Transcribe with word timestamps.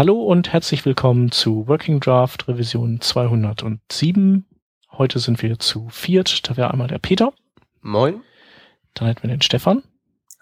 Hallo 0.00 0.22
und 0.22 0.50
herzlich 0.50 0.86
willkommen 0.86 1.30
zu 1.30 1.68
Working 1.68 2.00
Draft 2.00 2.48
Revision 2.48 3.02
207. 3.02 4.46
Heute 4.92 5.18
sind 5.18 5.42
wir 5.42 5.58
zu 5.58 5.90
viert. 5.90 6.48
Da 6.48 6.56
wäre 6.56 6.70
einmal 6.70 6.88
der 6.88 6.98
Peter. 6.98 7.34
Moin. 7.82 8.22
Dann 8.94 9.08
hätten 9.08 9.24
wir 9.24 9.28
den 9.28 9.42
Stefan. 9.42 9.82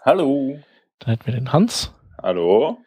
Hallo. 0.04 0.60
Dann 1.00 1.10
hätten 1.10 1.26
wir 1.26 1.34
den 1.34 1.52
Hans. 1.52 1.92
Hallo. 2.22 2.79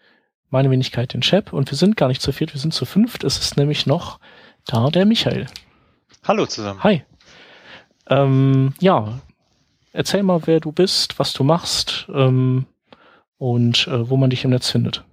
Meine 0.50 0.72
Wenigkeit 0.72 1.14
den 1.14 1.24
Chef. 1.24 1.52
Und 1.52 1.70
wir 1.70 1.78
sind 1.78 1.98
gar 1.98 2.08
nicht 2.08 2.22
zu 2.22 2.32
viert, 2.32 2.54
wir 2.54 2.62
sind 2.62 2.74
zu 2.74 2.86
fünft. 2.86 3.26
Es 3.26 3.38
ist 3.38 3.58
nämlich 3.58 3.86
noch 3.86 4.22
da 4.66 4.90
der 4.90 5.06
Michael. 5.06 5.48
Hallo 6.24 6.46
zusammen. 6.46 6.82
Hi. 6.86 7.04
Ähm, 8.10 8.76
ja, 8.80 9.20
erzähl 9.92 10.24
mal, 10.24 10.44
wer 10.46 10.62
du 10.62 10.72
bist, 10.72 11.20
was 11.20 11.34
du 11.34 11.44
machst 11.44 12.08
ähm, 12.14 12.66
und 13.38 13.90
äh, 13.90 14.10
wo 14.10 14.16
man 14.16 14.30
dich 14.30 14.46
im 14.46 14.52
Netz 14.52 14.70
findet. 14.70 15.04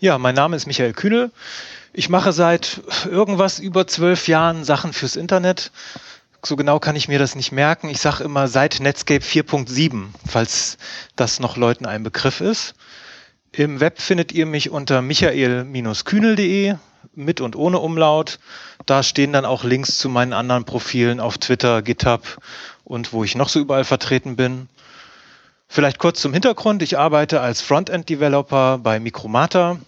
Ja, 0.00 0.18
mein 0.18 0.34
Name 0.34 0.56
ist 0.56 0.66
Michael 0.66 0.92
Kühne. 0.92 1.30
Ich 1.92 2.08
mache 2.08 2.32
seit 2.32 2.82
irgendwas 3.10 3.58
über 3.58 3.86
zwölf 3.86 4.28
Jahren 4.28 4.64
Sachen 4.64 4.92
fürs 4.92 5.16
Internet. 5.16 5.70
So 6.44 6.54
genau 6.54 6.78
kann 6.78 6.94
ich 6.96 7.08
mir 7.08 7.18
das 7.18 7.34
nicht 7.34 7.50
merken. 7.50 7.88
Ich 7.88 8.00
sage 8.00 8.22
immer 8.22 8.46
seit 8.46 8.78
Netscape 8.80 9.24
4.7, 9.24 10.04
falls 10.26 10.78
das 11.16 11.40
noch 11.40 11.56
Leuten 11.56 11.86
ein 11.86 12.04
Begriff 12.04 12.40
ist. 12.40 12.74
Im 13.50 13.80
Web 13.80 14.00
findet 14.00 14.30
ihr 14.30 14.46
mich 14.46 14.70
unter 14.70 15.02
michael-kühnel.de 15.02 16.76
mit 17.14 17.40
und 17.40 17.56
ohne 17.56 17.80
Umlaut. 17.80 18.38
Da 18.86 19.02
stehen 19.02 19.32
dann 19.32 19.44
auch 19.44 19.64
Links 19.64 19.98
zu 19.98 20.08
meinen 20.08 20.32
anderen 20.32 20.64
Profilen 20.64 21.18
auf 21.18 21.38
Twitter, 21.38 21.82
GitHub 21.82 22.38
und 22.84 23.12
wo 23.12 23.24
ich 23.24 23.34
noch 23.34 23.48
so 23.48 23.58
überall 23.58 23.84
vertreten 23.84 24.36
bin. 24.36 24.68
Vielleicht 25.70 25.98
kurz 25.98 26.20
zum 26.20 26.32
Hintergrund. 26.32 26.82
Ich 26.82 26.98
arbeite 26.98 27.40
als 27.40 27.60
Frontend-Developer 27.60 28.78
bei 28.78 28.98
Micromata. 28.98 29.78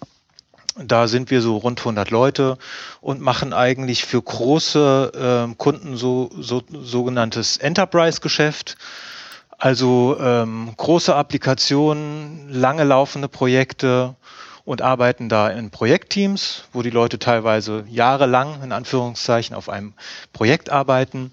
Da 0.77 1.09
sind 1.09 1.31
wir 1.31 1.41
so 1.41 1.57
rund 1.57 1.81
100 1.81 2.11
Leute 2.11 2.59
und 3.01 3.21
machen 3.21 3.53
eigentlich 3.53 4.05
für 4.05 4.23
große 4.23 5.49
äh, 5.51 5.55
Kunden 5.57 5.97
so, 5.97 6.31
so 6.39 6.63
sogenanntes 6.71 7.57
Enterprise-Geschäft. 7.57 8.77
Also 9.59 10.17
ähm, 10.21 10.73
große 10.77 11.15
Applikationen, 11.15 12.49
lange 12.51 12.85
laufende 12.85 13.29
Projekte 13.29 14.15
und 14.65 14.83
arbeiten 14.83 15.29
da 15.29 15.49
in 15.49 15.71
Projektteams, 15.71 16.65
wo 16.73 16.83
die 16.83 16.91
Leute 16.91 17.19
teilweise 17.19 17.85
jahrelang 17.89 18.63
in 18.63 18.73
Anführungszeichen 18.73 19.57
auf 19.57 19.69
einem 19.69 19.95
Projekt 20.33 20.71
arbeiten. 20.71 21.33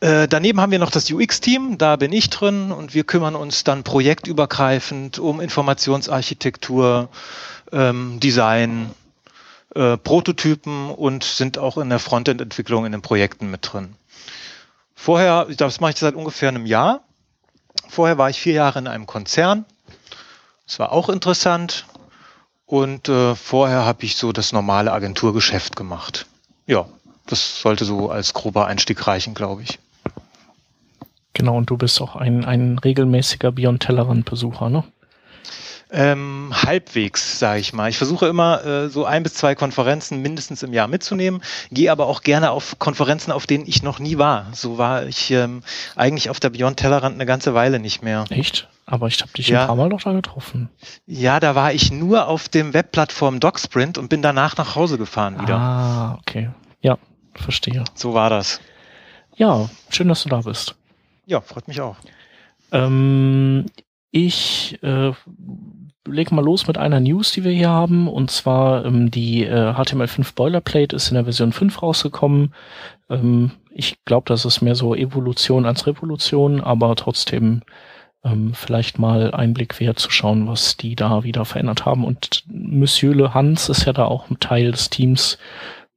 Äh, 0.00 0.28
daneben 0.28 0.60
haben 0.60 0.70
wir 0.70 0.78
noch 0.78 0.92
das 0.92 1.10
UX-Team, 1.10 1.76
da 1.76 1.96
bin 1.96 2.12
ich 2.12 2.30
drin 2.30 2.70
und 2.70 2.94
wir 2.94 3.02
kümmern 3.02 3.34
uns 3.34 3.64
dann 3.64 3.82
projektübergreifend 3.82 5.18
um 5.18 5.40
Informationsarchitektur, 5.40 7.08
ähm, 7.72 8.20
Design, 8.20 8.90
äh, 9.74 9.96
Prototypen 9.96 10.90
und 10.90 11.24
sind 11.24 11.58
auch 11.58 11.78
in 11.78 11.88
der 11.90 11.98
Frontend-Entwicklung 11.98 12.86
in 12.86 12.92
den 12.92 13.02
Projekten 13.02 13.50
mit 13.50 13.72
drin. 13.72 13.96
Vorher, 14.94 15.46
das 15.46 15.80
mache 15.80 15.92
ich 15.92 15.98
seit 15.98 16.14
ungefähr 16.14 16.48
einem 16.48 16.66
Jahr. 16.66 17.00
Vorher 17.88 18.18
war 18.18 18.30
ich 18.30 18.40
vier 18.40 18.54
Jahre 18.54 18.78
in 18.78 18.86
einem 18.86 19.06
Konzern. 19.06 19.64
Das 20.66 20.78
war 20.78 20.92
auch 20.92 21.08
interessant. 21.08 21.86
Und 22.66 23.08
äh, 23.08 23.34
vorher 23.34 23.84
habe 23.84 24.04
ich 24.04 24.16
so 24.16 24.30
das 24.32 24.52
normale 24.52 24.92
Agenturgeschäft 24.92 25.74
gemacht. 25.74 26.26
Ja, 26.66 26.86
das 27.26 27.62
sollte 27.62 27.84
so 27.84 28.10
als 28.10 28.34
grober 28.34 28.66
Einstieg 28.66 29.06
reichen, 29.06 29.34
glaube 29.34 29.62
ich. 29.62 29.78
Genau, 31.38 31.56
und 31.56 31.70
du 31.70 31.76
bist 31.76 32.02
auch 32.02 32.16
ein, 32.16 32.44
ein 32.44 32.80
regelmäßiger 32.80 33.52
Beyond 33.52 33.84
Tellerrand-Besucher, 33.84 34.70
ne? 34.70 34.82
Ähm, 35.88 36.50
halbwegs, 36.52 37.38
sage 37.38 37.60
ich 37.60 37.72
mal. 37.72 37.88
Ich 37.88 37.96
versuche 37.96 38.26
immer 38.26 38.64
äh, 38.64 38.88
so 38.88 39.04
ein 39.04 39.22
bis 39.22 39.34
zwei 39.34 39.54
Konferenzen 39.54 40.20
mindestens 40.20 40.64
im 40.64 40.72
Jahr 40.72 40.88
mitzunehmen, 40.88 41.40
gehe 41.70 41.92
aber 41.92 42.08
auch 42.08 42.22
gerne 42.22 42.50
auf 42.50 42.80
Konferenzen, 42.80 43.30
auf 43.30 43.46
denen 43.46 43.68
ich 43.68 43.84
noch 43.84 44.00
nie 44.00 44.18
war. 44.18 44.46
So 44.52 44.78
war 44.78 45.06
ich 45.06 45.30
ähm, 45.30 45.62
eigentlich 45.94 46.28
auf 46.28 46.40
der 46.40 46.50
Beyond 46.50 46.78
Tellerrand 46.78 47.14
eine 47.14 47.24
ganze 47.24 47.54
Weile 47.54 47.78
nicht 47.78 48.02
mehr. 48.02 48.24
Echt? 48.30 48.68
Aber 48.84 49.06
ich 49.06 49.20
habe 49.20 49.30
dich 49.30 49.46
ja. 49.46 49.60
ein 49.60 49.66
paar 49.68 49.76
Mal 49.76 49.90
doch 49.90 50.02
da 50.02 50.12
getroffen. 50.12 50.70
Ja, 51.06 51.38
da 51.38 51.54
war 51.54 51.72
ich 51.72 51.92
nur 51.92 52.26
auf 52.26 52.48
dem 52.48 52.74
Webplattform 52.74 53.38
DocSprint 53.38 53.96
und 53.96 54.08
bin 54.08 54.22
danach 54.22 54.56
nach 54.56 54.74
Hause 54.74 54.98
gefahren 54.98 55.40
wieder. 55.40 55.56
Ah, 55.56 56.18
okay. 56.18 56.50
Ja, 56.80 56.98
verstehe. 57.34 57.84
So 57.94 58.12
war 58.12 58.28
das. 58.28 58.60
Ja, 59.36 59.70
schön, 59.88 60.08
dass 60.08 60.24
du 60.24 60.30
da 60.30 60.40
bist. 60.40 60.74
Ja, 61.28 61.42
freut 61.42 61.68
mich 61.68 61.82
auch. 61.82 61.96
Ähm, 62.72 63.66
ich 64.10 64.82
äh, 64.82 65.12
lege 66.06 66.34
mal 66.34 66.44
los 66.44 66.66
mit 66.66 66.78
einer 66.78 67.00
News, 67.00 67.32
die 67.32 67.44
wir 67.44 67.52
hier 67.52 67.68
haben. 67.68 68.08
Und 68.08 68.30
zwar 68.30 68.86
ähm, 68.86 69.10
die 69.10 69.44
äh, 69.44 69.74
HTML5 69.74 70.34
Boilerplate 70.34 70.96
ist 70.96 71.08
in 71.08 71.16
der 71.16 71.24
Version 71.24 71.52
5 71.52 71.82
rausgekommen. 71.82 72.54
Ähm, 73.10 73.50
ich 73.70 74.02
glaube, 74.06 74.24
das 74.26 74.46
ist 74.46 74.62
mehr 74.62 74.74
so 74.74 74.94
Evolution 74.94 75.66
als 75.66 75.86
Revolution, 75.86 76.62
aber 76.62 76.96
trotzdem 76.96 77.60
ähm, 78.24 78.54
vielleicht 78.54 78.98
mal 78.98 79.34
Einblick 79.34 79.78
wert 79.80 79.98
zu 79.98 80.10
schauen, 80.10 80.48
was 80.48 80.78
die 80.78 80.96
da 80.96 81.24
wieder 81.24 81.44
verändert 81.44 81.84
haben. 81.84 82.06
Und 82.06 82.44
Monsieur 82.46 83.14
Le 83.14 83.34
Hans 83.34 83.68
ist 83.68 83.84
ja 83.84 83.92
da 83.92 84.06
auch 84.06 84.30
ein 84.30 84.40
Teil 84.40 84.72
des 84.72 84.88
Teams 84.88 85.36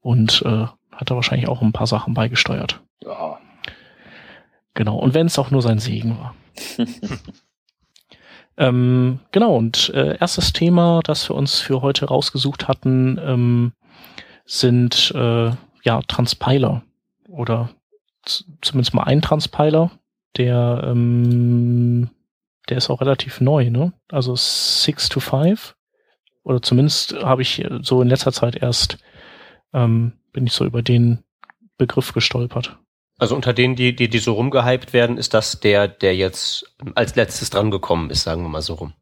und 0.02 0.44
äh, 0.46 0.66
hat 0.92 1.10
da 1.10 1.16
wahrscheinlich 1.16 1.48
auch 1.48 1.62
ein 1.62 1.72
paar 1.72 1.88
Sachen 1.88 2.14
beigesteuert. 2.14 2.82
Ja. 3.06 3.40
Genau. 4.74 4.98
Und 4.98 5.14
wenn 5.14 5.28
es 5.28 5.40
auch 5.40 5.52
nur 5.52 5.62
sein 5.62 5.80
Segen 5.80 6.18
war. 6.18 6.36
Ähm, 8.58 9.20
genau, 9.32 9.56
und 9.56 9.90
äh, 9.96 10.18
erstes 10.20 10.54
Thema, 10.54 11.00
das 11.04 11.30
wir 11.30 11.36
uns 11.36 11.60
für 11.60 11.82
heute 11.82 12.06
rausgesucht 12.06 12.68
hatten, 12.68 13.20
ähm, 13.20 13.72
sind 14.46 15.12
äh, 15.16 15.52
ja 15.84 16.02
Transpiler 16.08 16.84
oder 17.28 17.70
zumindest 18.62 18.94
mal 18.94 19.04
ein 19.04 19.22
Transpiler, 19.22 19.90
der 20.38 20.84
ähm, 20.86 22.10
der 22.70 22.78
ist 22.78 22.90
auch 22.90 23.02
relativ 23.02 23.42
neu, 23.42 23.70
ne? 23.70 23.94
Also 24.10 24.36
6 24.36 25.10
to 25.10 25.20
5 25.20 25.76
oder 26.44 26.62
zumindest 26.62 27.16
habe 27.16 27.42
ich 27.42 27.66
so 27.82 28.02
in 28.02 28.10
letzter 28.10 28.32
Zeit 28.32 28.56
erst 28.56 29.00
ähm, 29.74 30.14
bin 30.34 30.46
ich 30.46 30.54
so 30.54 30.66
über 30.66 30.84
den 30.84 31.24
Begriff 31.78 32.14
gestolpert. 32.14 32.78
Also 33.22 33.36
unter 33.36 33.54
denen, 33.54 33.76
die, 33.76 33.96
die, 33.96 34.10
die 34.10 34.18
so 34.18 34.34
rumgehypt 34.34 34.94
werden, 34.94 35.20
ist 35.20 35.36
das 35.36 35.60
der, 35.60 35.88
der 35.88 36.16
jetzt 36.16 36.76
als 36.96 37.16
letztes 37.16 37.52
dran 37.52 37.70
gekommen 37.70 38.10
ist, 38.10 38.24
sagen 38.24 38.42
wir 38.42 38.50
mal 38.50 38.64
so 38.64 38.74
rum. 38.74 38.94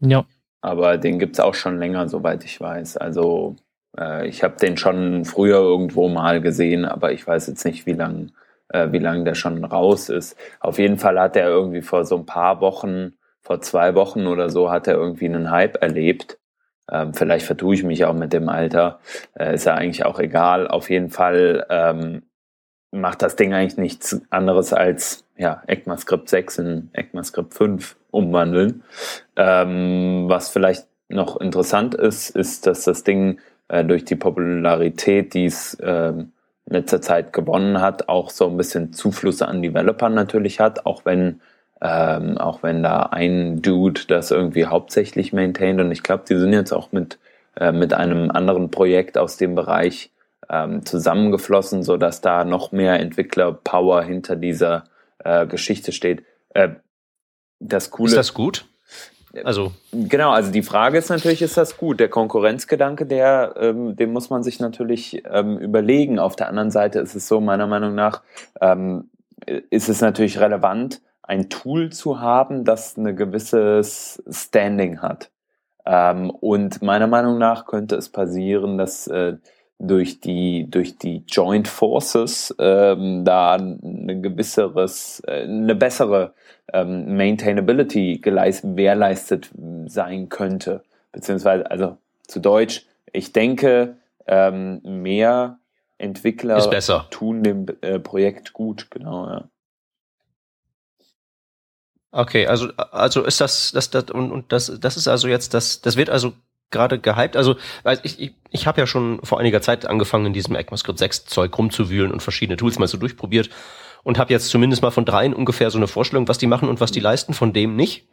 Ja. 0.00 0.24
Aber 0.60 0.98
den 0.98 1.20
gibt's 1.20 1.38
auch 1.38 1.54
schon 1.54 1.78
länger, 1.78 2.08
soweit 2.08 2.44
ich 2.44 2.60
weiß. 2.60 2.96
Also 2.96 3.54
äh, 3.96 4.26
ich 4.26 4.42
habe 4.42 4.56
den 4.56 4.76
schon 4.76 5.24
früher 5.24 5.58
irgendwo 5.58 6.08
mal 6.08 6.40
gesehen, 6.40 6.84
aber 6.84 7.12
ich 7.12 7.24
weiß 7.24 7.46
jetzt 7.46 7.64
nicht, 7.64 7.86
wie 7.86 7.92
lang, 7.92 8.32
äh, 8.70 8.90
wie 8.90 8.98
lang 8.98 9.24
der 9.24 9.36
schon 9.36 9.64
raus 9.64 10.08
ist. 10.08 10.36
Auf 10.58 10.80
jeden 10.80 10.98
Fall 10.98 11.20
hat 11.20 11.36
er 11.36 11.48
irgendwie 11.48 11.82
vor 11.82 12.04
so 12.04 12.16
ein 12.16 12.26
paar 12.26 12.60
Wochen, 12.60 13.12
vor 13.40 13.60
zwei 13.60 13.94
Wochen 13.94 14.26
oder 14.26 14.50
so, 14.50 14.72
hat 14.72 14.88
er 14.88 14.94
irgendwie 14.94 15.26
einen 15.26 15.48
Hype 15.48 15.80
erlebt. 15.80 16.40
Ähm, 16.90 17.14
vielleicht 17.14 17.46
vertue 17.46 17.76
ich 17.76 17.84
mich 17.84 18.04
auch 18.04 18.14
mit 18.14 18.32
dem 18.32 18.48
Alter. 18.48 18.98
Äh, 19.38 19.54
ist 19.54 19.66
ja 19.66 19.74
eigentlich 19.74 20.04
auch 20.04 20.18
egal. 20.18 20.66
Auf 20.66 20.90
jeden 20.90 21.10
Fall 21.10 21.64
ähm, 21.70 22.22
macht 22.92 23.22
das 23.22 23.36
Ding 23.36 23.54
eigentlich 23.54 23.76
nichts 23.76 24.20
anderes 24.30 24.72
als 24.72 25.24
ja, 25.36 25.62
ECMAScript 25.66 26.28
6 26.28 26.58
in 26.58 26.90
ECMAScript 26.92 27.54
5 27.54 27.96
umwandeln. 28.10 28.82
Ähm, 29.36 30.24
was 30.28 30.50
vielleicht 30.50 30.86
noch 31.08 31.40
interessant 31.40 31.94
ist, 31.94 32.30
ist, 32.30 32.66
dass 32.66 32.84
das 32.84 33.04
Ding 33.04 33.38
äh, 33.68 33.84
durch 33.84 34.04
die 34.04 34.16
Popularität, 34.16 35.34
die 35.34 35.46
es 35.46 35.74
äh, 35.74 36.08
in 36.10 36.32
letzter 36.66 37.00
Zeit 37.00 37.32
gewonnen 37.32 37.80
hat, 37.80 38.08
auch 38.08 38.30
so 38.30 38.48
ein 38.48 38.56
bisschen 38.56 38.92
Zuflüsse 38.92 39.46
an 39.48 39.62
Developer 39.62 40.08
natürlich 40.08 40.60
hat, 40.60 40.86
auch 40.86 41.04
wenn 41.04 41.40
ähm, 41.82 42.36
auch 42.36 42.62
wenn 42.62 42.82
da 42.82 43.04
ein 43.04 43.62
Dude 43.62 44.02
das 44.06 44.30
irgendwie 44.30 44.66
hauptsächlich 44.66 45.32
maintaint 45.32 45.80
und 45.80 45.90
ich 45.90 46.02
glaube, 46.02 46.24
die 46.28 46.36
sind 46.36 46.52
jetzt 46.52 46.72
auch 46.72 46.92
mit 46.92 47.18
äh, 47.56 47.72
mit 47.72 47.94
einem 47.94 48.30
anderen 48.30 48.70
Projekt 48.70 49.16
aus 49.16 49.38
dem 49.38 49.54
Bereich 49.54 50.10
ähm, 50.50 50.84
zusammengeflossen, 50.84 51.82
so 51.82 51.96
dass 51.96 52.20
da 52.20 52.44
noch 52.44 52.72
mehr 52.72 52.98
Entwickler-Power 53.00 54.02
hinter 54.02 54.36
dieser 54.36 54.84
äh, 55.18 55.46
Geschichte 55.46 55.92
steht. 55.92 56.24
Äh, 56.50 56.70
das 57.60 57.90
Coole. 57.90 58.08
Ist 58.08 58.16
das 58.16 58.34
gut? 58.34 58.66
Also 59.44 59.70
genau, 59.92 60.30
also 60.30 60.50
die 60.50 60.62
Frage 60.62 60.98
ist 60.98 61.08
natürlich, 61.08 61.40
ist 61.40 61.56
das 61.56 61.76
gut? 61.76 62.00
Der 62.00 62.08
Konkurrenzgedanke, 62.08 63.06
der, 63.06 63.54
ähm, 63.56 63.94
den 63.94 64.12
muss 64.12 64.28
man 64.28 64.42
sich 64.42 64.58
natürlich 64.58 65.22
ähm, 65.30 65.56
überlegen. 65.58 66.18
Auf 66.18 66.34
der 66.34 66.48
anderen 66.48 66.72
Seite 66.72 66.98
ist 66.98 67.14
es 67.14 67.28
so, 67.28 67.40
meiner 67.40 67.68
Meinung 67.68 67.94
nach, 67.94 68.22
ähm, 68.60 69.08
ist 69.46 69.88
es 69.88 70.00
natürlich 70.00 70.40
relevant, 70.40 71.00
ein 71.22 71.48
Tool 71.48 71.90
zu 71.92 72.20
haben, 72.20 72.64
das 72.64 72.98
eine 72.98 73.14
gewisses 73.14 74.20
Standing 74.28 75.00
hat. 75.00 75.30
Ähm, 75.86 76.30
und 76.30 76.82
meiner 76.82 77.06
Meinung 77.06 77.38
nach 77.38 77.66
könnte 77.66 77.94
es 77.94 78.08
passieren, 78.08 78.78
dass 78.78 79.06
äh, 79.06 79.36
durch 79.80 80.20
die 80.20 80.70
durch 80.70 80.98
die 80.98 81.24
Joint 81.26 81.66
Forces 81.66 82.54
ähm, 82.58 83.24
da 83.24 83.54
eine 83.54 84.20
gewisseres 84.20 85.22
äh, 85.26 85.42
eine 85.42 85.74
bessere 85.74 86.34
ähm, 86.72 87.16
Maintainability 87.16 88.18
gewährleistet 88.18 89.50
sein 89.86 90.28
könnte 90.28 90.82
beziehungsweise 91.12 91.70
also 91.70 91.96
zu 92.26 92.40
Deutsch, 92.40 92.86
ich 93.12 93.32
denke, 93.32 93.96
ähm, 94.26 94.80
mehr 94.84 95.58
Entwickler 95.98 96.56
tun 97.10 97.42
dem 97.42 97.66
äh, 97.80 97.98
Projekt 97.98 98.52
gut, 98.52 98.90
genau, 98.90 99.26
ja. 99.28 99.48
Okay, 102.12 102.46
also 102.46 102.68
also 102.76 103.24
ist 103.24 103.40
das 103.40 103.70
das, 103.72 103.90
das 103.90 104.10
und, 104.10 104.32
und 104.32 104.52
das 104.52 104.72
das 104.80 104.96
ist 104.96 105.06
also 105.06 105.28
jetzt 105.28 105.54
das 105.54 105.80
das 105.80 105.96
wird 105.96 106.10
also 106.10 106.32
gerade 106.70 106.98
gehypt. 106.98 107.36
Also 107.36 107.56
ich 108.02 108.20
ich, 108.20 108.34
ich 108.50 108.66
habe 108.66 108.80
ja 108.80 108.86
schon 108.86 109.20
vor 109.22 109.40
einiger 109.40 109.62
Zeit 109.62 109.86
angefangen 109.86 110.26
in 110.26 110.32
diesem 110.32 110.54
ECMAScript 110.54 110.98
6 110.98 111.24
Zeug 111.26 111.56
rumzuwühlen 111.56 112.12
und 112.12 112.22
verschiedene 112.22 112.56
Tools 112.56 112.78
mal 112.78 112.88
so 112.88 112.98
durchprobiert 112.98 113.50
und 114.02 114.18
habe 114.18 114.32
jetzt 114.32 114.48
zumindest 114.48 114.82
mal 114.82 114.90
von 114.90 115.04
dreien 115.04 115.34
ungefähr 115.34 115.70
so 115.70 115.78
eine 115.78 115.88
Vorstellung, 115.88 116.28
was 116.28 116.38
die 116.38 116.46
machen 116.46 116.68
und 116.68 116.80
was 116.80 116.90
die 116.90 117.00
leisten, 117.00 117.34
von 117.34 117.52
dem 117.52 117.76
nicht. 117.76 118.04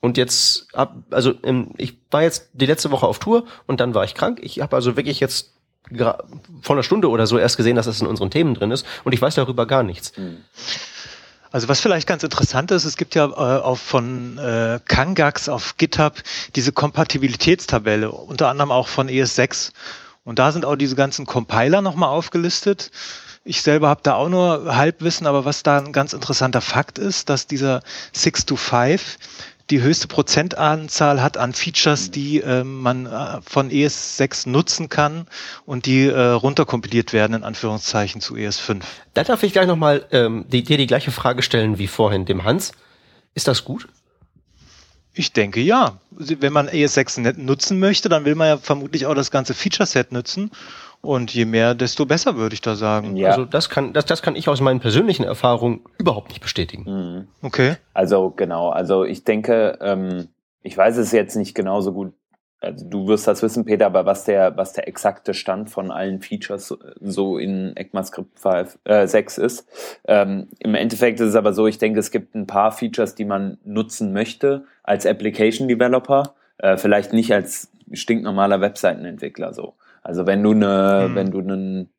Und 0.00 0.18
jetzt 0.18 0.68
ab 0.74 0.96
also 1.10 1.32
ähm, 1.44 1.70
ich 1.78 1.96
war 2.10 2.22
jetzt 2.22 2.50
die 2.52 2.66
letzte 2.66 2.90
Woche 2.90 3.06
auf 3.06 3.18
Tour 3.18 3.46
und 3.66 3.80
dann 3.80 3.94
war 3.94 4.04
ich 4.04 4.14
krank. 4.14 4.38
Ich 4.42 4.60
habe 4.60 4.76
also 4.76 4.96
wirklich 4.96 5.20
jetzt 5.20 5.54
vor 6.62 6.76
einer 6.76 6.82
Stunde 6.82 7.10
oder 7.10 7.26
so 7.26 7.38
erst 7.38 7.56
gesehen, 7.56 7.76
dass 7.76 7.86
das 7.86 8.00
in 8.00 8.06
unseren 8.06 8.30
Themen 8.30 8.54
drin 8.54 8.70
ist 8.70 8.86
und 9.04 9.12
ich 9.12 9.20
weiß 9.20 9.34
darüber 9.34 9.66
gar 9.66 9.82
nichts. 9.82 10.12
Also 11.54 11.68
was 11.68 11.78
vielleicht 11.78 12.08
ganz 12.08 12.24
interessant 12.24 12.72
ist, 12.72 12.84
es 12.84 12.96
gibt 12.96 13.14
ja 13.14 13.26
äh, 13.26 13.62
auch 13.62 13.78
von 13.78 14.38
äh, 14.38 14.80
Kangax 14.88 15.48
auf 15.48 15.76
GitHub 15.76 16.20
diese 16.56 16.72
Kompatibilitätstabelle, 16.72 18.10
unter 18.10 18.48
anderem 18.48 18.72
auch 18.72 18.88
von 18.88 19.08
ES6. 19.08 19.70
Und 20.24 20.40
da 20.40 20.50
sind 20.50 20.64
auch 20.64 20.74
diese 20.74 20.96
ganzen 20.96 21.26
Compiler 21.26 21.80
nochmal 21.80 22.08
aufgelistet. 22.08 22.90
Ich 23.44 23.62
selber 23.62 23.88
habe 23.88 24.00
da 24.02 24.14
auch 24.14 24.28
nur 24.28 24.74
Halbwissen, 24.74 25.28
aber 25.28 25.44
was 25.44 25.62
da 25.62 25.78
ein 25.78 25.92
ganz 25.92 26.12
interessanter 26.12 26.60
Fakt 26.60 26.98
ist, 26.98 27.28
dass 27.28 27.46
dieser 27.46 27.82
6 28.14 28.46
to 28.46 28.56
5 28.56 29.16
die 29.70 29.80
höchste 29.80 30.08
Prozentanzahl 30.08 31.22
hat 31.22 31.36
an 31.36 31.54
Features, 31.54 32.10
die 32.10 32.40
ähm, 32.40 32.80
man 32.80 33.06
äh, 33.06 33.40
von 33.42 33.70
ES6 33.70 34.48
nutzen 34.48 34.88
kann 34.88 35.26
und 35.64 35.86
die 35.86 36.06
äh, 36.06 36.20
runterkompiliert 36.20 37.12
werden, 37.12 37.34
in 37.34 37.44
Anführungszeichen, 37.44 38.20
zu 38.20 38.36
E 38.36 38.46
ES5. 38.46 38.82
Da 39.14 39.24
darf 39.24 39.42
ich 39.42 39.52
gleich 39.52 39.66
nochmal 39.66 40.06
ähm, 40.10 40.44
die, 40.48 40.62
dir 40.62 40.76
die 40.76 40.86
gleiche 40.86 41.12
Frage 41.12 41.42
stellen 41.42 41.78
wie 41.78 41.86
vorhin 41.86 42.26
dem 42.26 42.44
Hans. 42.44 42.72
Ist 43.34 43.48
das 43.48 43.64
gut? 43.64 43.88
Ich 45.14 45.32
denke 45.32 45.60
ja. 45.60 45.98
Wenn 46.10 46.52
man 46.52 46.68
ES6 46.68 47.20
net 47.20 47.38
nutzen 47.38 47.78
möchte, 47.78 48.08
dann 48.08 48.24
will 48.24 48.34
man 48.34 48.48
ja 48.48 48.58
vermutlich 48.58 49.06
auch 49.06 49.14
das 49.14 49.30
ganze 49.30 49.54
Feature-Set 49.54 50.12
nutzen. 50.12 50.50
Und 51.04 51.32
je 51.34 51.44
mehr, 51.44 51.74
desto 51.74 52.06
besser, 52.06 52.36
würde 52.36 52.54
ich 52.54 52.60
da 52.60 52.74
sagen. 52.76 53.16
Ja. 53.16 53.30
Also 53.30 53.44
das 53.44 53.68
kann, 53.70 53.92
das, 53.92 54.06
das 54.06 54.22
kann 54.22 54.36
ich 54.36 54.48
aus 54.48 54.60
meinen 54.60 54.80
persönlichen 54.80 55.24
Erfahrungen 55.24 55.80
überhaupt 55.98 56.28
nicht 56.30 56.40
bestätigen. 56.40 56.84
Mhm. 56.86 57.28
Okay. 57.42 57.76
Also 57.92 58.30
genau, 58.30 58.70
also 58.70 59.04
ich 59.04 59.24
denke, 59.24 59.78
ähm, 59.80 60.28
ich 60.62 60.76
weiß 60.76 60.96
es 60.96 61.12
jetzt 61.12 61.36
nicht 61.36 61.54
genauso 61.54 61.92
gut. 61.92 62.12
Also 62.60 62.88
du 62.88 63.08
wirst 63.08 63.26
das 63.28 63.42
wissen, 63.42 63.66
Peter, 63.66 63.84
aber 63.84 64.06
was 64.06 64.24
der, 64.24 64.56
was 64.56 64.72
der 64.72 64.88
exakte 64.88 65.34
Stand 65.34 65.68
von 65.68 65.90
allen 65.90 66.22
Features 66.22 66.66
so- 66.68 66.78
so 67.02 67.36
in 67.36 67.76
ECMAScript 67.76 68.40
5, 68.40 68.78
äh, 68.84 69.06
6 69.06 69.36
ist. 69.36 69.66
Ähm, 70.08 70.48
Im 70.60 70.74
Endeffekt 70.74 71.20
ist 71.20 71.28
es 71.28 71.34
aber 71.36 71.52
so, 71.52 71.66
ich 71.66 71.76
denke, 71.76 72.00
es 72.00 72.10
gibt 72.10 72.34
ein 72.34 72.46
paar 72.46 72.72
Features, 72.72 73.14
die 73.14 73.26
man 73.26 73.58
nutzen 73.64 74.14
möchte 74.14 74.64
als 74.82 75.04
Application 75.04 75.68
Developer, 75.68 76.34
äh, 76.56 76.78
vielleicht 76.78 77.12
nicht 77.12 77.34
als 77.34 77.70
stinknormaler 77.92 78.62
Webseitenentwickler 78.62 79.52
so. 79.52 79.74
Also 80.04 80.26
wenn 80.26 80.42
du 80.42 80.52
eine, 80.52 81.04
Hm. 81.06 81.14
wenn 81.16 81.30
du 81.32 81.38
einen, 81.40 81.90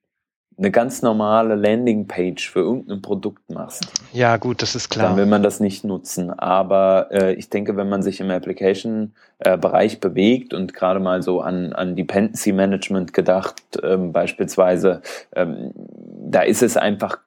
eine 0.57 0.71
ganz 0.71 1.01
normale 1.01 1.55
Landingpage 1.55 2.49
für 2.49 2.59
irgendein 2.61 3.01
Produkt 3.01 3.49
machst, 3.51 3.91
Ja, 4.13 4.37
gut, 4.37 4.61
das 4.61 4.73
ist 4.75 4.95
dann 4.95 5.01
klar. 5.01 5.17
will 5.17 5.25
man 5.25 5.43
das 5.43 5.59
nicht 5.59 5.83
nutzen. 5.83 6.29
Aber 6.29 7.09
äh, 7.11 7.33
ich 7.33 7.49
denke, 7.49 7.75
wenn 7.75 7.89
man 7.89 8.01
sich 8.01 8.21
im 8.21 8.31
Application-Bereich 8.31 9.99
bewegt 9.99 10.53
und 10.53 10.73
gerade 10.73 11.01
mal 11.01 11.21
so 11.21 11.41
an, 11.41 11.73
an 11.73 11.95
Dependency 11.97 12.53
Management 12.53 13.11
gedacht, 13.13 13.61
ähm, 13.83 14.13
beispielsweise, 14.13 15.01
ähm, 15.35 15.73
da 15.75 16.41
ist 16.41 16.63
es 16.63 16.77
einfach 16.77 17.17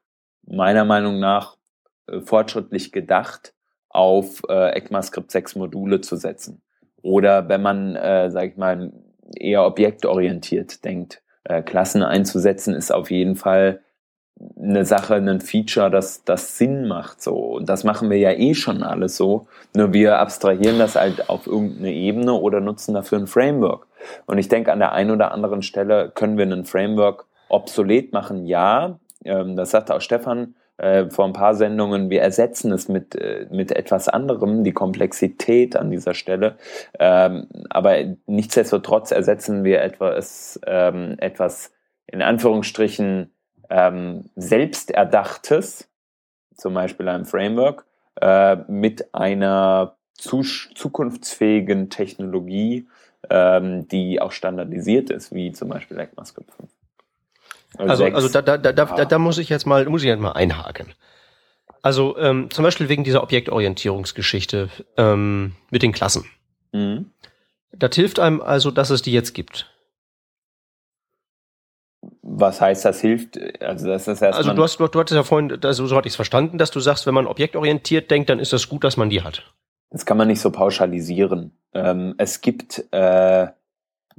meiner 0.46 0.86
Meinung 0.86 1.19
nach 1.20 1.56
äh, 2.06 2.20
fortschrittlich 2.20 2.92
gedacht, 2.92 3.52
auf 3.90 4.42
äh, 4.48 4.70
ECMAScript 4.76 5.30
6 5.30 5.56
Module 5.56 6.00
zu 6.00 6.16
setzen. 6.16 6.62
Oder 7.02 7.48
wenn 7.48 7.60
man, 7.62 7.96
äh, 7.96 8.30
sag 8.30 8.44
ich 8.50 8.56
mal, 8.56 8.90
eher 9.36 9.64
objektorientiert 9.64 10.84
denkt, 10.84 11.22
äh, 11.44 11.62
Klassen 11.62 12.02
einzusetzen, 12.02 12.75
ist 12.75 12.92
auf 12.92 13.10
jeden 13.10 13.36
Fall 13.36 13.80
eine 14.56 14.84
Sache, 14.84 15.14
ein 15.14 15.40
Feature, 15.40 15.90
das, 15.90 16.25
das 16.25 16.58
Sinn 16.58 16.86
macht 16.86 17.20
so. 17.20 17.34
Und 17.34 17.69
das 17.69 17.84
machen 17.84 18.08
wir 18.10 18.19
ja 18.19 18.32
eh 18.32 18.54
schon 18.54 18.82
alles 18.82 19.16
so. 19.16 19.48
Nur 19.75 19.92
wir 19.92 20.19
abstrahieren 20.19 20.78
das 20.78 20.94
halt 20.94 21.28
auf 21.28 21.46
irgendeine 21.46 21.92
Ebene 21.92 22.34
oder 22.34 22.60
nutzen 22.60 22.94
dafür 22.94 23.19
ein 23.19 23.26
Framework. 23.26 23.86
Und 24.26 24.38
ich 24.38 24.48
denke, 24.48 24.72
an 24.72 24.78
der 24.78 24.92
einen 24.92 25.10
oder 25.10 25.32
anderen 25.32 25.62
Stelle 25.62 26.12
können 26.14 26.38
wir 26.38 26.46
ein 26.46 26.64
Framework 26.64 27.26
obsolet 27.48 28.12
machen, 28.12 28.46
ja. 28.46 28.98
Ähm, 29.25 29.56
das 29.56 29.70
sagte 29.70 29.94
auch 29.94 30.00
Stefan 30.00 30.54
äh, 30.78 31.10
vor 31.10 31.25
ein 31.25 31.32
paar 31.32 31.54
Sendungen, 31.54 32.08
wir 32.08 32.22
ersetzen 32.22 32.72
es 32.72 32.88
mit, 32.88 33.14
äh, 33.14 33.46
mit 33.50 33.72
etwas 33.72 34.08
anderem, 34.08 34.64
die 34.64 34.72
Komplexität 34.72 35.76
an 35.76 35.90
dieser 35.90 36.14
Stelle. 36.14 36.56
Ähm, 36.98 37.48
aber 37.69 37.96
nichtsdestotrotz 38.26 39.10
ersetzen 39.10 39.64
wir 39.64 39.82
etwas, 39.82 40.58
ähm, 40.66 41.16
etwas 41.19 41.72
in 42.06 42.22
Anführungsstrichen 42.22 43.32
ähm, 43.70 44.30
selbsterdachtes, 44.36 45.90
zum 46.56 46.75
Beispiel 46.75 47.08
ein 47.08 47.25
Framework, 47.25 47.84
äh, 48.20 48.56
mit 48.69 49.14
einer 49.14 49.96
zu, 50.14 50.42
zukunftsfähigen 50.42 51.90
Technologie, 51.90 52.88
ähm, 53.30 53.88
die 53.88 54.20
auch 54.20 54.32
standardisiert 54.32 55.10
ist, 55.10 55.34
wie 55.34 55.52
zum 55.52 55.69
Beispiel 55.69 55.98
ECMAScript 55.98 56.52
5. 56.52 56.77
Also, 57.76 58.05
sechs. 58.05 58.17
also 58.17 58.29
da, 58.29 58.43
da, 58.43 58.56
da, 58.59 58.73
da, 58.73 58.85
da, 58.85 59.05
da 59.05 59.19
muss 59.19 59.38
ich 59.38 59.49
jetzt 59.49 59.67
mal, 59.67 59.85
muss 59.87 60.03
ich 60.03 60.09
jetzt 60.09 60.20
mal 60.20 60.32
einhaken. 60.32 60.94
Also 61.82 62.17
ähm, 62.19 62.50
zum 62.50 62.65
Beispiel 62.65 62.88
wegen 62.88 63.05
dieser 63.05 63.23
Objektorientierungsgeschichte 63.23 64.69
ähm, 64.97 65.55
mit 65.70 65.82
den 65.82 65.93
Klassen. 65.93 66.25
Mhm. 66.73 67.11
Das 67.73 67.94
hilft 67.94 68.19
einem 68.19 68.41
also, 68.41 68.70
dass 68.70 68.91
es 68.91 69.03
die 69.03 69.12
jetzt 69.12 69.35
gibt. 69.35 69.70
Was 72.23 72.61
heißt, 72.61 72.85
das 72.85 73.00
hilft? 73.00 73.38
Also 73.62 73.88
das 73.88 74.09
ist. 74.09 74.23
Also 74.23 74.53
du 74.53 74.62
hast, 74.62 74.79
du, 74.79 74.87
du 74.87 75.00
hattest 75.00 75.17
ja 75.17 75.23
vorhin, 75.23 75.59
also 75.62 75.87
so 75.87 75.97
hatte 75.97 76.06
ich 76.06 76.12
es 76.12 76.17
verstanden, 76.17 76.59
dass 76.59 76.71
du 76.71 76.81
sagst, 76.81 77.06
wenn 77.06 77.14
man 77.14 77.26
objektorientiert 77.26 78.11
denkt, 78.11 78.31
dann 78.31 78.38
ist 78.38 78.53
das 78.53 78.69
gut, 78.69 78.85
dass 78.85 78.97
man 78.97 79.11
die 79.11 79.23
hat. 79.23 79.43
Das 79.91 80.05
kann 80.05 80.17
man 80.17 80.29
nicht 80.29 80.41
so 80.41 80.50
pauschalisieren. 80.50 81.53
Ähm, 81.73 82.14
es 82.19 82.41
gibt 82.41 82.85
äh, 82.93 83.49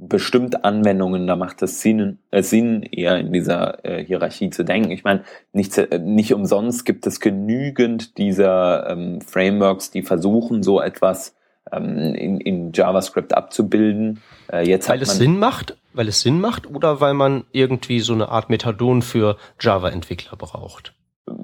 bestimmt 0.00 0.64
Anwendungen, 0.64 1.26
da 1.26 1.36
macht 1.36 1.62
es 1.62 1.80
Sinn, 1.82 2.18
äh, 2.30 2.42
Sinn 2.42 2.82
eher 2.82 3.18
in 3.18 3.32
dieser 3.32 3.84
äh, 3.84 4.04
Hierarchie 4.04 4.50
zu 4.50 4.64
denken. 4.64 4.90
Ich 4.90 5.04
meine, 5.04 5.24
nicht, 5.52 5.76
äh, 5.76 5.98
nicht 5.98 6.32
umsonst 6.32 6.86
gibt 6.86 7.06
es 7.06 7.20
genügend 7.20 8.16
dieser 8.16 8.88
ähm, 8.88 9.20
Frameworks, 9.20 9.90
die 9.90 10.02
versuchen, 10.02 10.62
so 10.62 10.80
etwas 10.80 11.36
ähm, 11.70 12.14
in, 12.14 12.40
in 12.40 12.72
JavaScript 12.72 13.34
abzubilden. 13.34 14.22
Äh, 14.50 14.66
jetzt 14.66 14.88
Weil 14.88 15.02
es 15.02 15.16
Sinn 15.16 15.38
macht, 15.38 15.76
weil 15.92 16.08
es 16.08 16.22
Sinn 16.22 16.40
macht 16.40 16.66
oder 16.66 17.00
weil 17.00 17.14
man 17.14 17.44
irgendwie 17.52 18.00
so 18.00 18.14
eine 18.14 18.30
Art 18.30 18.48
Methadon 18.48 19.02
für 19.02 19.36
Java-Entwickler 19.60 20.36
braucht. 20.38 20.94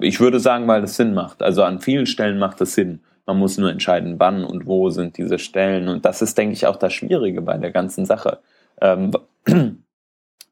ich 0.01 0.19
würde 0.19 0.39
sagen, 0.39 0.67
weil 0.67 0.83
es 0.83 0.95
Sinn 0.95 1.13
macht. 1.13 1.43
Also 1.43 1.63
an 1.63 1.79
vielen 1.79 2.07
Stellen 2.07 2.39
macht 2.39 2.59
es 2.61 2.73
Sinn. 2.73 3.01
Man 3.27 3.37
muss 3.37 3.57
nur 3.57 3.69
entscheiden, 3.69 4.15
wann 4.19 4.45
und 4.45 4.65
wo 4.65 4.89
sind 4.89 5.17
diese 5.17 5.37
Stellen. 5.37 5.89
Und 5.89 6.05
das 6.05 6.21
ist, 6.21 6.37
denke 6.37 6.53
ich, 6.53 6.65
auch 6.65 6.77
das 6.77 6.93
Schwierige 6.93 7.41
bei 7.41 7.57
der 7.57 7.71
ganzen 7.71 8.05
Sache. 8.05 8.39
Ähm, 8.81 9.11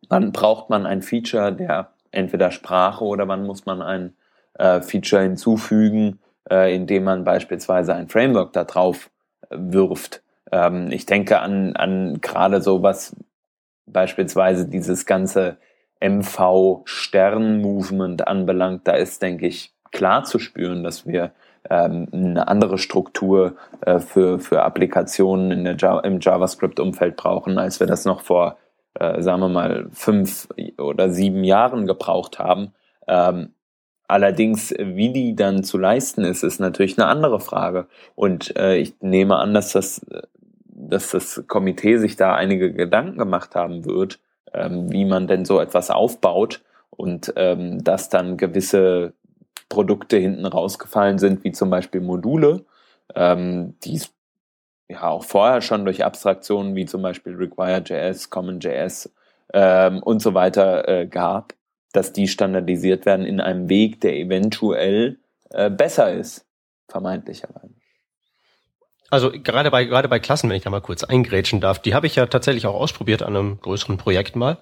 wann 0.09 0.31
braucht 0.31 0.69
man 0.69 0.85
ein 0.85 1.01
Feature 1.01 1.53
der 1.53 1.91
entweder 2.11 2.51
Sprache 2.51 3.03
oder 3.03 3.27
wann 3.27 3.45
muss 3.45 3.65
man 3.65 3.81
ein 3.81 4.13
äh, 4.53 4.81
Feature 4.81 5.23
hinzufügen, 5.23 6.19
äh, 6.49 6.75
indem 6.75 7.03
man 7.03 7.23
beispielsweise 7.23 7.93
ein 7.93 8.07
Framework 8.07 8.53
da 8.53 8.63
drauf 8.63 9.09
äh, 9.49 9.57
wirft. 9.59 10.23
Ähm, 10.51 10.91
ich 10.91 11.05
denke 11.05 11.39
an, 11.39 11.75
an 11.75 12.21
gerade 12.21 12.61
so 12.61 12.81
was 12.81 13.15
beispielsweise 13.85 14.67
dieses 14.67 15.05
ganze 15.05 15.57
MV-Stern-Movement 15.99 18.27
anbelangt, 18.27 18.87
da 18.87 18.93
ist, 18.93 19.21
denke 19.21 19.45
ich, 19.47 19.73
klar 19.91 20.23
zu 20.23 20.39
spüren, 20.39 20.83
dass 20.83 21.05
wir 21.07 21.31
ähm, 21.69 22.07
eine 22.11 22.47
andere 22.47 22.77
Struktur 22.77 23.55
äh, 23.81 23.99
für, 23.99 24.39
für 24.39 24.63
Applikationen 24.63 25.51
in 25.51 25.63
der 25.63 26.03
im 26.03 26.19
JavaScript-Umfeld 26.19 27.15
brauchen, 27.15 27.57
als 27.57 27.79
wir 27.79 27.87
das 27.87 28.05
noch 28.05 28.21
vor, 28.21 28.57
äh, 28.95 29.21
sagen 29.21 29.41
wir 29.41 29.49
mal, 29.49 29.87
fünf 29.91 30.47
oder 30.77 31.09
sieben 31.09 31.43
Jahren 31.43 31.87
gebraucht 31.87 32.39
haben. 32.39 32.73
Ähm, 33.07 33.53
allerdings, 34.07 34.73
wie 34.77 35.11
die 35.11 35.35
dann 35.35 35.63
zu 35.63 35.77
leisten 35.77 36.23
ist, 36.23 36.43
ist 36.43 36.59
natürlich 36.59 36.97
eine 36.97 37.07
andere 37.07 37.39
Frage. 37.39 37.87
Und 38.15 38.55
äh, 38.57 38.77
ich 38.77 38.95
nehme 39.01 39.37
an, 39.37 39.53
dass 39.53 39.71
das, 39.71 40.05
dass 40.65 41.11
das 41.11 41.43
Komitee 41.47 41.97
sich 41.97 42.15
da 42.15 42.35
einige 42.35 42.73
Gedanken 42.73 43.17
gemacht 43.17 43.55
haben 43.55 43.85
wird, 43.85 44.19
ähm, 44.53 44.91
wie 44.91 45.05
man 45.05 45.27
denn 45.27 45.45
so 45.45 45.59
etwas 45.59 45.89
aufbaut 45.89 46.61
und 46.89 47.33
ähm, 47.35 47.83
dass 47.83 48.09
dann 48.09 48.37
gewisse 48.37 49.13
Produkte 49.69 50.17
hinten 50.17 50.45
rausgefallen 50.45 51.19
sind, 51.19 51.43
wie 51.43 51.51
zum 51.51 51.69
Beispiel 51.69 52.01
Module, 52.01 52.65
ähm, 53.15 53.75
die 53.83 53.95
es 53.95 54.13
ja 54.87 55.07
auch 55.07 55.23
vorher 55.23 55.61
schon 55.61 55.85
durch 55.85 56.03
Abstraktionen 56.03 56.75
wie 56.75 56.85
zum 56.85 57.01
Beispiel 57.01 57.35
Require.js, 57.35 58.29
CommonJS 58.29 59.11
ähm, 59.53 60.03
und 60.03 60.21
so 60.21 60.33
weiter 60.33 60.87
äh, 60.87 61.07
gab, 61.07 61.53
dass 61.91 62.13
die 62.13 62.27
standardisiert 62.27 63.05
werden 63.05 63.25
in 63.25 63.39
einem 63.39 63.69
Weg, 63.69 64.01
der 64.01 64.15
eventuell 64.15 65.17
äh, 65.49 65.69
besser 65.69 66.13
ist, 66.13 66.45
vermeintlicherweise. 66.87 67.73
Also 69.09 69.31
gerade 69.31 69.71
bei 69.71 69.85
gerade 69.85 70.09
bei 70.09 70.19
Klassen, 70.19 70.49
wenn 70.49 70.57
ich 70.57 70.63
da 70.63 70.69
mal 70.69 70.81
kurz 70.81 71.03
eingrätschen 71.03 71.61
darf, 71.61 71.79
die 71.79 71.93
habe 71.93 72.07
ich 72.07 72.15
ja 72.15 72.25
tatsächlich 72.25 72.67
auch 72.67 72.75
ausprobiert 72.75 73.21
an 73.23 73.35
einem 73.35 73.61
größeren 73.61 73.97
Projekt 73.97 74.35
mal. 74.35 74.57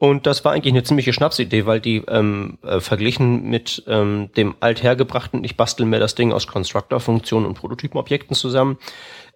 Und 0.00 0.26
das 0.26 0.46
war 0.46 0.52
eigentlich 0.52 0.72
eine 0.72 0.82
ziemliche 0.82 1.12
Schnapsidee, 1.12 1.66
weil 1.66 1.78
die 1.78 1.98
ähm, 2.08 2.56
äh, 2.62 2.80
verglichen 2.80 3.50
mit 3.50 3.82
ähm, 3.86 4.30
dem 4.34 4.54
althergebrachten, 4.58 5.44
ich 5.44 5.58
bastel 5.58 5.84
mir 5.84 6.00
das 6.00 6.14
Ding 6.14 6.32
aus 6.32 6.46
Constructor-Funktionen 6.46 7.44
und 7.44 7.52
Prototypenobjekten 7.52 8.34
zusammen, 8.34 8.78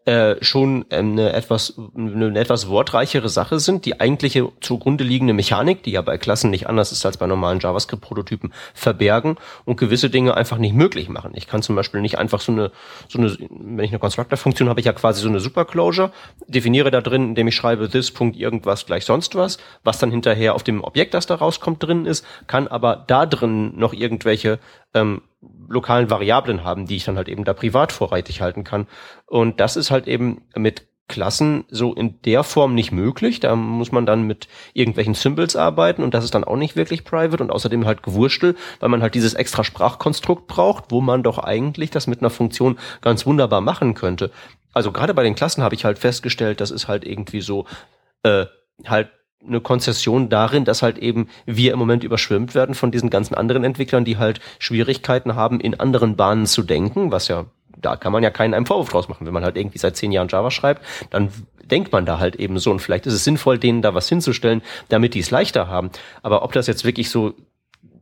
äh, 0.07 0.37
schon 0.43 0.85
eine 0.91 1.33
etwas 1.33 1.79
eine 1.97 2.39
etwas 2.39 2.69
wortreichere 2.69 3.29
Sache 3.29 3.59
sind. 3.59 3.87
Die 3.87 4.01
eigentliche 4.01 4.51
zugrunde 4.61 5.03
liegende 5.03 5.33
Mechanik, 5.33 5.83
die 5.83 5.93
ja 5.93 6.03
bei 6.03 6.19
Klassen 6.19 6.51
nicht 6.51 6.69
anders 6.69 6.93
ist 6.93 7.07
als 7.07 7.17
bei 7.17 7.27
normalen 7.27 7.61
JavaScript-Prototypen, 7.61 8.53
verbergen 8.75 9.37
und 9.65 9.77
gewisse 9.77 10.11
Dinge 10.11 10.37
einfach 10.37 10.59
nicht 10.59 10.75
möglich 10.75 11.09
machen. 11.09 11.33
Ich 11.35 11.47
kann 11.47 11.63
zum 11.63 11.75
Beispiel 11.75 12.03
nicht 12.03 12.19
einfach 12.19 12.41
so 12.41 12.53
eine, 12.53 12.71
so 13.09 13.19
eine 13.19 13.35
wenn 13.51 13.85
ich 13.85 13.93
eine 13.93 13.99
Constructor-Funktion 13.99 14.69
habe, 14.69 14.81
ich 14.81 14.87
ja 14.87 14.93
quasi 14.93 15.23
so 15.23 15.29
eine 15.29 15.41
Superclosure, 15.41 16.13
definiere 16.49 16.91
da 16.91 17.01
drin, 17.01 17.31
indem 17.31 17.49
ich 17.49 17.55
schreibe 17.55 17.89
this 17.89 18.11
Punkt 18.11 18.37
irgendwas 18.37 18.87
gleich 18.87 19.05
sonst 19.07 19.35
was, 19.35 19.59
was 19.85 19.99
dann 19.99 20.11
hinterher 20.11 20.55
auf 20.55 20.63
dem 20.63 20.85
Objekt, 20.85 21.15
das 21.15 21.27
da 21.27 21.37
rauskommt, 21.37 21.83
drin 21.83 22.05
ist, 22.05 22.27
kann 22.47 22.69
aber 22.69 23.05
da 23.07 23.27
drin 23.27 23.73
noch 23.77 23.95
irgendwelche 23.95 24.59
ähm, 24.93 25.23
lokalen 25.69 26.11
Variablen 26.11 26.65
haben, 26.65 26.87
die 26.87 26.97
ich 26.97 27.05
dann 27.05 27.17
halt 27.17 27.29
eben 27.29 27.45
da 27.45 27.53
privat 27.53 27.93
vorrätig 27.93 28.41
halten 28.41 28.65
kann. 28.65 28.87
Und 29.27 29.61
das 29.61 29.77
ist 29.77 29.91
halt 29.91 30.07
eben 30.07 30.43
mit 30.55 30.87
Klassen 31.07 31.65
so 31.69 31.93
in 31.93 32.21
der 32.23 32.45
Form 32.45 32.75
nicht 32.75 32.91
möglich. 32.91 33.39
Da 33.41 33.55
muss 33.57 33.93
man 33.93 34.07
dann 34.07 34.23
mit 34.23 34.49
irgendwelchen 34.73 35.15
Symbols 35.15 35.55
arbeiten 35.55 36.03
und 36.03 36.15
das 36.15 36.25
ist 36.25 36.35
dann 36.35 36.45
auch 36.45 36.57
nicht 36.57 36.77
wirklich 36.77 37.05
private 37.05 37.43
und 37.43 37.51
außerdem 37.51 37.85
halt 37.85 38.03
gewurstel, 38.03 38.57
weil 38.81 38.89
man 38.89 39.03
halt 39.03 39.15
dieses 39.15 39.35
extra 39.35 39.65
Sprachkonstrukt 39.65 40.47
braucht, 40.47 40.85
wo 40.89 41.03
man 41.03 41.23
doch 41.23 41.39
eigentlich 41.39 41.91
das 41.91 42.07
mit 42.07 42.21
einer 42.21 42.31
Funktion 42.31 42.79
ganz 43.03 43.27
wunderbar 43.27 43.61
machen 43.61 43.95
könnte. 43.95 44.31
Also 44.73 44.93
gerade 44.93 45.13
bei 45.13 45.23
den 45.23 45.35
Klassen 45.35 45.63
habe 45.63 45.75
ich 45.75 45.85
halt 45.85 45.99
festgestellt, 45.99 46.61
das 46.61 46.71
ist 46.71 46.89
halt 46.89 47.05
irgendwie 47.05 47.43
so 47.43 47.67
äh, 48.23 48.47
halt 48.87 49.11
eine 49.47 49.61
Konzession 49.61 50.29
darin, 50.29 50.65
dass 50.65 50.83
halt 50.83 50.99
eben 50.99 51.29
wir 51.47 51.73
im 51.73 51.79
Moment 51.79 52.05
überschwemmt 52.05 52.55
werden 52.55 52.75
von 52.75 52.91
diesen 52.91 53.11
ganzen 53.11 53.35
anderen 53.35 53.65
Entwicklern, 53.65 54.05
die 54.05 54.19
halt 54.19 54.41
Schwierigkeiten 54.59 55.35
haben, 55.35 55.61
in 55.61 55.79
anderen 55.79 56.17
Bahnen 56.17 56.47
zu 56.47 56.63
denken, 56.63 57.11
was 57.11 57.29
ja, 57.29 57.47
da 57.77 57.97
kann 57.97 58.13
man 58.13 58.23
ja 58.23 58.31
keinen 58.31 58.55
einem 58.55 58.67
Vorwurf 58.67 58.91
draus 58.91 59.09
machen. 59.09 59.27
Wenn 59.27 59.35
man 59.35 59.45
halt 59.45 59.57
irgendwie 59.57 59.79
seit 59.79 59.97
zehn 59.97 60.13
Jahren 60.13 60.29
Java 60.29 60.51
schreibt, 60.51 60.83
dann 61.11 61.31
denkt 61.71 61.93
man 61.93 62.07
da 62.07 62.19
halt 62.19 62.37
eben 62.37 62.59
so 62.59 62.71
und 62.71 62.81
vielleicht 62.81 63.07
ist 63.07 63.15
es 63.15 63.25
sinnvoll, 63.25 63.59
denen 63.59 63.83
da 63.83 63.95
was 63.95 64.09
hinzustellen, 64.09 64.63
damit 64.89 65.15
die 65.15 65.21
es 65.21 65.31
leichter 65.31 65.69
haben. 65.69 65.91
Aber 66.23 66.43
ob 66.43 66.53
das 66.53 66.67
jetzt 66.67 66.85
wirklich 66.85 67.11
so 67.11 67.35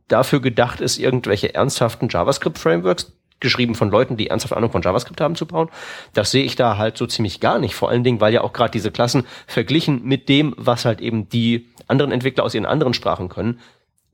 dafür 0.07 0.41
gedacht 0.41 0.81
ist, 0.81 0.99
irgendwelche 0.99 1.55
ernsthaften 1.55 2.09
JavaScript-Frameworks 2.09 3.13
geschrieben 3.43 3.75
von 3.75 3.91
Leuten, 3.91 4.17
die 4.17 4.27
ernsthaft 4.27 4.55
Ahnung 4.55 4.71
von 4.71 4.81
JavaScript 4.81 5.21
haben 5.21 5.35
zu 5.35 5.45
bauen. 5.45 5.69
Das 6.13 6.31
sehe 6.31 6.43
ich 6.43 6.55
da 6.55 6.77
halt 6.77 6.97
so 6.97 7.05
ziemlich 7.05 7.39
gar 7.39 7.59
nicht. 7.59 7.75
Vor 7.75 7.89
allen 7.89 8.03
Dingen, 8.03 8.19
weil 8.19 8.33
ja 8.33 8.41
auch 8.41 8.53
gerade 8.53 8.71
diese 8.71 8.89
Klassen 8.89 9.25
verglichen 9.45 10.03
mit 10.03 10.27
dem, 10.29 10.55
was 10.57 10.85
halt 10.85 11.01
eben 11.01 11.29
die 11.29 11.69
anderen 11.87 12.11
Entwickler 12.11 12.43
aus 12.43 12.55
ihren 12.55 12.65
anderen 12.65 12.95
Sprachen 12.95 13.29
können, 13.29 13.59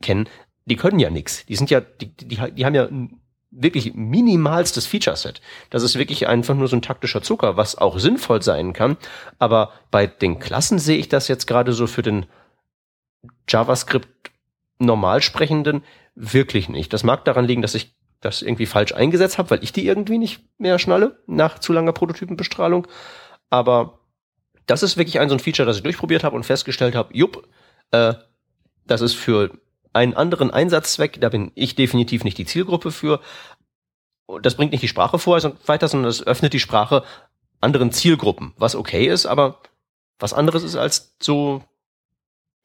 kennen, 0.01 0.27
die 0.65 0.75
können 0.75 0.99
ja 0.99 1.09
nichts. 1.09 1.45
Die 1.45 1.55
sind 1.55 1.69
ja, 1.69 1.79
die, 1.79 2.15
die, 2.15 2.37
die 2.53 2.65
haben 2.65 2.75
ja 2.75 2.89
wirklich 3.51 3.95
minimalstes 3.95 4.85
Feature-Set. 4.85 5.41
Das 5.69 5.83
ist 5.83 5.97
wirklich 5.97 6.27
einfach 6.27 6.55
nur 6.55 6.67
so 6.67 6.75
ein 6.75 6.81
taktischer 6.81 7.21
Zucker, 7.21 7.57
was 7.57 7.77
auch 7.77 7.97
sinnvoll 7.97 8.41
sein 8.41 8.73
kann. 8.73 8.97
Aber 9.39 9.71
bei 9.91 10.07
den 10.07 10.39
Klassen 10.39 10.77
sehe 10.79 10.97
ich 10.97 11.09
das 11.09 11.27
jetzt 11.27 11.47
gerade 11.47 11.73
so 11.73 11.87
für 11.87 12.01
den 12.01 12.25
JavaScript 13.47 14.31
normal 14.77 15.21
sprechenden 15.21 15.83
wirklich 16.15 16.69
nicht. 16.69 16.93
Das 16.93 17.03
mag 17.03 17.25
daran 17.25 17.45
liegen, 17.45 17.61
dass 17.61 17.75
ich 17.75 17.95
das 18.21 18.41
irgendwie 18.41 18.65
falsch 18.65 18.93
eingesetzt 18.93 19.37
habe, 19.37 19.51
weil 19.51 19.63
ich 19.63 19.71
die 19.71 19.85
irgendwie 19.85 20.17
nicht 20.17 20.41
mehr 20.57 20.79
schnalle 20.79 21.19
nach 21.25 21.59
zu 21.59 21.73
langer 21.73 21.93
Prototypenbestrahlung. 21.93 22.87
Aber 23.49 23.99
das 24.65 24.83
ist 24.83 24.97
wirklich 24.97 25.19
ein 25.19 25.29
so 25.29 25.35
ein 25.35 25.39
Feature, 25.39 25.65
das 25.65 25.77
ich 25.77 25.83
durchprobiert 25.83 26.23
habe 26.23 26.35
und 26.35 26.45
festgestellt 26.45 26.95
habe, 26.95 27.15
jupp, 27.15 27.47
äh, 27.91 28.13
das 28.85 29.01
ist 29.01 29.15
für 29.15 29.51
einen 29.93 30.13
anderen 30.13 30.51
Einsatzzweck, 30.51 31.19
da 31.21 31.29
bin 31.29 31.51
ich 31.55 31.75
definitiv 31.75 32.23
nicht 32.23 32.37
die 32.37 32.45
Zielgruppe 32.45 32.91
für. 32.91 33.21
Das 34.41 34.55
bringt 34.55 34.71
nicht 34.71 34.83
die 34.83 34.87
Sprache 34.87 35.17
vor, 35.17 35.41
weiter, 35.65 35.87
sondern 35.87 36.09
das 36.09 36.25
öffnet 36.25 36.53
die 36.53 36.59
Sprache 36.59 37.03
anderen 37.61 37.91
Zielgruppen, 37.91 38.53
was 38.57 38.75
okay 38.75 39.07
ist, 39.07 39.25
aber 39.25 39.61
was 40.19 40.33
anderes 40.33 40.63
ist 40.63 40.75
als 40.75 41.15
so 41.19 41.63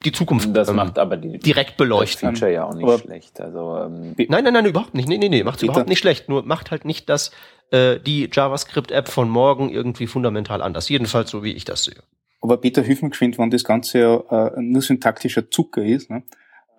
die 0.03 0.11
Zukunft 0.11 0.55
das 0.55 0.69
ähm, 0.69 0.75
macht 0.75 0.99
aber 0.99 1.17
die, 1.17 1.39
direkt 1.39 1.77
beleuchten. 1.77 2.29
Das 2.29 2.39
Feature 2.39 2.53
ja 2.53 2.65
auch 2.65 2.73
nicht 2.73 2.83
aber 2.83 2.99
schlecht. 2.99 3.39
Also, 3.39 3.77
ähm, 3.77 4.15
nein, 4.17 4.43
nein, 4.43 4.53
nein, 4.53 4.65
überhaupt 4.65 4.93
nicht. 4.93 5.07
Nee, 5.07 5.17
nee, 5.17 5.29
nee, 5.29 5.43
macht 5.43 5.63
überhaupt 5.63 5.89
nicht 5.89 5.99
schlecht. 5.99 6.29
Nur 6.29 6.43
macht 6.43 6.71
halt 6.71 6.85
nicht, 6.85 7.09
dass 7.09 7.31
äh, 7.71 7.99
die 7.99 8.29
JavaScript-App 8.31 9.07
von 9.07 9.29
morgen 9.29 9.69
irgendwie 9.69 10.07
fundamental 10.07 10.61
anders. 10.61 10.89
Jedenfalls 10.89 11.29
so, 11.31 11.43
wie 11.43 11.53
ich 11.53 11.65
das 11.65 11.85
sehe. 11.85 12.03
Aber 12.41 12.57
Peter, 12.57 12.83
hilf 12.83 13.01
mir 13.01 13.09
geschwind, 13.09 13.39
wenn 13.39 13.49
das 13.49 13.63
Ganze 13.63 13.99
ja 13.99 14.47
äh, 14.47 14.61
nur 14.61 14.81
syntaktischer 14.81 15.49
Zucker 15.49 15.83
ist, 15.83 16.11
ne? 16.11 16.23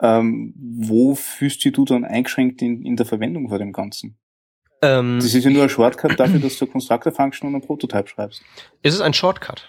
ähm, 0.00 0.54
wo 0.56 1.14
fühlst 1.14 1.64
du 1.64 1.84
dann 1.84 2.04
eingeschränkt 2.04 2.62
in, 2.62 2.84
in 2.84 2.96
der 2.96 3.06
Verwendung 3.06 3.48
von 3.48 3.58
dem 3.58 3.72
Ganzen? 3.72 4.16
Ähm, 4.82 5.18
das 5.20 5.34
ist 5.34 5.44
ja 5.44 5.50
nur 5.50 5.62
ein 5.62 5.68
Shortcut 5.68 6.20
dafür, 6.20 6.38
dass 6.38 6.58
du 6.58 6.66
Constructor 6.66 7.12
Function 7.12 7.48
und 7.48 7.56
ein 7.56 7.66
Prototype 7.66 8.06
schreibst. 8.08 8.42
Ist 8.82 8.94
es 8.94 9.00
ein 9.00 9.14
Shortcut? 9.14 9.66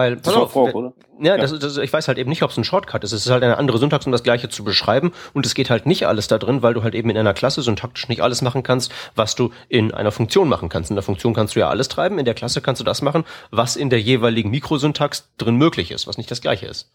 Weil, 0.00 0.16
das 0.16 0.34
war 0.34 0.48
Frage, 0.48 0.72
oder? 0.72 0.92
Ja, 1.20 1.36
ja. 1.36 1.42
Das, 1.42 1.58
das, 1.58 1.76
ich 1.76 1.92
weiß 1.92 2.08
halt 2.08 2.16
eben 2.16 2.30
nicht, 2.30 2.42
ob 2.42 2.50
es 2.50 2.56
ein 2.56 2.64
Shortcut 2.64 3.04
ist. 3.04 3.12
Es 3.12 3.26
ist 3.26 3.30
halt 3.30 3.42
eine 3.42 3.58
andere 3.58 3.76
Syntax, 3.76 4.06
um 4.06 4.12
das 4.12 4.22
Gleiche 4.22 4.48
zu 4.48 4.64
beschreiben. 4.64 5.12
Und 5.34 5.44
es 5.44 5.54
geht 5.54 5.68
halt 5.68 5.84
nicht 5.84 6.06
alles 6.06 6.26
da 6.26 6.38
drin, 6.38 6.62
weil 6.62 6.72
du 6.72 6.82
halt 6.82 6.94
eben 6.94 7.10
in 7.10 7.18
einer 7.18 7.34
Klasse 7.34 7.60
syntaktisch 7.60 8.08
nicht 8.08 8.22
alles 8.22 8.40
machen 8.40 8.62
kannst, 8.62 8.90
was 9.14 9.34
du 9.34 9.50
in 9.68 9.92
einer 9.92 10.10
Funktion 10.10 10.48
machen 10.48 10.70
kannst. 10.70 10.88
In 10.88 10.96
der 10.96 11.02
Funktion 11.02 11.34
kannst 11.34 11.54
du 11.54 11.60
ja 11.60 11.68
alles 11.68 11.88
treiben. 11.88 12.18
In 12.18 12.24
der 12.24 12.32
Klasse 12.32 12.62
kannst 12.62 12.80
du 12.80 12.84
das 12.84 13.02
machen, 13.02 13.24
was 13.50 13.76
in 13.76 13.90
der 13.90 14.00
jeweiligen 14.00 14.50
Mikrosyntax 14.50 15.28
drin 15.36 15.56
möglich 15.56 15.90
ist, 15.90 16.06
was 16.06 16.16
nicht 16.16 16.30
das 16.30 16.40
Gleiche 16.40 16.64
ist. 16.64 16.90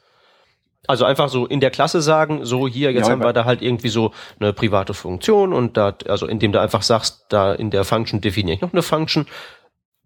Also 0.87 1.05
einfach 1.05 1.29
so 1.29 1.45
in 1.45 1.59
der 1.59 1.71
Klasse 1.71 2.01
sagen, 2.01 2.45
so 2.45 2.67
hier, 2.67 2.91
jetzt 2.91 3.07
ja, 3.07 3.11
haben 3.11 3.23
wir 3.23 3.33
da 3.33 3.45
halt 3.45 3.61
irgendwie 3.61 3.89
so 3.89 4.11
eine 4.39 4.53
private 4.53 4.93
Funktion 4.93 5.53
und 5.53 5.77
da, 5.77 5.95
also 6.07 6.27
indem 6.27 6.51
du 6.51 6.59
einfach 6.59 6.81
sagst, 6.81 7.25
da 7.29 7.53
in 7.53 7.71
der 7.71 7.83
Function 7.83 8.21
definiere 8.21 8.55
ich 8.55 8.61
noch 8.61 8.73
eine 8.73 8.83
Function 8.83 9.25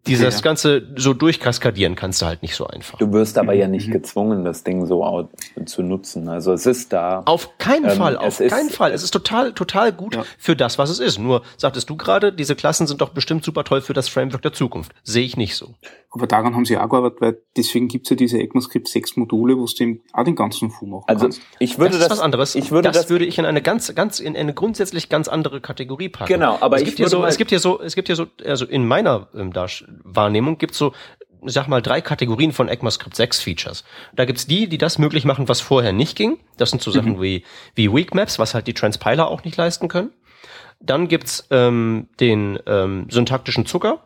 dieses 0.07 0.35
ja. 0.35 0.41
Ganze 0.41 0.87
so 0.95 1.13
durchkaskadieren 1.13 1.95
kannst 1.95 2.21
du 2.21 2.25
halt 2.25 2.41
nicht 2.41 2.55
so 2.55 2.65
einfach. 2.65 2.97
Du 2.97 3.11
wirst 3.11 3.37
aber 3.37 3.53
ja 3.53 3.67
nicht 3.67 3.87
mhm. 3.87 3.93
gezwungen, 3.93 4.43
das 4.45 4.63
Ding 4.63 4.85
so 4.85 5.29
zu 5.65 5.83
nutzen. 5.83 6.29
Also 6.29 6.53
es 6.53 6.65
ist 6.65 6.93
da. 6.93 7.23
Auf 7.25 7.57
keinen 7.57 7.89
ähm, 7.89 7.97
Fall, 7.97 8.17
auf 8.17 8.37
keinen 8.37 8.69
Fall. 8.69 8.91
Es 8.91 9.03
ist 9.03 9.11
total, 9.11 9.53
total 9.53 9.91
gut 9.91 10.15
ja. 10.15 10.23
für 10.37 10.55
das, 10.55 10.77
was 10.77 10.89
es 10.89 10.99
ist. 10.99 11.19
Nur 11.19 11.43
sagtest 11.57 11.89
du 11.89 11.97
gerade, 11.97 12.31
diese 12.31 12.55
Klassen 12.55 12.87
sind 12.87 13.01
doch 13.01 13.09
bestimmt 13.09 13.43
super 13.43 13.63
toll 13.63 13.81
für 13.81 13.93
das 13.93 14.09
Framework 14.09 14.41
der 14.41 14.53
Zukunft. 14.53 14.93
Sehe 15.03 15.25
ich 15.25 15.37
nicht 15.37 15.55
so. 15.55 15.75
Aber 16.11 16.25
daran 16.25 16.55
haben 16.55 16.65
sie 16.65 16.75
auch 16.75 16.89
gearbeitet, 16.89 17.21
weil 17.21 17.37
deswegen 17.55 17.87
gibt's 17.87 18.09
ja 18.09 18.15
diese 18.15 18.39
ECMAScript 18.39 18.87
6 18.87 19.17
Module, 19.17 19.57
wo 19.57 19.65
du 19.65 19.83
eben 19.83 20.01
auch 20.13 20.23
den 20.23 20.35
ganzen 20.35 20.71
Fu 20.71 20.87
machen 20.87 21.03
also, 21.05 21.25
kannst. 21.25 21.41
Ich 21.59 21.77
würde 21.77 21.91
das, 21.91 21.99
das 21.99 22.07
ist 22.07 22.11
was 22.17 22.19
anderes. 22.19 22.55
Ich 22.55 22.71
würde 22.71 22.87
das, 22.87 22.97
das 22.97 23.09
würde 23.11 23.25
ich 23.25 23.37
in 23.37 23.45
eine 23.45 23.61
ganz, 23.61 23.93
ganz, 23.93 24.19
in 24.19 24.35
eine 24.35 24.55
grundsätzlich 24.55 25.09
ganz 25.09 25.27
andere 25.27 25.61
Kategorie 25.61 26.09
packen. 26.09 26.33
Genau, 26.33 26.57
aber 26.61 26.77
es 26.77 26.81
ich 26.81 26.87
gibt 26.87 26.97
hier 26.97 27.09
so, 27.09 27.25
es 27.25 27.37
gibt 27.37 27.51
hier 27.51 27.59
so, 27.59 27.79
es 27.79 27.93
gibt 27.93 28.07
hier 28.07 28.15
so, 28.15 28.25
also 28.43 28.65
in 28.65 28.87
meiner 28.87 29.27
ähm, 29.35 29.53
Wahrnehmung 30.03 30.57
gibt's 30.57 30.77
so 30.77 30.93
sag 31.45 31.67
mal, 31.67 31.81
drei 31.81 32.01
Kategorien 32.01 32.51
von 32.51 32.67
ECMAScript 32.67 33.15
6 33.15 33.39
Features. 33.39 33.83
Da 34.13 34.25
gibt's 34.25 34.47
die, 34.47 34.67
die 34.67 34.77
das 34.77 34.97
möglich 34.97 35.25
machen, 35.25 35.47
was 35.47 35.61
vorher 35.61 35.93
nicht 35.93 36.17
ging. 36.17 36.39
Das 36.57 36.69
sind 36.69 36.81
so 36.81 36.91
Sachen 36.91 37.13
mhm. 37.13 37.21
wie, 37.21 37.43
wie 37.75 37.93
Weak 37.93 38.13
Maps, 38.13 38.39
was 38.39 38.53
halt 38.53 38.67
die 38.67 38.73
Transpiler 38.73 39.27
auch 39.27 39.43
nicht 39.43 39.57
leisten 39.57 39.87
können. 39.87 40.11
Dann 40.79 41.07
gibt's 41.07 41.47
ähm, 41.51 42.07
den 42.19 42.59
ähm, 42.65 43.07
syntaktischen 43.09 43.65
Zucker. 43.65 44.03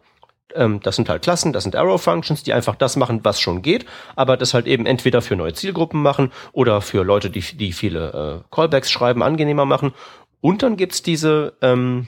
Ähm, 0.56 0.80
das 0.82 0.96
sind 0.96 1.10
halt 1.10 1.24
Klassen, 1.24 1.54
das 1.54 1.64
sind 1.64 1.76
Arrow-Functions, 1.76 2.44
die 2.44 2.54
einfach 2.54 2.76
das 2.76 2.96
machen, 2.96 3.22
was 3.24 3.40
schon 3.40 3.62
geht, 3.62 3.86
aber 4.16 4.38
das 4.38 4.54
halt 4.54 4.68
eben 4.68 4.86
entweder 4.86 5.22
für 5.22 5.36
neue 5.36 5.54
Zielgruppen 5.54 6.02
machen 6.02 6.32
oder 6.52 6.82
für 6.82 7.04
Leute, 7.04 7.30
die, 7.30 7.42
die 7.42 7.74
viele 7.74 8.44
äh, 8.44 8.56
Callbacks 8.56 8.92
schreiben, 8.92 9.24
angenehmer 9.24 9.66
machen. 9.66 9.94
Und 10.42 10.62
dann 10.62 10.78
gibt's 10.78 11.02
diese 11.02 11.58
ähm, 11.62 12.08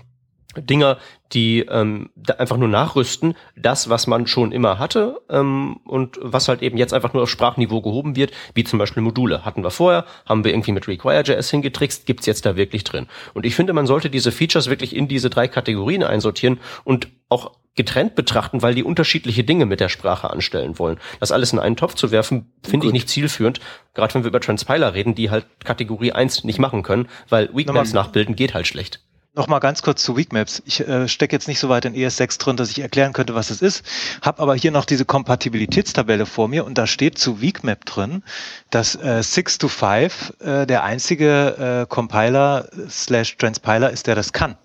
Dinger, 0.58 0.98
die 1.34 1.60
ähm, 1.62 2.10
einfach 2.38 2.58
nur 2.58 2.68
nachrüsten, 2.68 3.36
das, 3.56 3.90
was 3.90 4.08
man 4.08 4.28
schon 4.28 4.52
immer 4.52 4.80
hatte 4.80 5.22
ähm, 5.30 5.78
und 5.86 6.18
was 6.22 6.48
halt 6.48 6.62
eben 6.62 6.78
jetzt 6.78 6.94
einfach 6.94 7.14
nur 7.14 7.24
auf 7.24 7.30
Sprachniveau 7.30 7.82
gehoben 7.82 8.16
wird, 8.16 8.32
wie 8.54 8.64
zum 8.64 8.80
Beispiel 8.80 9.04
Module. 9.04 9.44
Hatten 9.44 9.64
wir 9.64 9.72
vorher, 9.72 10.06
haben 10.26 10.44
wir 10.44 10.52
irgendwie 10.52 10.72
mit 10.72 10.88
Require.js 10.88 11.50
hingetrickst, 11.50 12.06
gibt's 12.06 12.26
jetzt 12.26 12.46
da 12.46 12.56
wirklich 12.56 12.84
drin. 12.84 13.08
Und 13.34 13.46
ich 13.46 13.56
finde, 13.56 13.74
man 13.74 13.88
sollte 13.88 14.10
diese 14.10 14.32
Features 14.32 14.70
wirklich 14.70 14.96
in 14.96 15.08
diese 15.08 15.30
drei 15.30 15.48
Kategorien 15.48 16.04
einsortieren 16.04 16.60
und 16.84 17.08
auch 17.30 17.52
getrennt 17.76 18.16
betrachten, 18.16 18.62
weil 18.62 18.74
die 18.74 18.84
unterschiedliche 18.84 19.44
Dinge 19.44 19.66
mit 19.66 19.80
der 19.80 19.90
Sprache 19.90 20.30
anstellen 20.30 20.80
wollen. 20.80 20.98
Das 21.20 21.32
alles 21.32 21.54
in 21.54 21.60
einen 21.60 21.76
Topf 21.76 21.96
zu 21.96 22.12
werfen, 22.12 22.52
finde 22.64 22.88
ich 22.88 22.94
nicht 22.94 23.10
zielführend, 23.10 23.60
gerade 23.94 24.14
wenn 24.14 24.24
wir 24.24 24.30
über 24.30 24.40
Transpiler 24.40 24.94
reden, 24.94 25.14
die 25.14 25.30
halt 25.30 25.46
Kategorie 25.64 26.14
1 26.14 26.46
nicht 26.46 26.60
machen 26.60 26.84
können, 26.84 27.08
weil 27.30 27.54
Weakness 27.54 27.94
nachbilden 27.94 28.36
geht 28.36 28.54
halt 28.54 28.68
schlecht. 28.68 29.02
Nochmal 29.36 29.60
ganz 29.60 29.82
kurz 29.82 30.02
zu 30.02 30.16
Weakmaps. 30.16 30.64
Ich 30.66 30.80
äh, 30.88 31.10
stecke 31.10 31.36
jetzt 31.36 31.50
nicht 31.50 31.60
so 31.60 31.68
weit 31.68 31.84
in 31.84 31.94
ES6 31.94 32.40
drin, 32.40 32.56
dass 32.56 32.70
ich 32.70 32.80
erklären 32.80 33.12
könnte, 33.12 33.36
was 33.36 33.50
es 33.50 33.62
ist. 33.62 33.86
Habe 34.22 34.42
aber 34.42 34.56
hier 34.56 34.72
noch 34.72 34.86
diese 34.86 35.04
Kompatibilitätstabelle 35.04 36.26
vor 36.26 36.48
mir 36.48 36.64
und 36.66 36.78
da 36.78 36.88
steht 36.88 37.18
zu 37.18 37.42
Weakmap 37.42 37.84
drin, 37.86 38.24
dass 38.70 38.96
äh, 38.96 39.22
6 39.22 39.58
to 39.58 39.68
5 39.68 40.34
äh, 40.40 40.66
der 40.66 40.84
einzige 40.86 41.84
äh, 41.84 41.86
Compiler 41.86 42.70
slash 42.90 43.36
Transpiler 43.36 43.90
ist, 43.90 44.08
der 44.08 44.16
das 44.16 44.32
kann. 44.32 44.56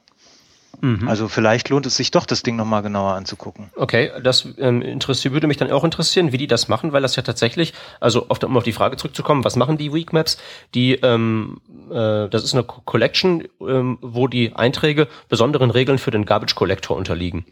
Mhm. 0.80 1.08
Also 1.08 1.28
vielleicht 1.28 1.68
lohnt 1.68 1.86
es 1.86 1.96
sich 1.96 2.10
doch, 2.10 2.26
das 2.26 2.42
Ding 2.42 2.56
nochmal 2.56 2.82
genauer 2.82 3.14
anzugucken. 3.14 3.70
Okay, 3.76 4.10
das 4.22 4.48
ähm, 4.58 4.82
interessiert, 4.82 5.34
würde 5.34 5.46
mich 5.46 5.56
dann 5.56 5.70
auch 5.70 5.84
interessieren, 5.84 6.32
wie 6.32 6.38
die 6.38 6.46
das 6.46 6.68
machen, 6.68 6.92
weil 6.92 7.02
das 7.02 7.16
ja 7.16 7.22
tatsächlich, 7.22 7.74
also 8.00 8.28
auf, 8.28 8.42
um 8.42 8.56
auf 8.56 8.64
die 8.64 8.72
Frage 8.72 8.96
zurückzukommen, 8.96 9.44
was 9.44 9.56
machen 9.56 9.76
die 9.76 9.92
Weak 9.92 10.12
Maps? 10.12 10.38
Die, 10.74 10.94
ähm, 10.94 11.60
äh, 11.90 12.28
das 12.28 12.44
ist 12.44 12.54
eine 12.54 12.64
Collection, 12.64 13.44
ähm, 13.60 13.98
wo 14.00 14.26
die 14.26 14.54
Einträge 14.54 15.08
besonderen 15.28 15.70
Regeln 15.70 15.98
für 15.98 16.10
den 16.10 16.24
Garbage 16.24 16.54
Collector 16.54 16.96
unterliegen. 16.96 17.44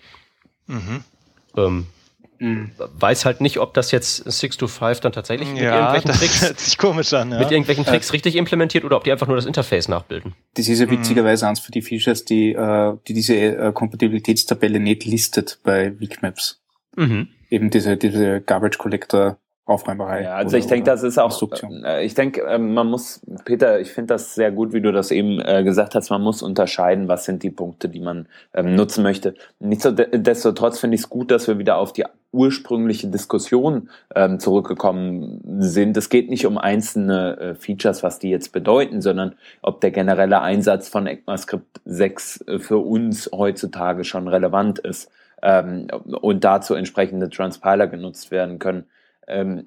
Mhm. 0.66 1.04
Ähm, 1.56 1.86
Mhm. 2.40 2.70
Weiß 2.78 3.24
halt 3.24 3.40
nicht, 3.40 3.58
ob 3.58 3.74
das 3.74 3.90
jetzt 3.90 4.30
6 4.30 4.56
to 4.58 4.68
5 4.68 5.00
dann 5.00 5.12
tatsächlich 5.12 5.48
mit 5.48 5.62
ja, 5.62 5.92
irgendwelchen 5.92 6.12
Tricks, 6.12 6.42
hört 6.42 6.60
sich 6.60 6.78
komisch 6.78 7.12
an, 7.12 7.32
ja. 7.32 7.38
mit 7.38 7.50
irgendwelchen 7.50 7.84
Tricks 7.84 8.12
richtig 8.12 8.36
implementiert 8.36 8.84
oder 8.84 8.96
ob 8.96 9.04
die 9.04 9.12
einfach 9.12 9.26
nur 9.26 9.36
das 9.36 9.46
Interface 9.46 9.88
nachbilden. 9.88 10.34
Das 10.54 10.68
ist 10.68 10.80
ja 10.80 10.90
witzigerweise 10.90 11.48
eins 11.48 11.60
für 11.60 11.72
die 11.72 11.82
Features, 11.82 12.24
die, 12.24 12.52
äh, 12.52 12.96
die 13.08 13.14
diese 13.14 13.34
äh, 13.34 13.72
Kompatibilitätstabelle 13.72 14.78
nicht 14.78 15.04
listet 15.04 15.58
bei 15.64 15.98
Weakmaps. 15.98 16.60
Mhm. 16.96 17.28
Eben 17.50 17.70
diese, 17.70 17.96
diese 17.96 18.40
Garbage 18.40 18.78
Collector 18.78 19.38
Aufräumerei. 19.68 20.22
Ja, 20.22 20.36
also 20.36 20.48
oder, 20.48 20.58
ich 20.58 20.66
denke, 20.66 20.86
das 20.86 21.02
ist 21.02 21.18
auch, 21.18 21.42
äh, 21.84 22.02
ich 22.02 22.14
denke, 22.14 22.40
ähm, 22.48 22.72
man 22.72 22.86
muss, 22.86 23.20
Peter, 23.44 23.78
ich 23.78 23.92
finde 23.92 24.14
das 24.14 24.34
sehr 24.34 24.50
gut, 24.50 24.72
wie 24.72 24.80
du 24.80 24.92
das 24.92 25.10
eben 25.10 25.40
äh, 25.40 25.62
gesagt 25.62 25.94
hast, 25.94 26.08
man 26.08 26.22
muss 26.22 26.42
unterscheiden, 26.42 27.06
was 27.06 27.26
sind 27.26 27.42
die 27.42 27.50
Punkte, 27.50 27.90
die 27.90 28.00
man 28.00 28.28
ähm, 28.54 28.74
nutzen 28.74 29.02
möchte. 29.02 29.34
Nichtsdestotrotz 29.60 30.78
finde 30.80 30.94
ich 30.94 31.02
es 31.02 31.10
gut, 31.10 31.30
dass 31.30 31.48
wir 31.48 31.58
wieder 31.58 31.76
auf 31.76 31.92
die 31.92 32.06
ursprüngliche 32.32 33.08
Diskussion 33.08 33.90
ähm, 34.14 34.40
zurückgekommen 34.40 35.42
sind. 35.60 35.98
Es 35.98 36.08
geht 36.08 36.30
nicht 36.30 36.46
um 36.46 36.56
einzelne 36.56 37.38
äh, 37.38 37.54
Features, 37.54 38.02
was 38.02 38.18
die 38.18 38.30
jetzt 38.30 38.52
bedeuten, 38.52 39.02
sondern 39.02 39.34
ob 39.60 39.82
der 39.82 39.90
generelle 39.90 40.40
Einsatz 40.40 40.88
von 40.88 41.06
ECMAScript 41.06 41.82
6 41.84 42.40
äh, 42.46 42.58
für 42.58 42.78
uns 42.78 43.28
heutzutage 43.34 44.04
schon 44.04 44.28
relevant 44.28 44.78
ist 44.78 45.10
ähm, 45.42 45.88
und 46.22 46.44
dazu 46.44 46.72
entsprechende 46.72 47.28
Transpiler 47.28 47.86
genutzt 47.86 48.30
werden 48.30 48.58
können 48.58 48.86
ähm, 49.28 49.66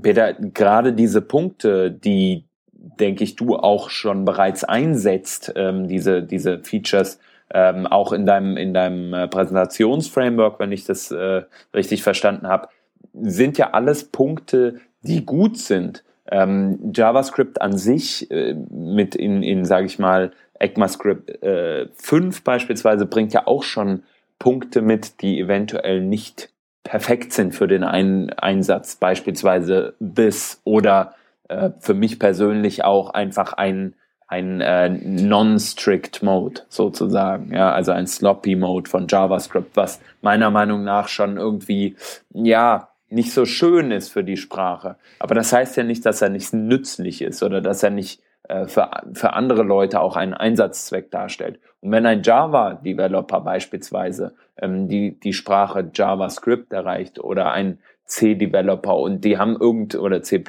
Peter, 0.00 0.32
gerade 0.34 0.92
diese 0.92 1.22
Punkte, 1.22 1.90
die, 1.90 2.44
denke 2.72 3.24
ich, 3.24 3.36
du 3.36 3.56
auch 3.56 3.90
schon 3.90 4.24
bereits 4.24 4.64
einsetzt, 4.64 5.52
ähm, 5.56 5.88
diese, 5.88 6.22
diese 6.22 6.60
Features, 6.60 7.18
ähm, 7.52 7.86
auch 7.86 8.12
in 8.12 8.24
deinem, 8.24 8.56
in 8.56 8.72
deinem 8.72 9.12
äh, 9.12 9.28
Präsentationsframework, 9.28 10.58
wenn 10.58 10.72
ich 10.72 10.84
das 10.84 11.10
äh, 11.10 11.42
richtig 11.74 12.02
verstanden 12.02 12.48
habe, 12.48 12.68
sind 13.12 13.58
ja 13.58 13.70
alles 13.72 14.04
Punkte, 14.04 14.80
die 15.02 15.26
gut 15.26 15.58
sind. 15.58 16.02
Ähm, 16.30 16.92
JavaScript 16.94 17.60
an 17.60 17.76
sich 17.76 18.30
äh, 18.30 18.54
mit 18.70 19.14
in, 19.14 19.42
in 19.42 19.64
sage 19.64 19.86
ich 19.86 19.98
mal, 19.98 20.32
ECMAScript 20.58 21.42
äh, 21.42 21.88
5 21.94 22.42
beispielsweise 22.44 23.04
bringt 23.04 23.32
ja 23.34 23.46
auch 23.46 23.64
schon 23.64 24.04
Punkte 24.38 24.80
mit, 24.80 25.20
die 25.20 25.38
eventuell 25.40 26.00
nicht 26.00 26.50
perfekt 26.84 27.32
sind 27.32 27.54
für 27.54 27.68
den 27.68 27.84
einen 27.84 28.30
Einsatz, 28.30 28.96
beispielsweise 28.96 29.94
this 30.00 30.60
oder 30.64 31.14
äh, 31.48 31.70
für 31.78 31.94
mich 31.94 32.18
persönlich 32.18 32.84
auch 32.84 33.10
einfach 33.10 33.52
ein 33.52 33.94
ein 34.32 34.62
äh, 34.62 34.88
non-strict 34.88 36.22
Mode 36.22 36.62
sozusagen, 36.70 37.52
ja, 37.52 37.70
also 37.70 37.92
ein 37.92 38.06
sloppy 38.06 38.56
Mode 38.56 38.88
von 38.88 39.06
JavaScript, 39.06 39.76
was 39.76 40.00
meiner 40.22 40.50
Meinung 40.50 40.84
nach 40.84 41.08
schon 41.08 41.36
irgendwie 41.36 41.96
ja 42.32 42.88
nicht 43.10 43.30
so 43.32 43.44
schön 43.44 43.90
ist 43.90 44.08
für 44.08 44.24
die 44.24 44.38
Sprache. 44.38 44.96
Aber 45.18 45.34
das 45.34 45.52
heißt 45.52 45.76
ja 45.76 45.84
nicht, 45.84 46.06
dass 46.06 46.22
er 46.22 46.30
nicht 46.30 46.54
nützlich 46.54 47.20
ist 47.20 47.42
oder 47.42 47.60
dass 47.60 47.82
er 47.82 47.90
nicht 47.90 48.22
für, 48.48 48.90
für 49.14 49.32
andere 49.32 49.62
Leute 49.62 50.00
auch 50.00 50.16
einen 50.16 50.34
Einsatzzweck 50.34 51.10
darstellt. 51.10 51.60
Und 51.80 51.92
wenn 51.92 52.06
ein 52.06 52.22
Java-Developer 52.22 53.40
beispielsweise 53.40 54.34
ähm, 54.56 54.88
die, 54.88 55.18
die 55.18 55.32
Sprache 55.32 55.90
JavaScript 55.94 56.72
erreicht 56.72 57.18
oder 57.18 57.52
ein 57.52 57.78
C-Developer 58.04 58.96
und 58.96 59.24
die 59.24 59.38
haben 59.38 59.56
irgend 59.58 59.94
oder 59.94 60.22
C++ 60.22 60.42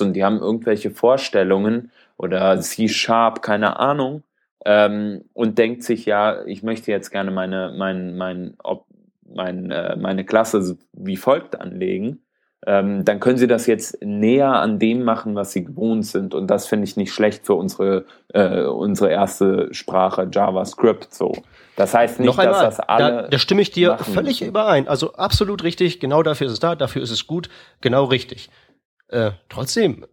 und 0.00 0.12
die 0.14 0.24
haben 0.24 0.38
irgendwelche 0.38 0.90
Vorstellungen 0.90 1.90
oder 2.16 2.60
C-Sharp, 2.60 3.42
keine 3.42 3.78
Ahnung, 3.78 4.22
ähm, 4.64 5.24
und 5.32 5.58
denkt 5.58 5.82
sich, 5.82 6.06
ja, 6.06 6.44
ich 6.46 6.62
möchte 6.62 6.90
jetzt 6.90 7.10
gerne 7.10 7.30
meine, 7.30 7.74
mein, 7.76 8.16
mein, 8.16 8.54
ob, 8.62 8.86
mein, 9.24 9.70
äh, 9.70 9.96
meine 9.96 10.24
Klasse 10.24 10.78
wie 10.92 11.16
folgt 11.16 11.60
anlegen, 11.60 12.21
ähm, 12.64 13.04
dann 13.04 13.18
können 13.18 13.38
sie 13.38 13.48
das 13.48 13.66
jetzt 13.66 14.02
näher 14.04 14.52
an 14.52 14.78
dem 14.78 15.02
machen, 15.02 15.34
was 15.34 15.52
sie 15.52 15.64
gewohnt 15.64 16.06
sind. 16.06 16.32
Und 16.34 16.46
das 16.46 16.66
finde 16.66 16.84
ich 16.84 16.96
nicht 16.96 17.12
schlecht 17.12 17.44
für 17.44 17.54
unsere, 17.54 18.04
äh, 18.32 18.62
unsere 18.62 19.10
erste 19.10 19.72
Sprache 19.74 20.28
JavaScript 20.30 21.12
so. 21.12 21.32
Das 21.76 21.92
heißt 21.94 22.20
nicht, 22.20 22.26
Noch 22.26 22.38
einmal, 22.38 22.64
dass 22.64 22.76
das 22.76 22.88
alle. 22.88 23.22
Da, 23.22 23.28
da 23.28 23.38
stimme 23.38 23.62
ich 23.62 23.72
dir 23.72 23.98
völlig 23.98 24.40
müssen. 24.40 24.48
überein. 24.48 24.86
Also 24.86 25.14
absolut 25.14 25.64
richtig, 25.64 25.98
genau 25.98 26.22
dafür 26.22 26.46
ist 26.46 26.52
es 26.52 26.60
da, 26.60 26.76
dafür 26.76 27.02
ist 27.02 27.10
es 27.10 27.26
gut, 27.26 27.48
genau 27.80 28.04
richtig. 28.04 28.48
Äh, 29.08 29.32
trotzdem, 29.48 30.06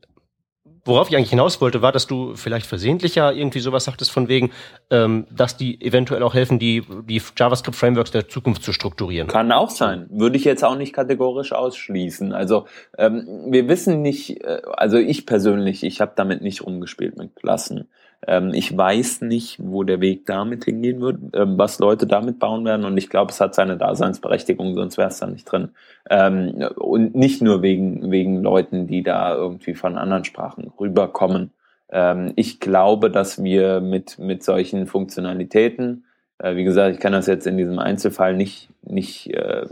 worauf 0.85 1.09
ich 1.09 1.15
eigentlich 1.15 1.29
hinaus 1.29 1.61
wollte, 1.61 1.81
war, 1.81 1.91
dass 1.91 2.07
du 2.07 2.35
vielleicht 2.35 2.65
versehentlicher 2.65 3.33
irgendwie 3.33 3.59
sowas 3.59 3.85
sagtest 3.85 4.11
von 4.11 4.27
wegen, 4.27 4.51
ähm, 4.89 5.27
dass 5.31 5.57
die 5.57 5.81
eventuell 5.81 6.23
auch 6.23 6.33
helfen, 6.33 6.59
die, 6.59 6.83
die 7.03 7.21
JavaScript-Frameworks 7.37 8.11
der 8.11 8.27
Zukunft 8.27 8.63
zu 8.63 8.73
strukturieren. 8.73 9.27
Kann 9.27 9.51
auch 9.51 9.69
sein. 9.69 10.07
Würde 10.09 10.37
ich 10.37 10.43
jetzt 10.43 10.63
auch 10.63 10.75
nicht 10.75 10.93
kategorisch 10.93 11.51
ausschließen. 11.53 12.33
Also 12.33 12.65
ähm, 12.97 13.27
wir 13.49 13.67
wissen 13.67 14.01
nicht, 14.01 14.43
äh, 14.43 14.61
also 14.71 14.97
ich 14.97 15.25
persönlich, 15.25 15.83
ich 15.83 16.01
habe 16.01 16.13
damit 16.15 16.41
nicht 16.41 16.65
rumgespielt 16.65 17.17
mit 17.17 17.35
Klassen. 17.35 17.89
Ähm, 18.27 18.53
ich 18.53 18.75
weiß 18.75 19.21
nicht, 19.21 19.57
wo 19.61 19.83
der 19.83 20.01
Weg 20.01 20.25
damit 20.25 20.65
hingehen 20.65 21.01
wird, 21.01 21.19
ähm, 21.33 21.57
was 21.57 21.79
Leute 21.79 22.05
damit 22.05 22.39
bauen 22.39 22.65
werden. 22.65 22.85
Und 22.85 22.97
ich 22.97 23.09
glaube, 23.09 23.31
es 23.31 23.39
hat 23.39 23.55
seine 23.55 23.77
Daseinsberechtigung, 23.77 24.75
sonst 24.75 24.97
wäre 24.97 25.09
es 25.09 25.19
da 25.19 25.27
nicht 25.27 25.45
drin. 25.45 25.69
Ähm, 26.09 26.67
und 26.75 27.15
nicht 27.15 27.41
nur 27.41 27.61
wegen, 27.61 28.11
wegen 28.11 28.41
Leuten, 28.41 28.87
die 28.87 29.03
da 29.03 29.33
irgendwie 29.35 29.73
von 29.73 29.97
anderen 29.97 30.25
Sprachen 30.25 30.71
rüberkommen. 30.79 31.51
Ähm, 31.89 32.33
ich 32.35 32.59
glaube, 32.59 33.09
dass 33.09 33.43
wir 33.43 33.79
mit, 33.79 34.19
mit 34.19 34.43
solchen 34.43 34.85
Funktionalitäten, 34.85 36.05
äh, 36.39 36.55
wie 36.55 36.65
gesagt, 36.65 36.95
ich 36.95 36.99
kann 36.99 37.13
das 37.13 37.27
jetzt 37.27 37.47
in 37.47 37.57
diesem 37.57 37.79
Einzelfall 37.79 38.35
nicht, 38.35 38.69
nicht 38.83 39.33
äh, 39.33 39.65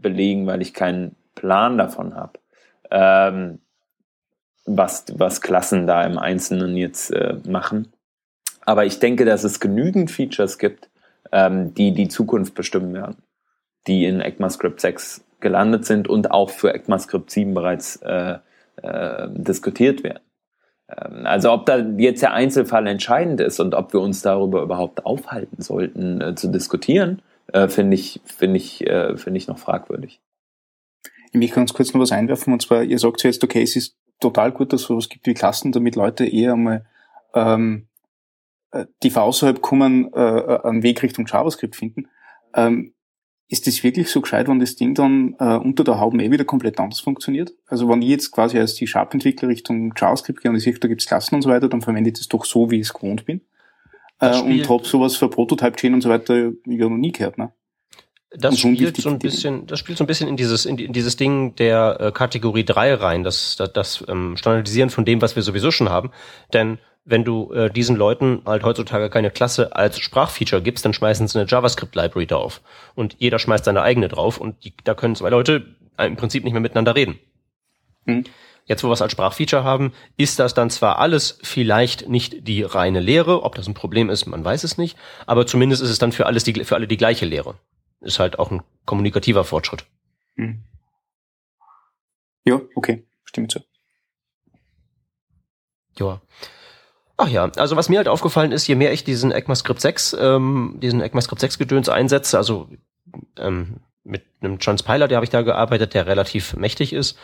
belegen, 0.00 0.46
weil 0.46 0.62
ich 0.62 0.74
keinen 0.74 1.16
Plan 1.34 1.76
davon 1.76 2.14
habe. 2.14 2.32
Ähm, 2.90 3.58
was, 4.76 5.04
was 5.16 5.40
Klassen 5.40 5.86
da 5.86 6.04
im 6.04 6.18
Einzelnen 6.18 6.76
jetzt 6.76 7.10
äh, 7.10 7.36
machen. 7.46 7.92
Aber 8.64 8.84
ich 8.84 8.98
denke, 8.98 9.24
dass 9.24 9.44
es 9.44 9.60
genügend 9.60 10.10
Features 10.10 10.58
gibt, 10.58 10.90
ähm, 11.32 11.74
die 11.74 11.92
die 11.92 12.08
Zukunft 12.08 12.54
bestimmen 12.54 12.94
werden, 12.94 13.16
die 13.86 14.04
in 14.04 14.20
ECMAScript 14.20 14.80
6 14.80 15.24
gelandet 15.40 15.86
sind 15.86 16.08
und 16.08 16.30
auch 16.30 16.50
für 16.50 16.74
ECMAScript 16.74 17.30
7 17.30 17.54
bereits 17.54 17.96
äh, 17.96 18.38
äh, 18.82 19.28
diskutiert 19.30 20.04
werden. 20.04 20.20
Ähm, 20.88 21.26
also 21.26 21.52
ob 21.52 21.66
da 21.66 21.78
jetzt 21.78 22.22
der 22.22 22.32
Einzelfall 22.32 22.86
entscheidend 22.86 23.40
ist 23.40 23.60
und 23.60 23.74
ob 23.74 23.92
wir 23.92 24.00
uns 24.00 24.22
darüber 24.22 24.62
überhaupt 24.62 25.06
aufhalten 25.06 25.62
sollten 25.62 26.20
äh, 26.20 26.34
zu 26.34 26.48
diskutieren, 26.48 27.22
äh, 27.52 27.68
finde 27.68 27.94
ich, 27.94 28.20
finde 28.24 28.56
ich, 28.56 28.86
äh, 28.86 29.16
finde 29.16 29.38
ich 29.38 29.48
noch 29.48 29.58
fragwürdig. 29.58 30.20
Ich 31.32 31.38
möchte 31.38 31.56
ganz 31.56 31.72
kurz 31.72 31.94
noch 31.94 32.00
was 32.00 32.12
einwerfen, 32.12 32.52
und 32.52 32.62
zwar, 32.62 32.82
ihr 32.82 32.98
sagt 32.98 33.22
jetzt, 33.22 33.44
okay, 33.44 33.62
es 33.62 33.76
ist 33.76 33.96
total 34.20 34.52
gut, 34.52 34.72
dass 34.72 34.82
es 34.82 34.86
sowas 34.86 35.08
gibt 35.08 35.26
wie 35.26 35.34
Klassen, 35.34 35.72
damit 35.72 35.96
Leute 35.96 36.26
eher 36.26 36.52
einmal 36.52 36.86
ähm, 37.34 37.86
äh, 38.70 38.86
die 39.02 39.14
außerhalb 39.14 39.60
kommen, 39.60 40.12
äh, 40.12 40.20
äh, 40.20 40.62
einen 40.64 40.82
Weg 40.82 41.02
Richtung 41.02 41.26
JavaScript 41.26 41.76
finden. 41.76 42.08
Ähm, 42.54 42.94
ist 43.48 43.66
das 43.66 43.82
wirklich 43.82 44.08
so 44.08 44.20
gescheit, 44.20 44.46
wenn 44.46 44.60
das 44.60 44.76
Ding 44.76 44.94
dann 44.94 45.34
äh, 45.40 45.56
unter 45.56 45.82
der 45.82 45.98
Haube 45.98 46.22
eh 46.22 46.30
wieder 46.30 46.44
komplett 46.44 46.78
anders 46.78 47.00
funktioniert? 47.00 47.52
Also 47.66 47.88
wenn 47.88 48.00
ich 48.00 48.08
jetzt 48.08 48.30
quasi 48.30 48.58
als 48.58 48.74
die 48.74 48.86
Sharp-Entwickler 48.86 49.48
Richtung 49.48 49.92
JavaScript 49.96 50.40
gehe 50.40 50.50
und 50.50 50.56
ich 50.56 50.62
sehe, 50.62 50.74
da 50.74 50.86
gibt's 50.86 51.06
Klassen 51.06 51.34
und 51.34 51.42
so 51.42 51.50
weiter, 51.50 51.68
dann 51.68 51.80
verwende 51.80 52.10
ich 52.10 52.18
das 52.18 52.28
doch 52.28 52.44
so, 52.44 52.70
wie 52.70 52.76
ich 52.76 52.86
es 52.86 52.94
gewohnt 52.94 53.24
bin. 53.24 53.40
Äh, 54.20 54.40
und 54.40 54.68
habe 54.68 54.86
sowas 54.86 55.16
für 55.16 55.28
Prototype-Chain 55.28 55.94
und 55.94 56.02
so 56.02 56.10
weiter 56.10 56.52
ja 56.64 56.88
noch 56.88 56.96
nie 56.96 57.10
gehört. 57.10 57.38
Ne? 57.38 57.52
Das 58.32 58.60
spielt 58.60 58.96
so 58.96 59.08
ein 59.08 59.18
bisschen, 59.18 59.66
das 59.66 59.80
spielt 59.80 59.98
so 59.98 60.04
ein 60.04 60.06
bisschen 60.06 60.28
in 60.28 60.36
dieses, 60.36 60.64
in, 60.64 60.76
dieses 60.76 61.16
Ding 61.16 61.56
der 61.56 61.96
äh, 62.00 62.12
Kategorie 62.12 62.64
3 62.64 62.94
rein, 62.94 63.24
das, 63.24 63.56
das, 63.56 63.72
das 63.72 64.04
ähm, 64.08 64.36
Standardisieren 64.36 64.90
von 64.90 65.04
dem, 65.04 65.20
was 65.20 65.34
wir 65.34 65.42
sowieso 65.42 65.72
schon 65.72 65.88
haben. 65.88 66.12
Denn 66.52 66.78
wenn 67.04 67.24
du 67.24 67.52
äh, 67.52 67.70
diesen 67.70 67.96
Leuten 67.96 68.42
halt 68.46 68.62
heutzutage 68.62 69.10
keine 69.10 69.30
Klasse 69.30 69.74
als 69.74 69.98
Sprachfeature 69.98 70.62
gibst, 70.62 70.84
dann 70.84 70.92
schmeißen 70.92 71.26
sie 71.26 71.40
eine 71.40 71.48
JavaScript-Library 71.48 72.26
drauf. 72.26 72.60
Und 72.94 73.16
jeder 73.18 73.40
schmeißt 73.40 73.64
seine 73.64 73.82
eigene 73.82 74.08
drauf 74.08 74.38
und 74.38 74.64
die, 74.64 74.74
da 74.84 74.94
können 74.94 75.16
zwei 75.16 75.30
Leute 75.30 75.66
im 75.98 76.16
Prinzip 76.16 76.44
nicht 76.44 76.52
mehr 76.52 76.62
miteinander 76.62 76.94
reden. 76.94 77.18
Hm. 78.06 78.24
Jetzt, 78.66 78.84
wo 78.84 78.88
wir 78.88 78.92
es 78.92 79.02
als 79.02 79.10
Sprachfeature 79.10 79.64
haben, 79.64 79.92
ist 80.16 80.38
das 80.38 80.54
dann 80.54 80.70
zwar 80.70 81.00
alles 81.00 81.38
vielleicht 81.42 82.08
nicht 82.08 82.46
die 82.46 82.62
reine 82.62 83.00
Lehre, 83.00 83.42
ob 83.42 83.56
das 83.56 83.66
ein 83.66 83.74
Problem 83.74 84.08
ist, 84.08 84.26
man 84.26 84.44
weiß 84.44 84.62
es 84.62 84.78
nicht, 84.78 84.96
aber 85.26 85.46
zumindest 85.46 85.82
ist 85.82 85.90
es 85.90 85.98
dann 85.98 86.12
für 86.12 86.26
alles 86.26 86.44
die, 86.44 86.64
für 86.64 86.76
alle 86.76 86.86
die 86.86 86.96
gleiche 86.96 87.26
Lehre. 87.26 87.56
Ist 88.00 88.18
halt 88.18 88.38
auch 88.38 88.50
ein 88.50 88.62
kommunikativer 88.86 89.44
Fortschritt. 89.44 89.84
Hm. 90.36 90.62
Ja, 92.44 92.60
okay, 92.74 93.04
stimme 93.24 93.48
zu. 93.48 93.60
Ja. 95.98 96.20
Ach 97.16 97.28
ja, 97.28 97.50
also 97.56 97.76
was 97.76 97.90
mir 97.90 97.98
halt 97.98 98.08
aufgefallen 98.08 98.52
ist, 98.52 98.66
je 98.66 98.74
mehr 98.74 98.92
ich 98.92 99.04
diesen 99.04 99.30
ECMAScript 99.30 99.80
6, 99.80 100.16
ähm, 100.18 100.78
diesen 100.80 101.02
ECMAScript 101.02 101.40
6 101.40 101.58
Gedöns 101.58 101.90
einsetze, 101.90 102.38
also 102.38 102.68
ähm, 103.36 103.80
mit 104.04 104.24
einem 104.40 104.58
Transpiler, 104.58 105.06
der 105.06 105.16
habe 105.16 105.24
ich 105.24 105.30
da 105.30 105.42
gearbeitet, 105.42 105.92
der 105.92 106.06
relativ 106.06 106.54
mächtig 106.54 106.94
ist, 106.94 107.18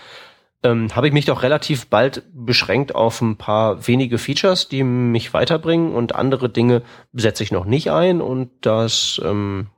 ähm, 0.62 0.95
habe 0.95 1.07
ich 1.07 1.15
mich 1.15 1.25
doch 1.25 1.43
relativ 1.43 1.87
bald 1.87 2.25
beschränkt 2.33 2.95
auf 2.95 3.23
ein 3.23 3.37
paar 3.37 3.87
wenige 3.87 4.19
Features, 4.19 4.69
die 4.69 4.83
mich 4.83 5.33
weiterbringen 5.33 5.95
und 5.95 6.15
andere 6.15 6.51
Dinge 6.51 6.83
setze 7.15 7.43
ich 7.43 7.51
noch 7.51 7.65
nicht 7.65 7.91
ein 7.91 8.21
und 8.21 8.51
das 8.61 9.21
ähm, 9.25 9.69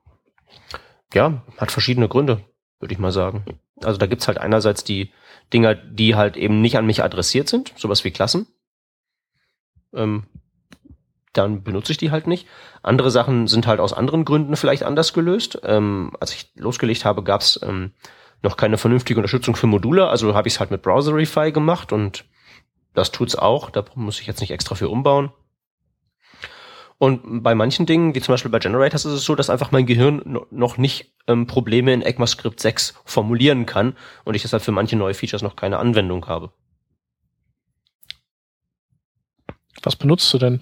ja 1.15 1.43
hat 1.57 1.73
verschiedene 1.73 2.09
Gründe, 2.09 2.45
würde 2.81 2.93
ich 2.93 2.99
mal 2.99 3.13
sagen. 3.13 3.45
Also 3.83 3.99
da 3.99 4.07
gibt's 4.07 4.29
halt 4.29 4.39
einerseits 4.39 4.85
die 4.85 5.13
Dinger, 5.53 5.75
die 5.75 6.15
halt 6.15 6.37
eben 6.37 6.61
nicht 6.61 6.77
an 6.77 6.87
mich 6.87 7.03
adressiert 7.03 7.49
sind, 7.49 7.73
sowas 7.77 8.05
wie 8.05 8.11
Klassen. 8.11 8.47
Ähm, 9.95 10.25
dann 11.33 11.63
benutze 11.63 11.93
ich 11.93 11.99
die 11.99 12.11
halt 12.11 12.27
nicht. 12.27 12.47
Andere 12.83 13.11
Sachen 13.11 13.47
sind 13.47 13.67
halt 13.67 13.81
aus 13.81 13.93
anderen 13.93 14.25
Gründen 14.25 14.57
vielleicht 14.57 14.83
anders 14.83 15.13
gelöst. 15.13 15.61
Ähm, 15.63 16.13
als 16.21 16.35
ich 16.35 16.51
losgelegt 16.57 17.05
habe, 17.05 17.23
gab's 17.23 17.61
ähm, 17.63 17.93
noch 18.43 18.57
keine 18.57 18.79
vernünftige 18.79 19.19
Unterstützung 19.19 19.57
für 19.57 19.67
Module, 19.67 20.09
also 20.09 20.35
habe 20.35 20.49
ich 20.49 20.55
es 20.55 20.61
halt 20.61 20.71
mit 20.71 20.83
Browserify 20.83 21.53
gemacht 21.53 21.93
und 21.93 22.25
das 22.95 23.11
tut's 23.13 23.37
auch. 23.37 23.71
Da 23.71 23.85
muss 23.95 24.21
ich 24.21 24.27
jetzt 24.27 24.41
nicht 24.41 24.51
extra 24.51 24.75
für 24.75 24.89
umbauen. 24.89 25.31
Und 26.99 27.45
bei 27.45 27.55
manchen 27.55 27.87
Dingen, 27.87 28.15
wie 28.15 28.21
zum 28.21 28.33
Beispiel 28.33 28.51
bei 28.51 28.59
Generators, 28.59 29.05
ist 29.05 29.13
es 29.13 29.25
so, 29.25 29.37
dass 29.37 29.51
einfach 29.51 29.71
mein 29.71 29.87
Gehirn 29.87 30.21
noch 30.51 30.79
nicht 30.79 31.13
ähm, 31.29 31.47
Probleme 31.47 31.93
in 31.95 32.03
ECMAScript 32.03 32.59
6 32.59 32.95
formulieren 33.05 33.67
kann 33.67 33.97
und 34.25 34.35
ich 34.35 34.43
deshalb 34.43 34.65
für 34.65 34.73
manche 34.73 34.97
neue 34.97 35.15
Features 35.15 35.43
noch 35.43 35.55
keine 35.55 35.79
Anwendung 35.79 36.27
habe. 36.27 36.51
Was 39.83 39.95
benutzt 39.95 40.33
du 40.35 40.39
denn? 40.39 40.61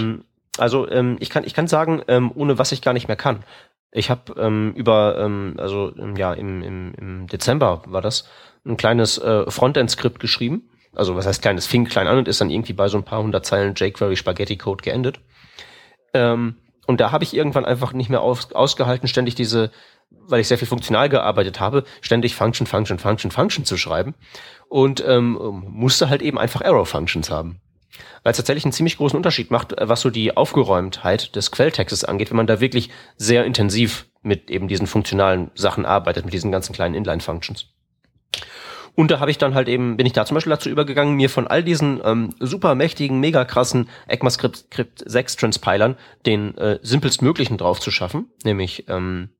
Ähm, 0.00 0.24
also 0.58 0.88
ähm, 0.90 1.16
ich 1.20 1.30
kann 1.30 1.44
ich 1.44 1.54
kann 1.54 1.68
sagen, 1.68 2.02
ähm, 2.08 2.32
ohne 2.34 2.58
was 2.58 2.72
ich 2.72 2.82
gar 2.82 2.92
nicht 2.92 3.06
mehr 3.06 3.16
kann. 3.16 3.44
Ich 3.92 4.10
habe 4.10 4.34
ähm, 4.40 4.72
über, 4.74 5.18
ähm, 5.18 5.54
also 5.58 5.92
ja, 6.16 6.32
im, 6.32 6.62
im, 6.62 6.94
im 6.94 7.26
Dezember 7.28 7.82
war 7.86 8.00
das, 8.00 8.28
ein 8.64 8.76
kleines 8.76 9.18
äh, 9.18 9.48
Frontend-Skript 9.50 10.18
geschrieben. 10.18 10.68
Also 10.94 11.16
was 11.16 11.26
heißt 11.26 11.42
kleines, 11.42 11.66
fing 11.66 11.84
klein 11.86 12.06
an 12.06 12.18
und 12.18 12.28
ist 12.28 12.40
dann 12.40 12.50
irgendwie 12.50 12.72
bei 12.72 12.88
so 12.88 12.98
ein 12.98 13.04
paar 13.04 13.22
hundert 13.22 13.46
Zeilen 13.46 13.74
jQuery 13.74 14.16
Spaghetti 14.16 14.56
Code 14.56 14.82
geendet. 14.82 15.20
Ähm, 16.14 16.56
und 16.86 17.00
da 17.00 17.12
habe 17.12 17.24
ich 17.24 17.34
irgendwann 17.34 17.64
einfach 17.64 17.92
nicht 17.92 18.10
mehr 18.10 18.20
aus, 18.20 18.52
ausgehalten, 18.52 19.08
ständig 19.08 19.34
diese, 19.34 19.70
weil 20.10 20.40
ich 20.40 20.48
sehr 20.48 20.58
viel 20.58 20.68
funktional 20.68 21.08
gearbeitet 21.08 21.60
habe, 21.60 21.84
ständig 22.00 22.34
Function, 22.34 22.66
Function, 22.66 22.98
Function, 22.98 23.30
Function 23.30 23.64
zu 23.64 23.76
schreiben. 23.76 24.14
Und 24.68 25.02
ähm, 25.06 25.64
musste 25.68 26.08
halt 26.08 26.22
eben 26.22 26.38
einfach 26.38 26.62
Arrow-Functions 26.62 27.30
haben 27.30 27.60
weil 28.22 28.30
es 28.30 28.36
tatsächlich 28.36 28.64
einen 28.64 28.72
ziemlich 28.72 28.96
großen 28.96 29.16
Unterschied 29.16 29.50
macht, 29.50 29.72
äh, 29.72 29.88
was 29.88 30.00
so 30.00 30.10
die 30.10 30.36
Aufgeräumtheit 30.36 31.34
des 31.36 31.50
Quelltextes 31.50 32.04
angeht, 32.04 32.30
wenn 32.30 32.36
man 32.36 32.46
da 32.46 32.60
wirklich 32.60 32.90
sehr 33.16 33.44
intensiv 33.44 34.06
mit 34.22 34.50
eben 34.50 34.68
diesen 34.68 34.86
funktionalen 34.86 35.50
Sachen 35.54 35.84
arbeitet, 35.84 36.24
mit 36.24 36.34
diesen 36.34 36.52
ganzen 36.52 36.72
kleinen 36.72 36.94
Inline-Functions. 36.94 37.66
Und 38.94 39.10
da 39.10 39.20
habe 39.20 39.30
ich 39.30 39.38
dann 39.38 39.54
halt 39.54 39.68
eben, 39.68 39.96
bin 39.96 40.06
ich 40.06 40.12
da 40.12 40.26
zum 40.26 40.34
Beispiel 40.34 40.50
dazu 40.50 40.68
übergegangen, 40.68 41.14
mir 41.14 41.30
von 41.30 41.46
all 41.46 41.62
diesen 41.62 42.00
ähm, 42.04 42.34
super 42.40 42.74
mächtigen, 42.74 43.20
mega 43.20 43.44
krassen 43.44 43.88
ECMAScript 44.06 45.04
6 45.04 45.36
Transpilern 45.36 45.96
den 46.26 46.56
äh, 46.58 46.78
simpelstmöglichen 46.82 47.56
drauf 47.56 47.80
zu 47.80 47.90
schaffen, 47.90 48.26
nämlich 48.44 48.88
ähm, 48.88 49.30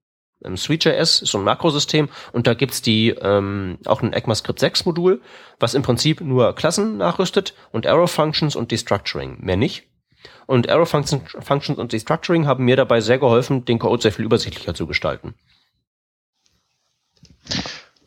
ähm, 0.45 0.57
Sweet.js 0.57 1.23
ist 1.23 1.31
so 1.31 1.39
ein 1.39 1.45
Makrosystem 1.45 2.09
und 2.33 2.47
da 2.47 2.55
gibt's 2.55 2.83
die 2.83 3.11
ähm, 3.11 3.79
auch 3.85 4.03
ein 4.03 4.13
ECMAScript 4.13 4.59
6 4.59 4.87
Modul, 4.87 5.21
was 5.59 5.75
im 5.75 5.83
Prinzip 5.83 6.21
nur 6.21 6.55
Klassen 6.55 6.97
nachrüstet 6.97 7.55
und 7.73 7.87
Arrow 7.87 8.11
Functions 8.11 8.57
und 8.57 8.71
Destructuring, 8.71 9.39
mehr 9.41 9.57
nicht. 9.57 9.85
Und 10.47 10.69
Arrow 10.69 10.89
Functions, 10.89 11.37
Functions 11.41 11.79
und 11.79 11.93
Destructuring 11.93 12.47
haben 12.47 12.65
mir 12.65 12.77
dabei 12.77 13.01
sehr 13.01 13.19
geholfen, 13.19 13.65
den 13.65 13.79
Code 13.79 14.03
sehr 14.03 14.13
viel 14.13 14.25
übersichtlicher 14.25 14.75
zu 14.75 14.87
gestalten. 14.87 15.35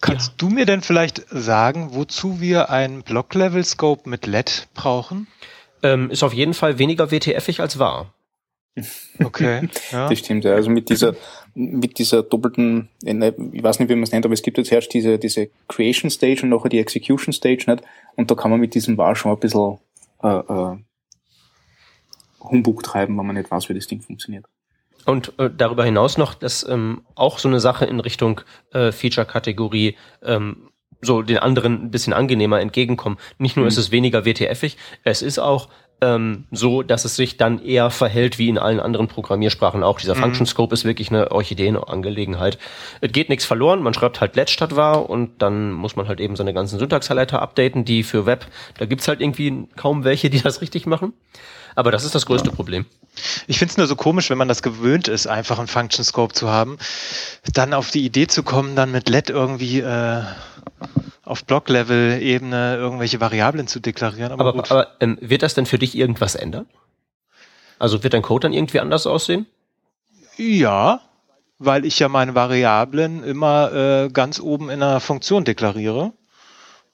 Kannst 0.06 0.28
ja. 0.30 0.34
du 0.38 0.50
mir 0.50 0.66
denn 0.66 0.82
vielleicht 0.82 1.26
sagen, 1.30 1.90
wozu 1.94 2.40
wir 2.40 2.70
einen 2.70 3.02
Block-Level-Scope 3.02 4.08
mit 4.08 4.28
LED 4.28 4.68
brauchen? 4.74 5.28
Ähm, 5.82 6.12
ist 6.12 6.24
auf 6.24 6.34
jeden 6.34 6.54
Fall 6.54 6.78
weniger 6.78 7.12
WTF-ig 7.12 7.60
als 7.60 7.80
war. 7.80 8.14
Okay. 9.24 9.68
Ja. 9.92 10.10
Das 10.10 10.20
stimmt, 10.20 10.44
ja. 10.44 10.54
Also 10.54 10.70
mit 10.70 10.90
dieser, 10.90 11.16
mit 11.54 11.98
dieser 11.98 12.22
doppelten, 12.22 12.90
ich 13.04 13.64
weiß 13.64 13.80
nicht, 13.80 13.90
wie 13.90 13.96
man 13.96 14.04
es 14.04 14.12
nennt, 14.12 14.26
aber 14.26 14.34
es 14.34 14.42
gibt 14.42 14.58
jetzt 14.58 14.72
erst 14.72 14.94
diese, 14.94 15.18
diese 15.18 15.50
Creation 15.68 16.12
Stage 16.12 16.44
und 16.44 16.50
nachher 16.50 16.70
die 16.70 16.80
Execution 16.80 17.34
Stage, 17.34 17.64
nicht? 17.68 17.84
Und 18.16 18.30
da 18.30 18.36
kann 18.36 18.52
man 18.52 18.60
mit 18.60 18.76
diesem 18.76 18.98
War 18.98 19.16
schon 19.16 19.32
ein 19.32 19.40
bisschen 19.40 19.80
äh, 20.22 20.28
äh, 20.28 20.78
Humbug 22.42 22.84
treiben, 22.84 23.18
wenn 23.18 23.26
man 23.26 23.36
nicht 23.36 23.50
weiß, 23.50 23.70
wie 23.70 23.74
das 23.74 23.88
Ding 23.88 24.02
funktioniert. 24.02 24.46
Und 25.06 25.34
äh, 25.38 25.50
darüber 25.56 25.86
hinaus 25.86 26.18
noch, 26.18 26.34
dass 26.34 26.68
ähm, 26.68 27.04
auch 27.16 27.40
so 27.40 27.48
eine 27.48 27.60
Sache 27.60 27.86
in 27.86 28.00
Richtung 28.00 28.42
äh, 28.74 28.92
Feature-Kategorie 28.92 29.98
ähm, 30.24 30.72
so 31.02 31.22
den 31.22 31.38
anderen 31.38 31.86
ein 31.86 31.92
bisschen 31.92 32.14
angenehmer 32.14 32.60
entgegenkommen. 32.60 33.18
Nicht 33.38 33.56
nur 33.56 33.66
mhm. 33.66 33.70
ist 33.70 33.78
es 33.78 33.92
weniger 33.92 34.26
WTF-ig, 34.26 34.78
es 35.04 35.22
ist 35.22 35.40
auch 35.40 35.70
ähm, 36.02 36.46
so, 36.52 36.84
dass 36.84 37.06
es 37.06 37.16
sich 37.16 37.38
dann 37.38 37.64
eher 37.64 37.90
verhält 37.90 38.38
wie 38.38 38.50
in 38.50 38.58
allen 38.58 38.80
anderen 38.80 39.08
Programmiersprachen 39.08 39.84
auch. 39.84 40.00
Dieser 40.00 40.16
mhm. 40.16 40.20
Function 40.20 40.46
Scope 40.46 40.74
ist 40.74 40.84
wirklich 40.84 41.10
eine 41.10 41.32
Orchideenangelegenheit. 41.32 42.58
Es 43.02 43.12
geht 43.12 43.30
nichts 43.30 43.46
verloren, 43.46 43.82
man 43.82 43.94
schreibt 43.94 44.20
halt 44.20 44.36
let 44.36 44.50
statt 44.50 44.76
war 44.76 45.10
und 45.10 45.42
dann 45.42 45.72
muss 45.72 45.96
man 45.96 46.08
halt 46.08 46.20
eben 46.20 46.36
seine 46.36 46.54
ganzen 46.54 46.80
Syntax-Highlighter 46.80 47.42
updaten, 47.42 47.86
die 47.86 48.04
für 48.04 48.26
Web, 48.26 48.48
da 48.78 48.86
gibt's 48.86 49.08
halt 49.08 49.22
irgendwie 49.22 49.68
kaum 49.76 50.04
welche, 50.04 50.30
die 50.30 50.42
das 50.42 50.62
richtig 50.62 50.86
machen. 50.86 51.14
Aber 51.76 51.92
das 51.92 52.06
ist 52.06 52.16
das 52.16 52.26
größte 52.26 52.50
ja. 52.50 52.56
Problem. 52.56 52.86
Ich 53.48 53.60
finde 53.60 53.72
es 53.72 53.78
nur 53.78 53.88
so 53.88 53.96
komisch, 53.96 54.30
wenn 54.30 54.38
man 54.38 54.48
das 54.48 54.62
gewöhnt 54.62 55.08
ist, 55.08 55.28
einfach 55.28 55.60
einen 55.60 55.68
Function 55.68 56.04
Scope 56.04 56.34
zu 56.34 56.50
haben, 56.50 56.78
dann 57.54 57.74
auf 57.74 57.92
die 57.92 58.06
Idee 58.06 58.28
zu 58.28 58.44
kommen, 58.44 58.76
dann 58.76 58.92
mit 58.92 59.10
let 59.10 59.30
irgendwie 59.30 59.80
äh, 59.80 60.24
auf 61.24 61.46
Block-Level-Ebene 61.46 62.76
irgendwelche 62.76 63.20
Variablen 63.20 63.68
zu 63.68 63.80
deklarieren. 63.80 64.32
Aber, 64.32 64.48
aber, 64.48 64.72
aber 64.72 64.88
ähm, 65.00 65.18
wird 65.22 65.44
das 65.44 65.54
denn 65.54 65.66
für 65.66 65.80
dich 65.80 65.96
irgendwas 65.98 66.36
ändern? 66.36 66.66
Also 67.80 68.04
wird 68.04 68.14
dein 68.14 68.22
Code 68.22 68.48
dann 68.48 68.54
irgendwie 68.54 68.80
anders 68.80 69.06
aussehen? 69.08 69.46
Ja, 70.38 71.02
weil 71.60 71.86
ich 71.86 72.00
ja 72.00 72.10
meine 72.10 72.36
Variablen 72.36 73.24
immer 73.24 73.74
äh, 73.74 74.10
ganz 74.10 74.40
oben 74.40 74.70
in 74.70 74.82
einer 74.82 75.00
Funktion 75.00 75.46
deklariere. 75.46 76.14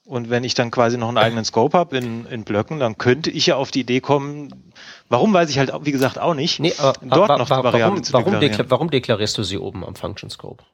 Und 0.04 0.30
wenn 0.30 0.42
ich 0.42 0.54
dann 0.54 0.72
quasi 0.72 0.98
noch 0.98 1.08
einen 1.08 1.18
eigenen 1.18 1.44
Scope 1.44 1.78
habe 1.78 1.96
in, 1.96 2.26
in 2.26 2.42
Blöcken, 2.42 2.80
dann 2.80 2.98
könnte 2.98 3.30
ich 3.30 3.46
ja 3.46 3.56
auf 3.56 3.70
die 3.70 3.80
Idee 3.80 4.00
kommen, 4.00 4.72
warum 5.08 5.32
weiß 5.32 5.48
ich 5.48 5.58
halt, 5.58 5.72
wie 5.82 5.92
gesagt, 5.92 6.18
auch 6.18 6.34
nicht, 6.34 6.58
nee, 6.58 6.74
aber, 6.78 6.94
dort 7.02 7.30
aber, 7.30 7.38
noch 7.38 7.46
die 7.46 7.50
Variablen 7.52 7.80
warum, 7.82 8.02
zu 8.02 8.12
deklarieren. 8.12 8.32
Warum, 8.32 8.40
deklar 8.40 8.70
warum 8.70 8.90
deklarierst 8.90 9.38
du 9.38 9.44
sie 9.44 9.58
oben 9.58 9.84
am 9.84 9.94
Function 9.94 10.28
Scope? 10.28 10.64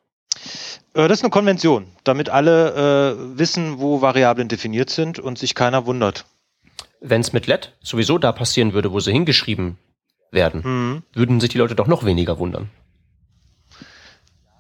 Äh, 0.95 1.09
das 1.09 1.19
ist 1.19 1.25
eine 1.25 1.31
Konvention, 1.31 1.87
damit 2.05 2.31
alle 2.31 3.14
äh, 3.14 3.38
wissen, 3.38 3.79
wo 3.79 4.01
Variablen 4.01 4.49
definiert 4.49 4.91
sind 4.91 5.19
und 5.19 5.38
sich 5.38 5.55
keiner 5.55 5.85
wundert. 5.87 6.25
Wenn 7.01 7.21
es 7.21 7.33
mit 7.33 7.47
let 7.47 7.77
sowieso 7.81 8.19
da 8.19 8.33
passieren 8.33 8.73
würde, 8.73 8.93
wo 8.93 9.01
sie 9.01 9.12
hingeschrieben 9.12 9.79
werden, 10.31 10.62
mhm. 10.64 11.03
würden 11.12 11.41
sich 11.41 11.51
die 11.51 11.59
Leute 11.59 11.75
doch 11.75 11.87
noch 11.87 12.05
weniger 12.05 12.38
wundern. 12.38 12.71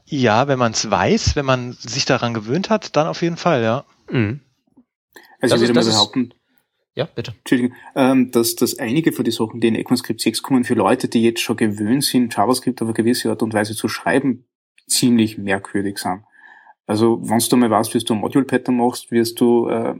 Ja, 0.04 0.48
wenn 0.48 0.58
man 0.58 0.72
es 0.72 0.90
weiß, 0.90 1.36
wenn 1.36 1.44
man 1.44 1.72
sich 1.72 2.04
daran 2.04 2.32
gewöhnt 2.32 2.70
hat, 2.70 2.96
dann 2.96 3.06
auf 3.06 3.20
jeden 3.22 3.36
Fall, 3.36 3.62
ja. 3.62 3.84
Mhm. 4.10 4.40
Also 5.40 5.54
das 5.54 5.62
ich 5.62 5.68
würde 5.68 5.80
mal 5.80 5.90
behaupten, 5.90 6.34
ja, 6.98 7.04
bitte. 7.14 7.32
Entschuldigung, 7.38 7.76
ähm, 7.94 8.32
dass, 8.32 8.56
dass 8.56 8.76
einige 8.80 9.12
von 9.12 9.24
den 9.24 9.30
Sachen, 9.30 9.60
die 9.60 9.68
in 9.68 9.76
ECMAScript 9.76 10.20
6 10.20 10.42
kommen, 10.42 10.64
für 10.64 10.74
Leute, 10.74 11.06
die 11.06 11.22
jetzt 11.22 11.40
schon 11.40 11.56
gewöhnt 11.56 12.02
sind, 12.02 12.34
JavaScript 12.34 12.82
auf 12.82 12.88
eine 12.88 12.94
gewisse 12.94 13.30
Art 13.30 13.40
und 13.40 13.54
Weise 13.54 13.76
zu 13.76 13.86
schreiben, 13.88 14.48
ziemlich 14.88 15.38
merkwürdig 15.38 15.98
sind. 15.98 16.24
Also, 16.88 17.20
wenn 17.22 17.38
du 17.38 17.56
mal 17.56 17.70
weißt, 17.70 17.94
wie 17.94 18.00
du 18.00 18.14
ein 18.14 18.20
Module-Pattern 18.20 18.76
machst, 18.76 19.12
wie 19.12 19.22
du 19.22 19.68
äh, 19.68 19.94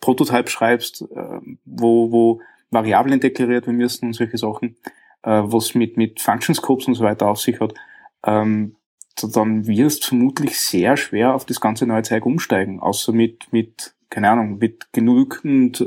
Prototype 0.00 0.48
schreibst, 0.48 1.02
äh, 1.02 1.40
wo, 1.64 2.12
wo 2.12 2.40
Variablen 2.70 3.18
deklariert 3.18 3.66
werden 3.66 3.76
müssen 3.76 4.06
und 4.06 4.12
solche 4.12 4.38
Sachen, 4.38 4.76
äh, 5.24 5.42
was 5.42 5.74
mit, 5.74 5.96
mit 5.96 6.20
Function 6.20 6.54
Scopes 6.54 6.86
und 6.86 6.94
so 6.94 7.02
weiter 7.02 7.26
auf 7.26 7.40
sich 7.40 7.58
hat, 7.58 7.74
ähm, 8.24 8.76
dann 9.32 9.66
wirst 9.66 10.04
du 10.04 10.08
vermutlich 10.10 10.60
sehr 10.60 10.96
schwer 10.96 11.34
auf 11.34 11.46
das 11.46 11.60
ganze 11.60 11.84
neue 11.84 12.02
Zeug 12.02 12.26
umsteigen, 12.26 12.78
außer 12.78 13.12
mit, 13.12 13.52
mit 13.52 13.93
keine 14.14 14.30
Ahnung, 14.30 14.58
mit 14.58 14.92
genügend 14.92 15.80
äh, 15.80 15.84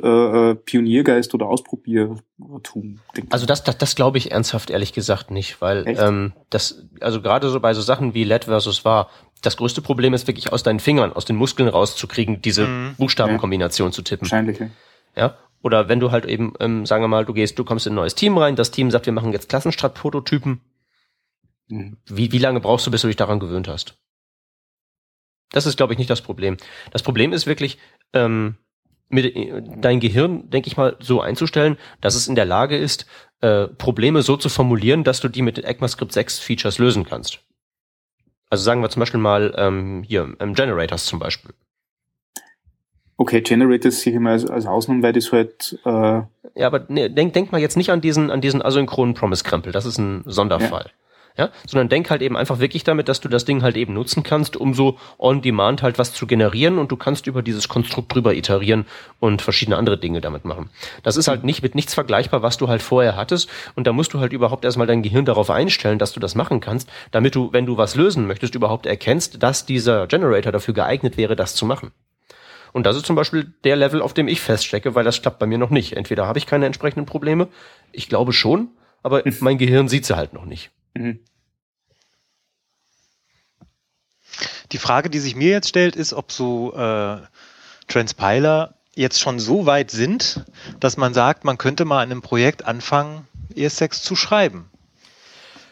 äh, 0.51 0.55
Pioniergeist 0.55 1.33
oder 1.33 1.45
Ausprobiertum. 1.45 2.99
Also 3.29 3.45
das, 3.45 3.63
das, 3.63 3.77
das 3.77 3.95
glaube 3.95 4.17
ich 4.17 4.31
ernsthaft 4.31 4.69
ehrlich 4.69 4.91
gesagt 4.91 5.31
nicht, 5.31 5.61
weil 5.61 5.87
ähm, 5.87 6.33
das, 6.49 6.83
also 6.99 7.21
gerade 7.21 7.47
so 7.49 7.61
bei 7.61 7.73
so 7.73 7.81
Sachen 7.81 8.13
wie 8.13 8.25
Let 8.25 8.43
versus 8.43 8.83
war, 8.83 9.09
Das 9.41 9.55
größte 9.55 9.81
Problem 9.81 10.13
ist 10.13 10.27
wirklich 10.27 10.51
aus 10.51 10.61
deinen 10.61 10.81
Fingern, 10.81 11.13
aus 11.13 11.23
den 11.23 11.37
Muskeln 11.37 11.69
rauszukriegen, 11.69 12.41
diese 12.41 12.67
mhm. 12.67 12.95
Buchstabenkombination 12.97 13.89
ja. 13.89 13.91
zu 13.93 14.01
tippen. 14.01 14.25
Wahrscheinlich. 14.25 14.59
Ja. 15.15 15.37
Oder 15.61 15.87
wenn 15.87 16.01
du 16.01 16.11
halt 16.11 16.25
eben, 16.25 16.53
ähm, 16.59 16.85
sagen 16.85 17.03
wir 17.03 17.07
mal, 17.07 17.23
du 17.23 17.33
gehst, 17.33 17.57
du 17.57 17.63
kommst 17.63 17.87
in 17.87 17.93
ein 17.93 17.95
neues 17.95 18.15
Team 18.15 18.37
rein, 18.37 18.57
das 18.57 18.71
Team 18.71 18.91
sagt, 18.91 19.05
wir 19.05 19.13
machen 19.13 19.31
jetzt 19.31 19.47
Klassenstrat-Prototypen. 19.47 20.59
Mhm. 21.69 21.97
Wie, 22.07 22.33
wie 22.33 22.39
lange 22.39 22.59
brauchst 22.59 22.85
du, 22.87 22.91
bis 22.91 23.01
du 23.01 23.07
dich 23.07 23.15
daran 23.15 23.39
gewöhnt 23.39 23.69
hast? 23.69 23.97
Das 25.51 25.65
ist, 25.65 25.77
glaube 25.77 25.93
ich, 25.93 25.99
nicht 25.99 26.09
das 26.09 26.21
Problem. 26.21 26.57
Das 26.91 27.03
Problem 27.03 27.31
ist 27.31 27.47
wirklich, 27.47 27.77
ähm, 28.13 28.55
mit 29.09 29.33
dein 29.83 29.99
Gehirn, 29.99 30.49
denke 30.49 30.67
ich 30.67 30.77
mal, 30.77 30.97
so 30.99 31.21
einzustellen, 31.21 31.77
dass 32.01 32.15
es 32.15 32.27
in 32.27 32.35
der 32.35 32.45
Lage 32.45 32.77
ist, 32.77 33.05
äh, 33.41 33.67
Probleme 33.67 34.21
so 34.21 34.35
zu 34.35 34.49
formulieren, 34.49 35.03
dass 35.03 35.21
du 35.21 35.29
die 35.29 35.41
mit 35.41 35.57
den 35.57 35.63
ECMAScript 35.63 36.11
6 36.11 36.39
Features 36.39 36.77
lösen 36.77 37.05
kannst. 37.05 37.39
Also 38.49 38.63
sagen 38.63 38.81
wir 38.81 38.89
zum 38.89 39.01
Beispiel 39.01 39.19
mal 39.19 39.53
ähm, 39.57 40.03
hier 40.05 40.35
ähm, 40.39 40.53
Generators 40.53 41.05
zum 41.05 41.19
Beispiel. 41.19 41.51
Okay, 43.17 43.41
Generators 43.41 44.01
sehe 44.01 44.13
ich 44.13 44.19
mal 44.19 44.33
als, 44.33 44.49
als 44.49 44.65
Ausnahme, 44.65 45.03
weil 45.03 45.13
das 45.13 45.31
halt. 45.31 45.77
Äh 45.85 46.21
ja, 46.55 46.67
aber 46.67 46.85
ne, 46.87 47.09
denk, 47.09 47.33
denk 47.33 47.51
mal 47.51 47.59
jetzt 47.59 47.77
nicht 47.77 47.89
an 47.89 48.01
diesen 48.01 48.31
an 48.31 48.41
diesen 48.41 48.61
asynchronen 48.61 49.15
Promise-Krempel. 49.15 49.71
Das 49.71 49.85
ist 49.85 49.97
ein 49.97 50.23
Sonderfall. 50.25 50.85
Ja 50.85 51.06
ja, 51.37 51.49
sondern 51.67 51.89
denk 51.89 52.09
halt 52.09 52.21
eben 52.21 52.35
einfach 52.35 52.59
wirklich 52.59 52.83
damit, 52.83 53.07
dass 53.09 53.21
du 53.21 53.29
das 53.29 53.45
Ding 53.45 53.61
halt 53.61 53.77
eben 53.77 53.93
nutzen 53.93 54.23
kannst, 54.23 54.57
um 54.57 54.73
so 54.73 54.97
on 55.17 55.41
demand 55.41 55.83
halt 55.83 55.99
was 55.99 56.13
zu 56.13 56.27
generieren 56.27 56.79
und 56.79 56.91
du 56.91 56.97
kannst 56.97 57.27
über 57.27 57.41
dieses 57.41 57.67
Konstrukt 57.67 58.13
drüber 58.13 58.33
iterieren 58.33 58.85
und 59.19 59.41
verschiedene 59.41 59.77
andere 59.77 59.97
Dinge 59.97 60.21
damit 60.21 60.45
machen. 60.45 60.69
Das 61.03 61.17
ist 61.17 61.27
halt 61.27 61.43
nicht 61.43 61.61
mit 61.61 61.75
nichts 61.75 61.93
vergleichbar, 61.93 62.41
was 62.41 62.57
du 62.57 62.67
halt 62.67 62.81
vorher 62.81 63.15
hattest 63.15 63.49
und 63.75 63.87
da 63.87 63.93
musst 63.93 64.13
du 64.13 64.19
halt 64.19 64.33
überhaupt 64.33 64.65
erstmal 64.65 64.87
dein 64.87 65.03
Gehirn 65.03 65.25
darauf 65.25 65.49
einstellen, 65.49 65.99
dass 65.99 66.13
du 66.13 66.19
das 66.19 66.35
machen 66.35 66.59
kannst, 66.59 66.89
damit 67.11 67.35
du, 67.35 67.53
wenn 67.53 67.65
du 67.65 67.77
was 67.77 67.95
lösen 67.95 68.27
möchtest, 68.27 68.55
überhaupt 68.55 68.85
erkennst, 68.85 69.41
dass 69.43 69.65
dieser 69.65 70.07
Generator 70.07 70.51
dafür 70.51 70.73
geeignet 70.73 71.17
wäre, 71.17 71.35
das 71.35 71.55
zu 71.55 71.65
machen. 71.65 71.91
Und 72.73 72.85
das 72.85 72.95
ist 72.95 73.05
zum 73.05 73.15
Beispiel 73.15 73.53
der 73.63 73.75
Level, 73.75 74.01
auf 74.01 74.13
dem 74.13 74.27
ich 74.27 74.41
feststecke, 74.41 74.95
weil 74.95 75.03
das 75.03 75.21
klappt 75.21 75.39
bei 75.39 75.45
mir 75.45 75.57
noch 75.57 75.69
nicht. 75.69 75.93
Entweder 75.93 76.27
habe 76.27 76.37
ich 76.37 76.45
keine 76.45 76.65
entsprechenden 76.65 77.05
Probleme, 77.05 77.47
ich 77.91 78.09
glaube 78.09 78.33
schon, 78.33 78.69
aber 79.03 79.23
mein 79.39 79.57
Gehirn 79.57 79.87
sieht 79.87 80.05
sie 80.05 80.15
halt 80.15 80.33
noch 80.33 80.45
nicht. 80.45 80.71
Mhm. 80.97 81.19
Die 84.71 84.77
Frage, 84.77 85.09
die 85.09 85.19
sich 85.19 85.35
mir 85.35 85.49
jetzt 85.49 85.69
stellt, 85.69 85.95
ist, 85.95 86.13
ob 86.13 86.31
so 86.31 86.73
äh, 86.73 87.17
Transpiler 87.87 88.75
jetzt 88.95 89.19
schon 89.19 89.39
so 89.39 89.65
weit 89.65 89.91
sind, 89.91 90.43
dass 90.79 90.97
man 90.97 91.13
sagt, 91.13 91.45
man 91.45 91.57
könnte 91.57 91.85
mal 91.85 92.03
in 92.03 92.11
einem 92.11 92.21
Projekt 92.21 92.65
anfangen, 92.65 93.27
ES6 93.55 94.01
zu 94.01 94.15
schreiben. 94.15 94.69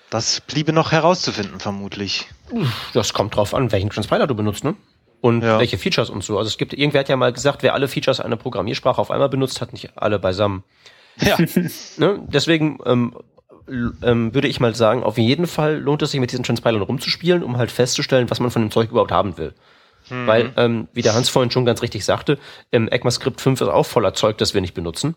Das 0.10 0.42
bliebe 0.42 0.72
noch 0.72 0.92
herauszufinden, 0.92 1.60
vermutlich. 1.60 2.28
Das 2.94 3.14
kommt 3.14 3.36
drauf 3.36 3.54
an, 3.54 3.72
welchen 3.72 3.90
Transpiler 3.90 4.28
du 4.28 4.36
benutzt, 4.36 4.64
ne? 4.64 4.76
Und 5.22 5.42
ja. 5.42 5.58
welche 5.58 5.80
Features 5.80 6.12
und 6.12 6.24
so. 6.24 6.38
Also 6.38 6.50
es 6.50 6.58
gibt, 6.58 6.74
irgendwer 6.74 7.00
hat 7.00 7.10
ja 7.10 7.16
mal 7.16 7.34
gesagt, 7.34 7.64
wer 7.64 7.74
alle 7.74 7.88
Features 7.88 8.20
einer 8.20 8.36
Programmiersprache 8.36 9.02
auf 9.02 9.10
einmal 9.10 9.30
benutzt, 9.30 9.60
hat 9.60 9.74
nicht 9.74 9.98
alle 9.98 10.20
beisammen. 10.20 10.64
Ja. 11.20 11.38
ne? 11.98 12.24
Deswegen 12.28 12.78
ähm, 12.86 13.18
ähm, 13.68 14.34
würde 14.34 14.48
ich 14.48 14.60
mal 14.60 14.76
sagen, 14.76 15.04
auf 15.04 15.18
jeden 15.18 15.48
Fall 15.48 15.78
lohnt 15.78 16.02
es 16.02 16.12
sich 16.12 16.20
mit 16.20 16.32
diesen 16.32 16.44
Transpilern 16.44 16.82
rumzuspielen, 16.82 17.44
um 17.44 17.58
halt 17.58 17.72
festzustellen, 17.72 18.30
was 18.30 18.40
man 18.40 18.52
von 18.52 18.62
dem 18.62 18.72
Zeug 18.72 18.92
überhaupt 18.92 19.12
haben 19.12 19.38
will. 19.38 19.54
Mhm. 20.10 20.28
Weil, 20.28 20.54
ähm, 20.58 20.88
wie 20.94 21.02
der 21.02 21.16
Hans 21.16 21.30
vorhin 21.30 21.52
schon 21.52 21.66
ganz 21.66 21.82
richtig 21.82 22.06
sagte, 22.06 22.38
ähm, 22.72 22.88
ECMAScript 22.88 23.42
5 23.42 23.62
ist 23.62 23.68
auch 23.68 23.86
voller 23.86 24.14
Zeug, 24.14 24.38
das 24.38 24.54
wir 24.54 24.62
nicht 24.62 24.74
benutzen. 24.74 25.16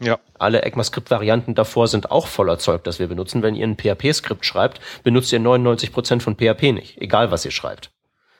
Ja. 0.00 0.18
Alle 0.38 0.62
ECMAScript-Varianten 0.62 1.54
davor 1.54 1.88
sind 1.88 2.10
auch 2.10 2.26
voller 2.26 2.58
Zeug, 2.58 2.84
das 2.84 2.98
wir 2.98 3.06
benutzen. 3.06 3.42
Wenn 3.42 3.54
ihr 3.54 3.66
ein 3.66 3.76
PHP-Skript 3.76 4.44
schreibt, 4.44 4.80
benutzt 5.02 5.32
ihr 5.32 5.40
99% 5.40 6.20
von 6.20 6.36
PHP 6.36 6.72
nicht, 6.72 7.00
egal 7.00 7.30
was 7.30 7.44
ihr 7.44 7.50
schreibt. 7.50 7.90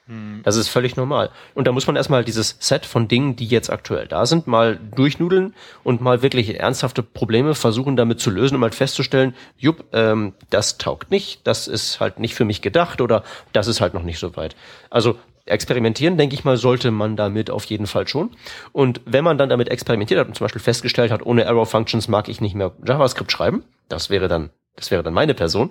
Hm. 0.07 0.41
Das 0.45 0.57
ist 0.57 0.69
völlig 0.69 0.97
normal. 0.97 1.31
Und 1.55 1.67
da 1.67 1.73
muss 1.73 1.87
man 1.87 1.97
erstmal 1.97 2.25
dieses 2.25 2.57
Set 2.61 2.87
von 2.87 3.09
Dingen, 3.09 3.35
die 3.35 3.47
jetzt 3.47 3.71
aktuell 3.71 4.07
da 4.07 4.25
sind, 4.27 4.47
mal 4.47 4.79
durchnudeln 4.95 5.55
und 5.83 6.01
mal 6.01 6.23
wirklich 6.23 6.59
ernsthafte 6.61 7.03
Probleme 7.03 7.55
versuchen 7.55 7.97
damit 7.97 8.21
zu 8.21 8.31
lösen, 8.31 8.57
um 8.57 8.63
halt 8.63 8.75
festzustellen, 8.75 9.35
jupp, 9.57 9.85
ähm, 9.93 10.35
das 10.51 10.79
taugt 10.79 11.11
nicht, 11.11 11.47
das 11.47 11.67
ist 11.67 11.99
halt 11.99 12.21
nicht 12.21 12.35
für 12.35 12.45
mich 12.45 12.63
gedacht 12.63 13.01
oder 13.01 13.25
das 13.53 13.67
ist 13.67 13.81
halt 13.81 13.95
noch 13.95 14.05
nicht 14.05 14.19
so 14.19 14.37
weit. 14.37 14.55
Also 14.91 15.17
experimentieren, 15.47 16.17
denke 16.17 16.35
ich 16.35 16.45
mal, 16.45 16.57
sollte 16.57 16.91
man 16.91 17.17
damit 17.17 17.51
auf 17.51 17.65
jeden 17.65 17.87
Fall 17.87 18.07
schon. 18.07 18.31
Und 18.73 19.01
wenn 19.07 19.25
man 19.25 19.39
dann 19.39 19.49
damit 19.49 19.69
experimentiert 19.69 20.21
hat 20.21 20.29
und 20.29 20.35
zum 20.35 20.45
Beispiel 20.45 20.63
festgestellt 20.63 21.11
hat, 21.11 21.25
ohne 21.25 21.49
Arrow 21.49 21.69
Functions 21.69 22.09
mag 22.09 22.29
ich 22.29 22.41
nicht 22.41 22.55
mehr 22.55 22.73
JavaScript 22.85 23.33
schreiben, 23.33 23.65
das 23.89 24.11
wäre 24.11 24.29
dann, 24.29 24.51
das 24.75 24.91
wäre 24.91 25.03
dann 25.03 25.15
meine 25.15 25.35
Person, 25.35 25.71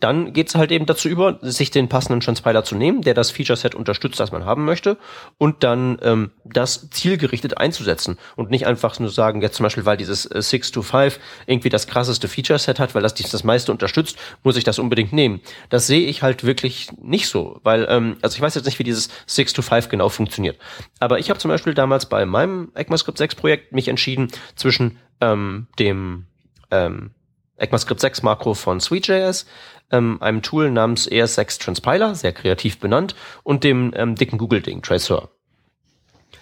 dann 0.00 0.32
geht 0.32 0.48
es 0.48 0.54
halt 0.54 0.72
eben 0.72 0.86
dazu 0.86 1.08
über, 1.08 1.38
sich 1.42 1.70
den 1.70 1.88
passenden 1.88 2.20
Transpiler 2.20 2.64
zu 2.64 2.74
nehmen, 2.74 3.02
der 3.02 3.14
das 3.14 3.30
Feature-Set 3.30 3.74
unterstützt, 3.74 4.20
das 4.20 4.32
man 4.32 4.44
haben 4.44 4.64
möchte, 4.64 4.96
und 5.38 5.62
dann 5.62 5.98
ähm, 6.02 6.30
das 6.44 6.90
zielgerichtet 6.90 7.58
einzusetzen 7.58 8.18
und 8.36 8.50
nicht 8.50 8.66
einfach 8.66 8.98
nur 8.98 9.10
sagen, 9.10 9.42
jetzt 9.42 9.56
zum 9.56 9.64
Beispiel, 9.64 9.84
weil 9.84 9.96
dieses 9.96 10.26
äh, 10.26 10.42
6 10.42 10.72
to 10.72 10.82
5 10.82 11.18
irgendwie 11.46 11.68
das 11.68 11.86
krasseste 11.86 12.28
Feature-Set 12.28 12.78
hat, 12.78 12.94
weil 12.94 13.02
das 13.02 13.14
das 13.14 13.44
meiste 13.44 13.72
unterstützt, 13.72 14.16
muss 14.42 14.56
ich 14.56 14.64
das 14.64 14.78
unbedingt 14.78 15.12
nehmen. 15.12 15.40
Das 15.68 15.86
sehe 15.86 16.06
ich 16.06 16.22
halt 16.22 16.44
wirklich 16.44 16.88
nicht 17.00 17.28
so, 17.28 17.60
weil, 17.62 17.86
ähm, 17.88 18.16
also 18.22 18.34
ich 18.36 18.40
weiß 18.40 18.54
jetzt 18.54 18.64
nicht, 18.64 18.78
wie 18.78 18.84
dieses 18.84 19.10
6 19.26 19.52
to 19.52 19.62
5 19.62 19.88
genau 19.88 20.08
funktioniert, 20.08 20.58
aber 20.98 21.18
ich 21.18 21.30
habe 21.30 21.38
zum 21.38 21.50
Beispiel 21.50 21.74
damals 21.74 22.06
bei 22.06 22.24
meinem 22.24 22.70
ECMAScript 22.74 23.18
6 23.18 23.34
Projekt 23.34 23.72
mich 23.72 23.88
entschieden 23.88 24.28
zwischen 24.56 24.98
ähm, 25.20 25.66
dem 25.78 26.26
ähm, 26.70 27.10
ECMAScript 27.60 28.00
6 28.00 28.22
Makro 28.22 28.54
von 28.54 28.80
Sweet.js, 28.80 29.46
ähm, 29.90 30.20
einem 30.20 30.42
Tool 30.42 30.70
namens 30.70 31.08
ES6 31.08 31.60
Transpiler, 31.60 32.14
sehr 32.14 32.32
kreativ 32.32 32.78
benannt, 32.78 33.14
und 33.42 33.64
dem 33.64 33.92
ähm, 33.94 34.14
dicken 34.14 34.38
Google-Ding, 34.38 34.82
Traceur. 34.82 35.28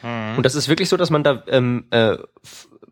Mhm. 0.03 0.37
Und 0.37 0.47
das 0.47 0.55
ist 0.55 0.69
wirklich 0.69 0.89
so, 0.89 0.97
dass 0.97 1.11
man 1.11 1.23
da 1.23 1.43
ähm, 1.49 1.87
äh, 1.91 2.17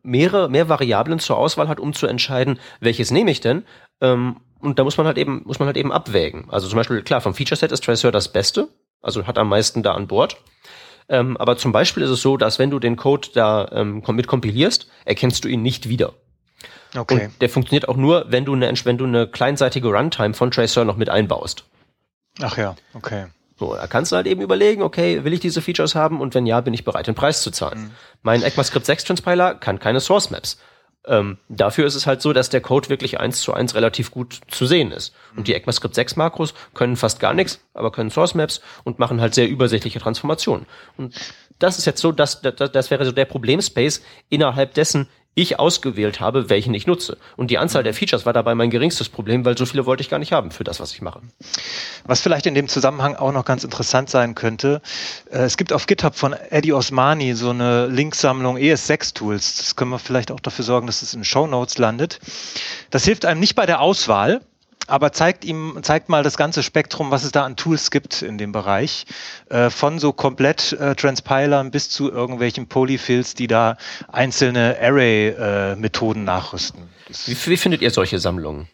mehrere, 0.02 0.48
mehr 0.48 0.68
Variablen 0.68 1.18
zur 1.18 1.36
Auswahl 1.36 1.68
hat, 1.68 1.80
um 1.80 1.92
zu 1.92 2.06
entscheiden, 2.06 2.58
welches 2.80 3.10
nehme 3.10 3.30
ich 3.30 3.40
denn. 3.40 3.64
Ähm, 4.00 4.36
und 4.60 4.78
da 4.78 4.84
muss 4.84 4.96
man 4.96 5.06
halt 5.06 5.18
eben, 5.18 5.42
muss 5.44 5.58
man 5.58 5.66
halt 5.66 5.76
eben 5.76 5.92
abwägen. 5.92 6.46
Also 6.48 6.68
zum 6.68 6.76
Beispiel, 6.76 7.02
klar, 7.02 7.20
vom 7.20 7.34
Feature-Set 7.34 7.72
ist 7.72 7.84
Traceur 7.84 8.12
das 8.12 8.32
Beste, 8.32 8.68
also 9.02 9.26
hat 9.26 9.38
am 9.38 9.48
meisten 9.48 9.82
da 9.82 9.92
an 9.92 10.06
Bord. 10.06 10.36
Ähm, 11.08 11.36
aber 11.36 11.56
zum 11.56 11.70
Beispiel 11.70 12.02
ist 12.02 12.10
es 12.10 12.22
so, 12.22 12.36
dass 12.36 12.58
wenn 12.58 12.70
du 12.70 12.78
den 12.78 12.96
Code 12.96 13.28
da 13.32 13.68
ähm, 13.72 14.02
mit 14.08 14.26
kompilierst, 14.26 14.88
erkennst 15.04 15.44
du 15.44 15.48
ihn 15.48 15.62
nicht 15.62 15.88
wieder. 15.88 16.14
Okay. 16.96 17.26
Und 17.26 17.42
der 17.42 17.48
funktioniert 17.48 17.88
auch 17.88 17.96
nur, 17.96 18.26
wenn 18.28 18.44
du 18.44 18.54
eine, 18.54 18.72
wenn 18.84 18.98
du 18.98 19.04
eine 19.04 19.26
kleinseitige 19.26 19.88
Runtime 19.88 20.34
von 20.34 20.50
Tracer 20.50 20.84
noch 20.84 20.96
mit 20.96 21.08
einbaust. 21.08 21.64
Ach 22.40 22.56
ja, 22.56 22.76
okay. 22.94 23.26
So, 23.58 23.74
da 23.74 23.86
kannst 23.86 24.12
du 24.12 24.16
halt 24.16 24.26
eben 24.26 24.42
überlegen, 24.42 24.82
okay, 24.82 25.24
will 25.24 25.32
ich 25.32 25.40
diese 25.40 25.62
Features 25.62 25.94
haben 25.94 26.20
und 26.20 26.34
wenn 26.34 26.44
ja, 26.44 26.60
bin 26.60 26.74
ich 26.74 26.84
bereit, 26.84 27.06
den 27.06 27.14
Preis 27.14 27.40
zu 27.40 27.50
zahlen. 27.50 27.84
Mhm. 27.84 27.90
Mein 28.22 28.42
ECMAScript 28.42 28.84
6 28.84 29.04
Transpiler 29.04 29.54
kann 29.54 29.78
keine 29.78 30.00
Source 30.00 30.30
Maps. 30.30 30.58
Ähm, 31.06 31.38
dafür 31.48 31.86
ist 31.86 31.94
es 31.94 32.06
halt 32.06 32.20
so, 32.20 32.32
dass 32.32 32.50
der 32.50 32.60
Code 32.60 32.88
wirklich 32.88 33.18
eins 33.18 33.40
zu 33.40 33.54
eins 33.54 33.74
relativ 33.74 34.10
gut 34.10 34.40
zu 34.48 34.66
sehen 34.66 34.90
ist. 34.90 35.14
Und 35.36 35.48
die 35.48 35.52
mhm. 35.52 35.58
ECMAScript 35.58 35.94
6 35.94 36.16
Makros 36.16 36.52
können 36.74 36.96
fast 36.96 37.18
gar 37.18 37.32
nichts, 37.32 37.60
aber 37.72 37.92
können 37.92 38.10
Source 38.10 38.34
Maps 38.34 38.60
und 38.84 38.98
machen 38.98 39.22
halt 39.22 39.34
sehr 39.34 39.48
übersichtliche 39.48 40.00
Transformationen. 40.00 40.66
Und 40.98 41.14
das 41.58 41.78
ist 41.78 41.86
jetzt 41.86 42.00
so, 42.02 42.12
dass, 42.12 42.42
das, 42.42 42.70
das 42.70 42.90
wäre 42.90 43.06
so 43.06 43.12
der 43.12 43.24
Problemspace, 43.24 44.02
innerhalb 44.28 44.74
dessen 44.74 45.08
ich 45.36 45.60
ausgewählt 45.60 46.18
habe, 46.18 46.48
welchen 46.48 46.72
ich 46.74 46.86
nutze. 46.86 47.18
Und 47.36 47.50
die 47.50 47.58
Anzahl 47.58 47.82
der 47.82 47.92
Features 47.92 48.24
war 48.24 48.32
dabei 48.32 48.54
mein 48.54 48.70
geringstes 48.70 49.10
Problem, 49.10 49.44
weil 49.44 49.56
so 49.56 49.66
viele 49.66 49.84
wollte 49.84 50.00
ich 50.00 50.08
gar 50.08 50.18
nicht 50.18 50.32
haben 50.32 50.50
für 50.50 50.64
das, 50.64 50.80
was 50.80 50.92
ich 50.92 51.02
mache. 51.02 51.20
Was 52.04 52.22
vielleicht 52.22 52.46
in 52.46 52.54
dem 52.54 52.68
Zusammenhang 52.68 53.16
auch 53.16 53.32
noch 53.32 53.44
ganz 53.44 53.62
interessant 53.62 54.08
sein 54.08 54.34
könnte, 54.34 54.80
äh, 55.30 55.40
es 55.40 55.58
gibt 55.58 55.74
auf 55.74 55.86
GitHub 55.86 56.16
von 56.16 56.32
Eddie 56.32 56.72
Osmani 56.72 57.34
so 57.34 57.50
eine 57.50 57.86
Linksammlung 57.86 58.56
ES6-Tools. 58.56 59.58
Das 59.58 59.76
können 59.76 59.90
wir 59.90 59.98
vielleicht 59.98 60.30
auch 60.30 60.40
dafür 60.40 60.64
sorgen, 60.64 60.86
dass 60.86 61.02
es 61.02 61.12
in 61.12 61.22
Show 61.22 61.46
Notes 61.46 61.76
landet. 61.76 62.18
Das 62.90 63.04
hilft 63.04 63.26
einem 63.26 63.38
nicht 63.38 63.56
bei 63.56 63.66
der 63.66 63.82
Auswahl, 63.82 64.40
aber 64.86 65.12
zeigt 65.12 65.44
ihm, 65.44 65.78
zeigt 65.82 66.08
mal 66.08 66.22
das 66.22 66.36
ganze 66.36 66.62
Spektrum, 66.62 67.10
was 67.10 67.24
es 67.24 67.32
da 67.32 67.44
an 67.44 67.56
Tools 67.56 67.90
gibt 67.90 68.22
in 68.22 68.38
dem 68.38 68.52
Bereich. 68.52 69.06
Äh, 69.48 69.70
von 69.70 69.98
so 69.98 70.12
komplett 70.12 70.72
äh, 70.72 70.94
Transpilern 70.94 71.70
bis 71.70 71.90
zu 71.90 72.10
irgendwelchen 72.10 72.68
Polyfills, 72.68 73.34
die 73.34 73.46
da 73.46 73.76
einzelne 74.08 74.76
Array-Methoden 74.80 76.22
äh, 76.22 76.26
nachrüsten. 76.26 76.82
Wie, 77.26 77.36
wie 77.46 77.56
findet 77.56 77.82
ihr 77.82 77.90
solche 77.90 78.18
Sammlungen? 78.18 78.68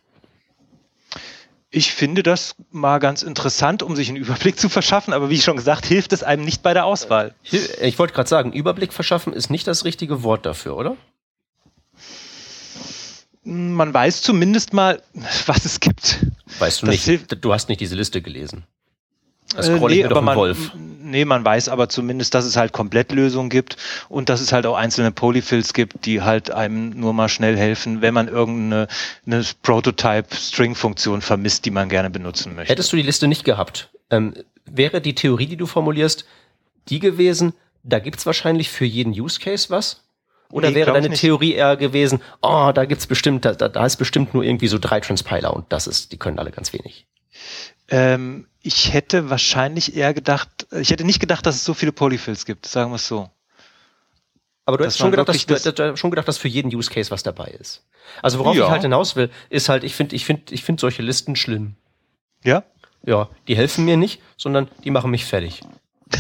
Ich 1.75 1.93
finde 1.93 2.23
das 2.23 2.55
mal 2.71 2.99
ganz 2.99 3.23
interessant, 3.23 3.83
um 3.83 3.97
sich 3.97 4.09
einen 4.11 4.19
Überblick 4.19 4.61
zu 4.61 4.69
verschaffen, 4.69 5.15
aber 5.15 5.31
wie 5.31 5.41
schon 5.41 5.57
gesagt, 5.57 5.87
hilft 5.87 6.13
es 6.13 6.23
einem 6.23 6.45
nicht 6.45 6.63
bei 6.63 6.75
der 6.75 6.85
Auswahl. 6.85 7.35
Ich 7.43 7.99
wollte 7.99 8.13
gerade 8.13 8.29
sagen, 8.29 8.53
Überblick 8.53 8.93
verschaffen 8.93 9.33
ist 9.33 9.49
nicht 9.49 9.67
das 9.67 9.87
richtige 9.87 10.23
Wort 10.23 10.45
dafür, 10.45 10.77
oder? 10.77 10.97
Man 13.45 13.93
weiß 13.93 14.23
zumindest 14.23 14.73
mal, 14.73 15.03
was 15.47 15.65
es 15.65 15.81
gibt. 15.81 16.27
Weißt 16.59 16.83
du 16.83 16.87
das 16.87 17.07
nicht, 17.07 17.45
du 17.45 17.53
hast 17.53 17.69
nicht 17.69 17.81
diese 17.81 17.97
Liste 17.97 18.23
gelesen. 18.23 18.65
Das 19.55 19.69
äh, 19.69 19.79
nee, 19.79 20.05
aber 20.05 20.23
man, 20.23 20.37
Wolf. 20.37 20.73
nee, 20.75 21.25
man 21.25 21.45
weiß 21.45 21.69
aber 21.69 21.89
zumindest, 21.89 22.35
dass 22.35 22.45
es 22.45 22.57
halt 22.57 22.73
Komplettlösungen 22.73 23.51
gibt 23.51 23.77
und 24.09 24.29
dass 24.29 24.41
es 24.41 24.53
halt 24.53 24.65
auch 24.67 24.77
einzelne 24.77 25.13
Polyfills 25.13 25.75
gibt, 25.75 26.07
die 26.07 26.23
halt 26.23 26.51
einem 26.51 26.91
nur 26.91 27.13
mal 27.13 27.29
schnell 27.29 27.57
helfen, 27.57 28.01
wenn 28.01 28.15
man 28.15 28.29
irgendeine 28.29 28.89
eine 29.27 29.45
Prototype-String-Funktion 29.63 31.21
vermisst, 31.21 31.67
die 31.67 31.71
man 31.71 31.89
gerne 31.89 32.09
benutzen 32.09 32.55
möchte. 32.55 32.73
Hättest 32.73 32.93
du 32.93 32.97
die 32.97 33.03
Liste 33.03 33.29
nicht 33.29 33.45
gehabt, 33.45 33.91
Ähm, 34.11 34.35
wäre 34.65 35.01
die 35.01 35.15
Theorie, 35.15 35.47
die 35.47 35.57
du 35.57 35.67
formulierst, 35.67 36.25
die 36.89 37.01
gewesen, 37.01 37.53
da 37.83 37.99
gibt's 37.99 38.27
wahrscheinlich 38.27 38.71
für 38.71 38.85
jeden 38.85 39.13
Use 39.13 39.41
Case 39.41 39.71
was? 39.71 40.03
Oder 40.53 40.69
nee, 40.69 40.77
wäre 40.77 40.93
deine 40.93 41.11
Theorie 41.11 41.55
eher 41.55 41.77
gewesen, 41.77 42.21
oh, 42.43 42.71
da 42.75 42.85
gibt's 42.85 43.07
bestimmt, 43.07 43.45
da, 43.45 43.55
da 43.55 43.87
ist 43.87 43.97
bestimmt 43.97 44.35
nur 44.35 44.45
irgendwie 44.45 44.69
so 44.69 44.79
drei 44.79 45.01
Transpiler 45.01 45.55
und 45.55 45.73
das 45.73 45.87
ist, 45.87 46.13
die 46.13 46.19
können 46.19 46.39
alle 46.39 46.51
ganz 46.51 46.73
wenig. 46.73 47.07
Ähm, 47.89 48.47
ich 48.61 48.93
hätte 48.93 49.31
wahrscheinlich 49.31 49.97
eher 49.97 50.13
gedacht, 50.13 50.67
ich 50.71 50.91
hätte 50.91 51.05
nicht 51.05 51.21
gedacht, 51.21 51.47
dass 51.47 51.57
es 51.57 51.65
so 51.65 51.73
viele 51.73 51.91
Polyfills 51.91 52.45
gibt, 52.45 52.67
sagen 52.67 52.91
wir 52.91 52.97
es 52.97 53.09
so. 53.09 53.31
Aber 54.67 54.77
du 54.77 54.85
hast 54.85 54.99
schon 54.99 55.11
gedacht, 55.11 55.29
dass, 55.29 55.45
das 55.47 55.63
du, 55.75 55.97
schon 55.97 56.11
gedacht, 56.11 56.29
dass 56.29 56.39
für 56.39 56.49
jeden 56.49 56.73
Use 56.73 56.91
Case 56.91 57.11
was 57.11 57.23
dabei 57.23 57.47
ist. 57.47 57.85
Also 58.21 58.39
worauf 58.39 58.55
ja. 58.55 58.65
ich 58.65 58.71
halt 58.71 58.83
hinaus 58.83 59.17
will, 59.17 59.31
ist 59.49 59.71
halt, 59.71 59.85
ich 59.85 59.95
finde, 59.95 60.15
ich 60.15 60.25
finde, 60.27 60.55
ich 60.55 60.63
finde 60.63 60.81
solche 60.81 61.03
Listen 61.03 61.35
schlimm. 61.35 61.77
Ja? 62.45 62.63
Ja, 63.05 63.31
die 63.49 63.57
helfen 63.57 63.87
mir 63.87 63.97
nicht, 63.97 64.21
sondern 64.37 64.69
die 64.85 64.91
machen 64.91 65.11
mich 65.11 65.25
fertig. 65.25 65.63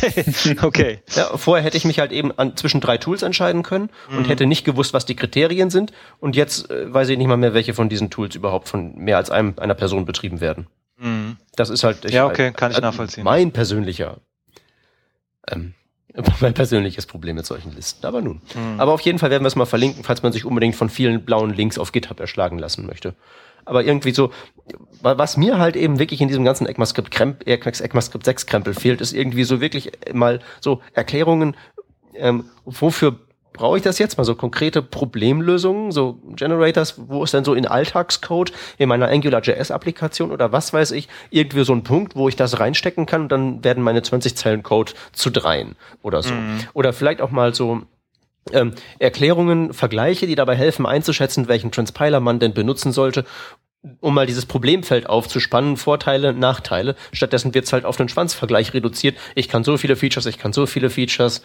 okay. 0.62 1.00
Ja, 1.14 1.36
vorher 1.36 1.64
hätte 1.64 1.76
ich 1.76 1.84
mich 1.84 1.98
halt 1.98 2.12
eben 2.12 2.36
an, 2.38 2.56
zwischen 2.56 2.80
drei 2.80 2.98
Tools 2.98 3.22
entscheiden 3.22 3.62
können 3.62 3.90
und 4.10 4.20
mhm. 4.20 4.24
hätte 4.24 4.46
nicht 4.46 4.64
gewusst, 4.64 4.92
was 4.94 5.06
die 5.06 5.16
Kriterien 5.16 5.70
sind. 5.70 5.92
Und 6.20 6.36
jetzt 6.36 6.70
äh, 6.70 6.92
weiß 6.92 7.08
ich 7.08 7.18
nicht 7.18 7.26
mal 7.26 7.36
mehr, 7.36 7.54
welche 7.54 7.74
von 7.74 7.88
diesen 7.88 8.10
Tools 8.10 8.34
überhaupt 8.34 8.68
von 8.68 8.96
mehr 8.96 9.16
als 9.16 9.30
einem, 9.30 9.54
einer 9.58 9.74
Person 9.74 10.04
betrieben 10.04 10.40
werden. 10.40 10.66
Mhm. 10.98 11.36
Das 11.56 11.70
ist 11.70 11.84
halt. 11.84 12.04
Ich, 12.04 12.12
ja, 12.12 12.26
okay, 12.26 12.52
kann 12.52 12.70
ich 12.70 12.78
äh, 12.78 12.80
nachvollziehen. 12.80 13.24
Mein 13.24 13.52
persönlicher, 13.52 14.18
ähm, 15.50 15.74
mein 16.40 16.54
persönliches 16.54 17.06
Problem 17.06 17.36
mit 17.36 17.46
solchen 17.46 17.74
Listen. 17.74 18.06
Aber 18.06 18.22
nun. 18.22 18.40
Mhm. 18.54 18.80
Aber 18.80 18.92
auf 18.92 19.00
jeden 19.00 19.18
Fall 19.18 19.30
werden 19.30 19.44
wir 19.44 19.48
es 19.48 19.56
mal 19.56 19.66
verlinken, 19.66 20.04
falls 20.04 20.22
man 20.22 20.32
sich 20.32 20.44
unbedingt 20.44 20.76
von 20.76 20.88
vielen 20.88 21.24
blauen 21.24 21.54
Links 21.54 21.78
auf 21.78 21.92
GitHub 21.92 22.20
erschlagen 22.20 22.58
lassen 22.58 22.86
möchte 22.86 23.14
aber 23.64 23.84
irgendwie 23.84 24.12
so, 24.12 24.32
was 25.02 25.36
mir 25.36 25.58
halt 25.58 25.76
eben 25.76 25.98
wirklich 25.98 26.20
in 26.20 26.28
diesem 26.28 26.44
ganzen 26.44 26.66
ECMAScript, 26.66 27.18
ECMAScript 27.46 28.24
6 28.24 28.46
Krempel 28.46 28.74
fehlt, 28.74 29.00
ist 29.00 29.12
irgendwie 29.12 29.44
so 29.44 29.60
wirklich 29.60 29.92
mal 30.12 30.40
so 30.60 30.80
Erklärungen, 30.94 31.56
ähm, 32.14 32.44
wofür 32.64 33.18
brauche 33.52 33.76
ich 33.76 33.82
das 33.82 33.98
jetzt? 33.98 34.16
Mal 34.16 34.24
so 34.24 34.34
konkrete 34.34 34.82
Problemlösungen, 34.82 35.92
so 35.92 36.18
Generators, 36.34 36.94
wo 37.08 37.24
ist 37.24 37.34
denn 37.34 37.44
so 37.44 37.54
in 37.54 37.66
Alltagscode, 37.66 38.52
in 38.78 38.88
meiner 38.88 39.08
AngularJS-Applikation 39.08 40.30
oder 40.30 40.52
was 40.52 40.72
weiß 40.72 40.92
ich, 40.92 41.08
irgendwie 41.30 41.64
so 41.64 41.74
ein 41.74 41.84
Punkt, 41.84 42.16
wo 42.16 42.28
ich 42.28 42.36
das 42.36 42.60
reinstecken 42.60 43.06
kann 43.06 43.22
und 43.22 43.32
dann 43.32 43.64
werden 43.64 43.82
meine 43.82 44.02
20 44.02 44.36
Zeilen 44.36 44.62
Code 44.62 44.92
zu 45.12 45.30
dreien 45.30 45.76
oder 46.02 46.22
so. 46.22 46.34
Mhm. 46.34 46.60
Oder 46.72 46.92
vielleicht 46.92 47.20
auch 47.20 47.30
mal 47.30 47.54
so 47.54 47.82
ähm, 48.52 48.72
Erklärungen, 48.98 49.72
Vergleiche, 49.72 50.26
die 50.26 50.34
dabei 50.34 50.56
helfen 50.56 50.86
einzuschätzen, 50.86 51.48
welchen 51.48 51.70
Transpiler 51.70 52.20
man 52.20 52.38
denn 52.38 52.54
benutzen 52.54 52.92
sollte, 52.92 53.24
um 54.00 54.14
mal 54.14 54.26
dieses 54.26 54.46
Problemfeld 54.46 55.08
aufzuspannen, 55.08 55.76
Vorteile, 55.76 56.32
Nachteile. 56.32 56.94
Stattdessen 57.12 57.54
wird's 57.54 57.72
halt 57.72 57.84
auf 57.84 57.96
den 57.96 58.08
Schwanzvergleich 58.08 58.74
reduziert. 58.74 59.18
Ich 59.34 59.48
kann 59.48 59.64
so 59.64 59.76
viele 59.76 59.96
Features, 59.96 60.26
ich 60.26 60.38
kann 60.38 60.52
so 60.52 60.66
viele 60.66 60.90
Features. 60.90 61.42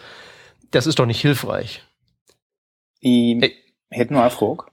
Das 0.70 0.86
ist 0.86 0.98
doch 0.98 1.06
nicht 1.06 1.20
hilfreich. 1.20 1.82
Ich 3.00 3.42
Ey. 3.42 3.56
hätte 3.90 4.12
nur 4.12 4.22
eine 4.22 4.30
Frage. 4.30 4.66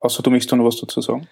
Außer 0.00 0.22
du 0.22 0.30
möchtest 0.30 0.54
noch 0.54 0.64
was 0.64 0.80
dazu 0.80 1.00
sagen? 1.00 1.28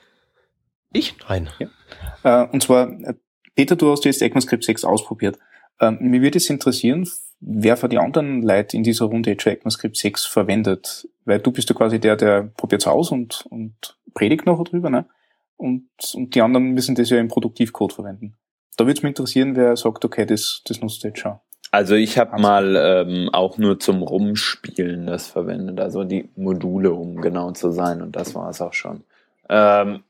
Ich? 0.93 1.15
Nein. 1.29 1.51
Ja. 1.59 2.45
Äh, 2.45 2.49
und 2.49 2.63
zwar, 2.63 2.89
äh, 2.89 3.15
Peter, 3.55 3.77
du 3.77 3.91
hast 3.91 4.05
jetzt 4.05 4.23
ECMAScript 4.23 4.65
6 4.65 4.85
ausprobiert. 4.85 5.39
Ähm, 5.81 5.99
mir 6.01 6.23
würde 6.23 6.39
es 6.39 6.49
interessieren, 6.49 7.09
wer 7.41 7.77
für 7.77 7.89
die 7.89 7.99
anderen 7.99 8.43
Leute 8.43 8.77
in 8.77 8.83
dieser 8.83 9.07
Runde 9.07 9.31
jetzt 9.31 9.47
ECMAScript 9.47 9.97
6 9.97 10.25
verwendet. 10.25 11.09
Weil 11.25 11.41
du 11.41 11.51
bist 11.51 11.69
ja 11.69 11.75
quasi 11.75 11.99
der, 11.99 12.17
der 12.17 12.51
probiert's 12.57 12.87
aus 12.87 13.11
und, 13.11 13.47
und 13.51 13.99
predigt 14.15 14.47
noch 14.47 14.63
drüber, 14.65 14.91
ne? 14.91 15.07
Und, 15.59 15.89
und 16.15 16.35
die 16.35 16.41
anderen 16.41 16.71
müssen 16.71 16.95
das 16.95 17.11
ja 17.11 17.19
im 17.19 17.29
Produktivcode 17.29 17.93
verwenden. 17.93 18.37
Da 18.77 18.85
würde 18.85 18.97
es 18.97 19.03
mich 19.03 19.11
interessieren, 19.11 19.57
wer 19.57 19.77
sagt, 19.77 20.05
okay, 20.05 20.25
das, 20.25 20.63
das 20.65 20.81
nutzt 20.81 21.03
jetzt 21.03 21.19
schon. 21.19 21.35
Also 21.71 21.97
ich 21.97 22.17
habe 22.17 22.41
mal 22.41 22.77
ähm, 22.77 23.29
auch 23.33 23.59
nur 23.59 23.79
zum 23.79 24.03
Rumspielen 24.03 25.07
das 25.07 25.27
verwendet, 25.27 25.81
also 25.81 26.05
die 26.05 26.31
Module, 26.35 26.95
um 26.95 27.21
genau 27.21 27.51
zu 27.53 27.73
sein, 27.73 28.01
und 28.01 28.17
das 28.17 28.35
war 28.35 28.49
es 28.49 28.63
auch 28.63 28.73
schon. 28.73 29.03
Ähm, 29.51 30.03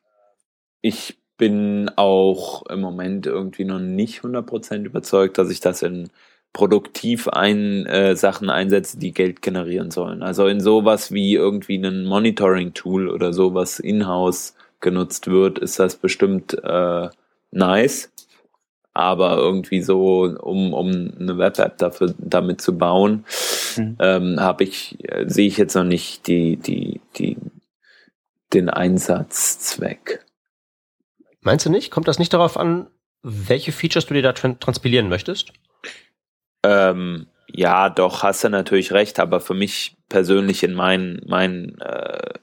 ich 0.82 1.18
bin 1.36 1.90
auch 1.96 2.64
im 2.66 2.80
Moment 2.80 3.26
irgendwie 3.26 3.64
noch 3.64 3.80
nicht 3.80 4.20
100% 4.20 4.84
überzeugt, 4.84 5.38
dass 5.38 5.50
ich 5.50 5.60
das 5.60 5.82
in 5.82 6.10
produktiv 6.52 7.28
ein, 7.28 7.86
äh, 7.86 8.16
Sachen 8.16 8.50
einsetze, 8.50 8.98
die 8.98 9.12
Geld 9.12 9.42
generieren 9.42 9.90
sollen. 9.90 10.22
Also 10.22 10.46
in 10.46 10.60
sowas 10.60 11.12
wie 11.12 11.34
irgendwie 11.34 11.76
ein 11.76 12.04
Monitoring-Tool 12.04 13.08
oder 13.08 13.32
sowas 13.32 13.78
in-house 13.78 14.54
genutzt 14.80 15.28
wird, 15.28 15.58
ist 15.58 15.78
das 15.78 15.96
bestimmt 15.96 16.54
äh, 16.62 17.08
nice. 17.50 18.12
Aber 18.94 19.36
irgendwie 19.36 19.80
so, 19.80 20.22
um, 20.22 20.74
um 20.74 21.12
eine 21.18 21.38
Web-App 21.38 21.78
dafür 21.78 22.14
damit 22.18 22.60
zu 22.60 22.76
bauen, 22.76 23.24
mhm. 23.76 23.96
ähm, 24.00 24.40
habe 24.40 24.64
ich, 24.64 24.96
äh, 25.04 25.28
sehe 25.28 25.46
ich 25.46 25.56
jetzt 25.56 25.74
noch 25.74 25.84
nicht 25.84 26.26
die, 26.26 26.56
die, 26.56 27.00
die, 27.16 27.36
den 28.52 28.68
Einsatzzweck. 28.68 30.24
Meinst 31.42 31.64
du 31.64 31.70
nicht? 31.70 31.90
Kommt 31.90 32.08
das 32.08 32.18
nicht 32.18 32.32
darauf 32.32 32.56
an, 32.56 32.88
welche 33.22 33.72
Features 33.72 34.06
du 34.06 34.14
dir 34.14 34.22
da 34.22 34.32
transpilieren 34.32 35.08
möchtest? 35.08 35.52
Ähm, 36.64 37.28
ja, 37.46 37.88
doch, 37.88 38.22
hast 38.22 38.44
du 38.44 38.48
natürlich 38.48 38.92
recht, 38.92 39.20
aber 39.20 39.40
für 39.40 39.54
mich 39.54 39.96
persönlich 40.08 40.62
in 40.62 40.74
meinen, 40.74 41.22
meinen 41.26 41.80
äh, 41.80 42.34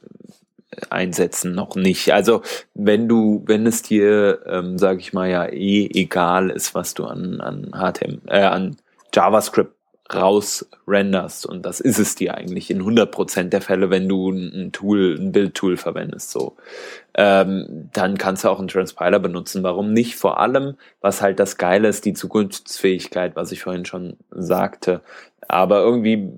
Einsätzen 0.89 1.53
noch 1.53 1.75
nicht. 1.75 2.13
Also 2.13 2.41
wenn 2.73 3.07
du, 3.07 3.43
wenn 3.45 3.65
es 3.67 3.81
dir, 3.81 4.39
ähm, 4.45 4.77
sage 4.77 4.99
ich 4.99 5.13
mal 5.13 5.29
ja 5.29 5.45
eh 5.45 5.89
egal 5.93 6.49
ist, 6.49 6.75
was 6.75 6.93
du 6.93 7.05
an 7.05 7.41
an 7.41 7.71
HTML, 7.73 8.19
äh, 8.27 8.43
an 8.43 8.77
JavaScript 9.13 9.75
rausrenderst 10.13 11.47
und 11.47 11.65
das 11.65 11.79
ist 11.79 11.97
es 11.97 12.13
dir 12.13 12.35
eigentlich 12.35 12.69
in 12.69 12.83
100% 12.83 13.49
der 13.49 13.61
Fälle, 13.61 13.89
wenn 13.89 14.07
du 14.07 14.29
ein 14.29 14.71
Tool, 14.71 15.17
ein 15.19 15.31
Bildtool 15.31 15.77
verwendest, 15.77 16.29
so. 16.29 16.55
Ähm, 17.15 17.89
dann 17.93 18.17
kannst 18.17 18.43
du 18.43 18.49
auch 18.49 18.59
einen 18.59 18.67
Transpiler 18.67 19.19
benutzen. 19.19 19.63
Warum 19.63 19.93
nicht? 19.93 20.15
Vor 20.15 20.39
allem, 20.39 20.75
was 21.01 21.21
halt 21.21 21.39
das 21.39 21.57
Geile 21.57 21.87
ist, 21.87 22.05
die 22.05 22.13
Zukunftsfähigkeit, 22.13 23.35
was 23.35 23.51
ich 23.51 23.63
vorhin 23.63 23.85
schon 23.85 24.17
sagte. 24.29 25.01
Aber 25.47 25.79
irgendwie 25.79 26.29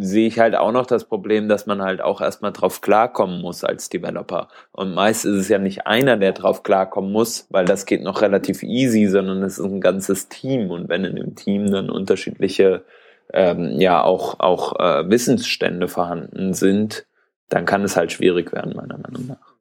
sehe 0.00 0.26
ich 0.26 0.38
halt 0.38 0.56
auch 0.56 0.72
noch 0.72 0.86
das 0.86 1.04
Problem, 1.04 1.48
dass 1.48 1.66
man 1.66 1.82
halt 1.82 2.00
auch 2.00 2.20
erstmal 2.20 2.52
drauf 2.52 2.80
klarkommen 2.80 3.40
muss 3.40 3.64
als 3.64 3.88
Developer. 3.88 4.48
Und 4.72 4.94
meist 4.94 5.24
ist 5.24 5.36
es 5.36 5.48
ja 5.48 5.58
nicht 5.58 5.86
einer, 5.86 6.16
der 6.16 6.32
drauf 6.32 6.62
klarkommen 6.62 7.12
muss, 7.12 7.46
weil 7.50 7.64
das 7.64 7.86
geht 7.86 8.02
noch 8.02 8.22
relativ 8.22 8.62
easy, 8.62 9.06
sondern 9.06 9.42
es 9.42 9.58
ist 9.58 9.64
ein 9.64 9.80
ganzes 9.80 10.28
Team. 10.28 10.70
Und 10.70 10.88
wenn 10.88 11.04
in 11.04 11.16
dem 11.16 11.34
Team 11.34 11.70
dann 11.70 11.90
unterschiedliche 11.90 12.84
ähm, 13.32 13.80
ja 13.80 14.02
auch, 14.02 14.40
auch 14.40 14.78
äh, 14.78 15.08
Wissensstände 15.08 15.88
vorhanden 15.88 16.54
sind, 16.54 17.06
dann 17.48 17.64
kann 17.64 17.84
es 17.84 17.96
halt 17.96 18.12
schwierig 18.12 18.52
werden, 18.52 18.74
meiner 18.74 18.98
Meinung 18.98 19.26
nach. 19.26 19.54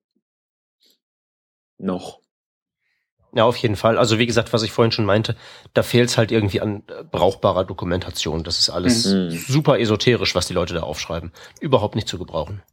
Noch. 1.77 2.24
Ja, 3.35 3.43
auf 3.43 3.57
jeden 3.57 3.75
Fall. 3.75 3.97
Also 3.97 4.17
wie 4.17 4.25
gesagt, 4.25 4.53
was 4.53 4.63
ich 4.63 4.71
vorhin 4.71 4.93
schon 4.93 5.03
meinte, 5.03 5.35
da 5.73 5.83
fehlt 5.83 6.09
es 6.09 6.17
halt 6.17 6.31
irgendwie 6.31 6.61
an 6.61 6.83
äh, 6.87 7.03
brauchbarer 7.03 7.65
Dokumentation. 7.65 8.45
Das 8.45 8.59
ist 8.59 8.69
alles 8.69 9.07
mhm. 9.07 9.29
super 9.31 9.77
esoterisch, 9.77 10.35
was 10.35 10.47
die 10.47 10.53
Leute 10.53 10.73
da 10.73 10.83
aufschreiben. 10.83 11.33
Überhaupt 11.59 11.95
nicht 11.95 12.07
zu 12.07 12.17
gebrauchen. 12.17 12.63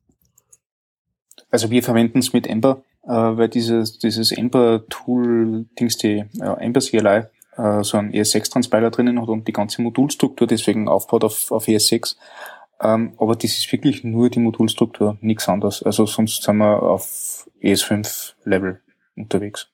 Also 1.50 1.70
wir 1.70 1.82
verwenden 1.82 2.20
es 2.20 2.32
mit 2.32 2.46
Ember, 2.46 2.84
äh, 3.02 3.08
weil 3.08 3.48
dieses, 3.48 3.98
dieses 3.98 4.30
Ember-Tool, 4.30 5.66
Dings, 5.80 5.98
die 5.98 6.26
äh, 6.40 6.60
Ember 6.60 6.80
CLI, 6.80 7.24
äh, 7.56 7.82
so 7.82 7.96
ein 7.96 8.12
ES6-Transpiler 8.12 8.92
drinnen 8.92 9.20
hat 9.20 9.28
und 9.28 9.48
die 9.48 9.52
ganze 9.52 9.82
Modulstruktur 9.82 10.46
deswegen 10.46 10.88
aufbaut 10.88 11.24
auf, 11.24 11.50
auf 11.50 11.66
ES6. 11.66 12.14
Ähm, 12.80 13.14
aber 13.18 13.34
das 13.34 13.58
ist 13.58 13.72
wirklich 13.72 14.04
nur 14.04 14.30
die 14.30 14.38
Modulstruktur, 14.38 15.18
nichts 15.22 15.48
anderes. 15.48 15.82
Also 15.82 16.06
sonst 16.06 16.44
sind 16.44 16.58
wir 16.58 16.80
auf 16.84 17.48
ES5-Level 17.60 18.80
unterwegs. 19.16 19.71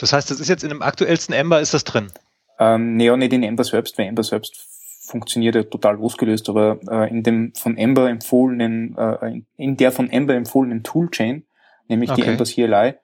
Das 0.00 0.14
heißt, 0.14 0.30
das 0.30 0.40
ist 0.40 0.48
jetzt 0.48 0.62
in 0.64 0.70
dem 0.70 0.80
aktuellsten 0.80 1.34
Ember 1.34 1.60
ist 1.60 1.74
das 1.74 1.84
drin? 1.84 2.10
Ähm, 2.58 2.96
nee, 2.96 3.06
ja, 3.06 3.16
nicht 3.16 3.32
in 3.34 3.42
Ember 3.42 3.64
selbst, 3.64 3.98
weil 3.98 4.06
Ember 4.06 4.22
selbst 4.22 4.66
funktioniert 5.02 5.54
ja 5.54 5.62
total 5.62 5.96
losgelöst, 5.96 6.48
aber 6.48 6.80
äh, 6.88 7.10
in 7.10 7.22
dem 7.22 7.52
von 7.54 7.76
Ember 7.76 8.08
empfohlenen, 8.08 8.96
äh, 8.96 9.42
in 9.56 9.76
der 9.76 9.92
von 9.92 10.08
Ember 10.08 10.34
empfohlenen 10.34 10.82
Toolchain, 10.82 11.44
nämlich 11.88 12.10
okay. 12.10 12.22
die 12.22 12.28
Ember 12.28 12.44
CLI, 12.44 12.94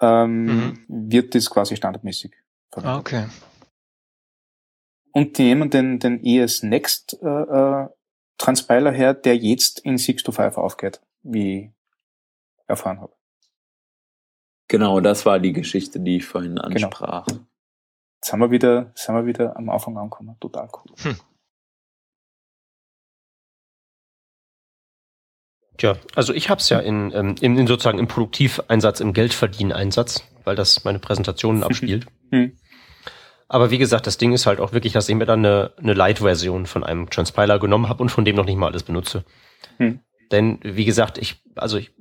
ähm, 0.00 0.44
mhm. 0.44 0.84
wird 0.88 1.34
das 1.34 1.50
quasi 1.50 1.74
standardmäßig 1.74 2.32
verwendet. 2.70 3.00
Okay. 3.00 3.24
Und 5.12 5.38
die 5.38 5.44
nehmen 5.44 5.70
den, 5.70 5.98
den 5.98 6.24
ES 6.24 6.62
Next 6.62 7.18
äh, 7.22 7.26
äh, 7.26 7.88
Transpiler 8.38 8.92
her, 8.92 9.14
der 9.14 9.36
jetzt 9.36 9.80
in 9.80 9.98
6 9.98 10.22
to 10.24 10.32
5 10.32 10.56
aufgeht, 10.56 11.00
wie 11.22 11.58
ich 11.58 11.70
erfahren 12.66 13.00
habe. 13.00 13.12
Genau, 14.68 15.00
das 15.00 15.26
war 15.26 15.38
die 15.38 15.52
Geschichte, 15.52 16.00
die 16.00 16.16
ich 16.16 16.24
vorhin 16.24 16.56
genau. 16.56 16.68
ansprach. 16.68 17.26
Genau. 17.26 17.40
Jetzt 18.16 18.32
haben 18.32 18.40
wir 18.40 18.50
wieder, 18.50 18.90
sind 18.94 19.14
wir 19.14 19.26
wieder 19.26 19.56
am 19.56 19.68
Anfang 19.68 19.98
angekommen. 19.98 20.36
Total 20.40 20.68
cool. 20.72 20.96
Hm. 21.02 21.16
Tja, 25.76 25.96
also 26.14 26.32
ich 26.32 26.48
habe 26.48 26.60
es 26.60 26.68
ja 26.68 26.78
in, 26.78 27.12
ähm, 27.12 27.34
in, 27.40 27.58
in 27.58 27.66
sozusagen 27.66 27.98
im 27.98 28.06
Produktiveinsatz, 28.06 29.00
im 29.00 29.12
Geldverdienen-Einsatz, 29.12 30.24
weil 30.44 30.56
das 30.56 30.84
meine 30.84 31.00
Präsentationen 31.00 31.62
abspielt. 31.64 32.06
Hm. 32.30 32.56
Aber 33.48 33.70
wie 33.70 33.78
gesagt, 33.78 34.06
das 34.06 34.16
Ding 34.16 34.32
ist 34.32 34.46
halt 34.46 34.60
auch 34.60 34.72
wirklich, 34.72 34.94
dass 34.94 35.08
ich 35.08 35.14
mir 35.14 35.26
dann 35.26 35.44
eine, 35.44 35.72
eine 35.76 35.92
Light-Version 35.92 36.66
von 36.66 36.82
einem 36.82 37.10
Transpiler 37.10 37.58
genommen 37.58 37.88
habe 37.88 38.02
und 38.02 38.08
von 38.08 38.24
dem 38.24 38.36
noch 38.36 38.46
nicht 38.46 38.56
mal 38.56 38.68
alles 38.68 38.84
benutze. 38.84 39.24
Hm. 39.76 40.00
Denn, 40.30 40.60
wie 40.62 40.84
gesagt, 40.84 41.18
ich, 41.18 41.42
also 41.54 41.76
ich, 41.76 41.92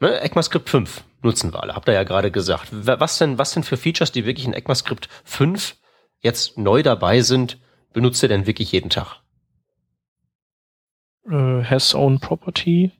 ne, 0.00 0.20
ECMAScript 0.20 0.68
5 0.68 1.04
nutzen 1.22 1.52
wir 1.52 1.62
alle, 1.62 1.74
habt 1.74 1.88
ihr 1.88 1.94
ja 1.94 2.04
gerade 2.04 2.30
gesagt. 2.30 2.68
Was 2.70 3.18
denn, 3.18 3.38
was 3.38 3.52
denn 3.52 3.62
für 3.62 3.76
Features, 3.76 4.12
die 4.12 4.26
wirklich 4.26 4.46
in 4.46 4.52
ECMAScript 4.52 5.08
5 5.24 5.76
jetzt 6.20 6.58
neu 6.58 6.82
dabei 6.82 7.20
sind, 7.20 7.58
benutzt 7.92 8.22
ihr 8.22 8.28
denn 8.28 8.46
wirklich 8.46 8.72
jeden 8.72 8.90
Tag? 8.90 9.22
Äh, 11.26 11.64
has 11.64 11.94
own 11.94 12.20
property. 12.20 12.92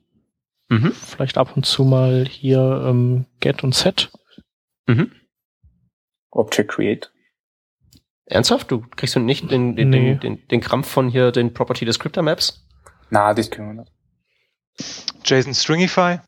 Mhm. 0.69 0.91
Vielleicht 0.93 1.37
ab 1.37 1.55
und 1.55 1.65
zu 1.65 1.83
mal 1.83 2.25
hier 2.25 2.83
ähm, 2.87 3.25
get 3.39 3.63
und 3.63 3.75
set. 3.75 4.11
Mhm. 4.87 5.11
Object 6.31 6.71
create. 6.71 7.11
Ernsthaft? 8.25 8.71
Du 8.71 8.81
kriegst 8.95 9.15
du 9.15 9.19
nicht 9.19 9.51
den, 9.51 9.75
den, 9.75 9.89
nee. 9.89 10.15
den, 10.15 10.19
den, 10.19 10.47
den 10.47 10.61
Krampf 10.61 10.87
von 10.87 11.09
hier 11.09 11.31
den 11.31 11.53
Property 11.53 11.85
Descriptor 11.85 12.23
Maps? 12.23 12.67
Na, 13.11 13.33
das 13.33 13.51
können 13.51 13.75
wir 13.75 13.83
nicht. 13.83 13.91
JSON 15.23 15.53
Stringify? 15.53 16.19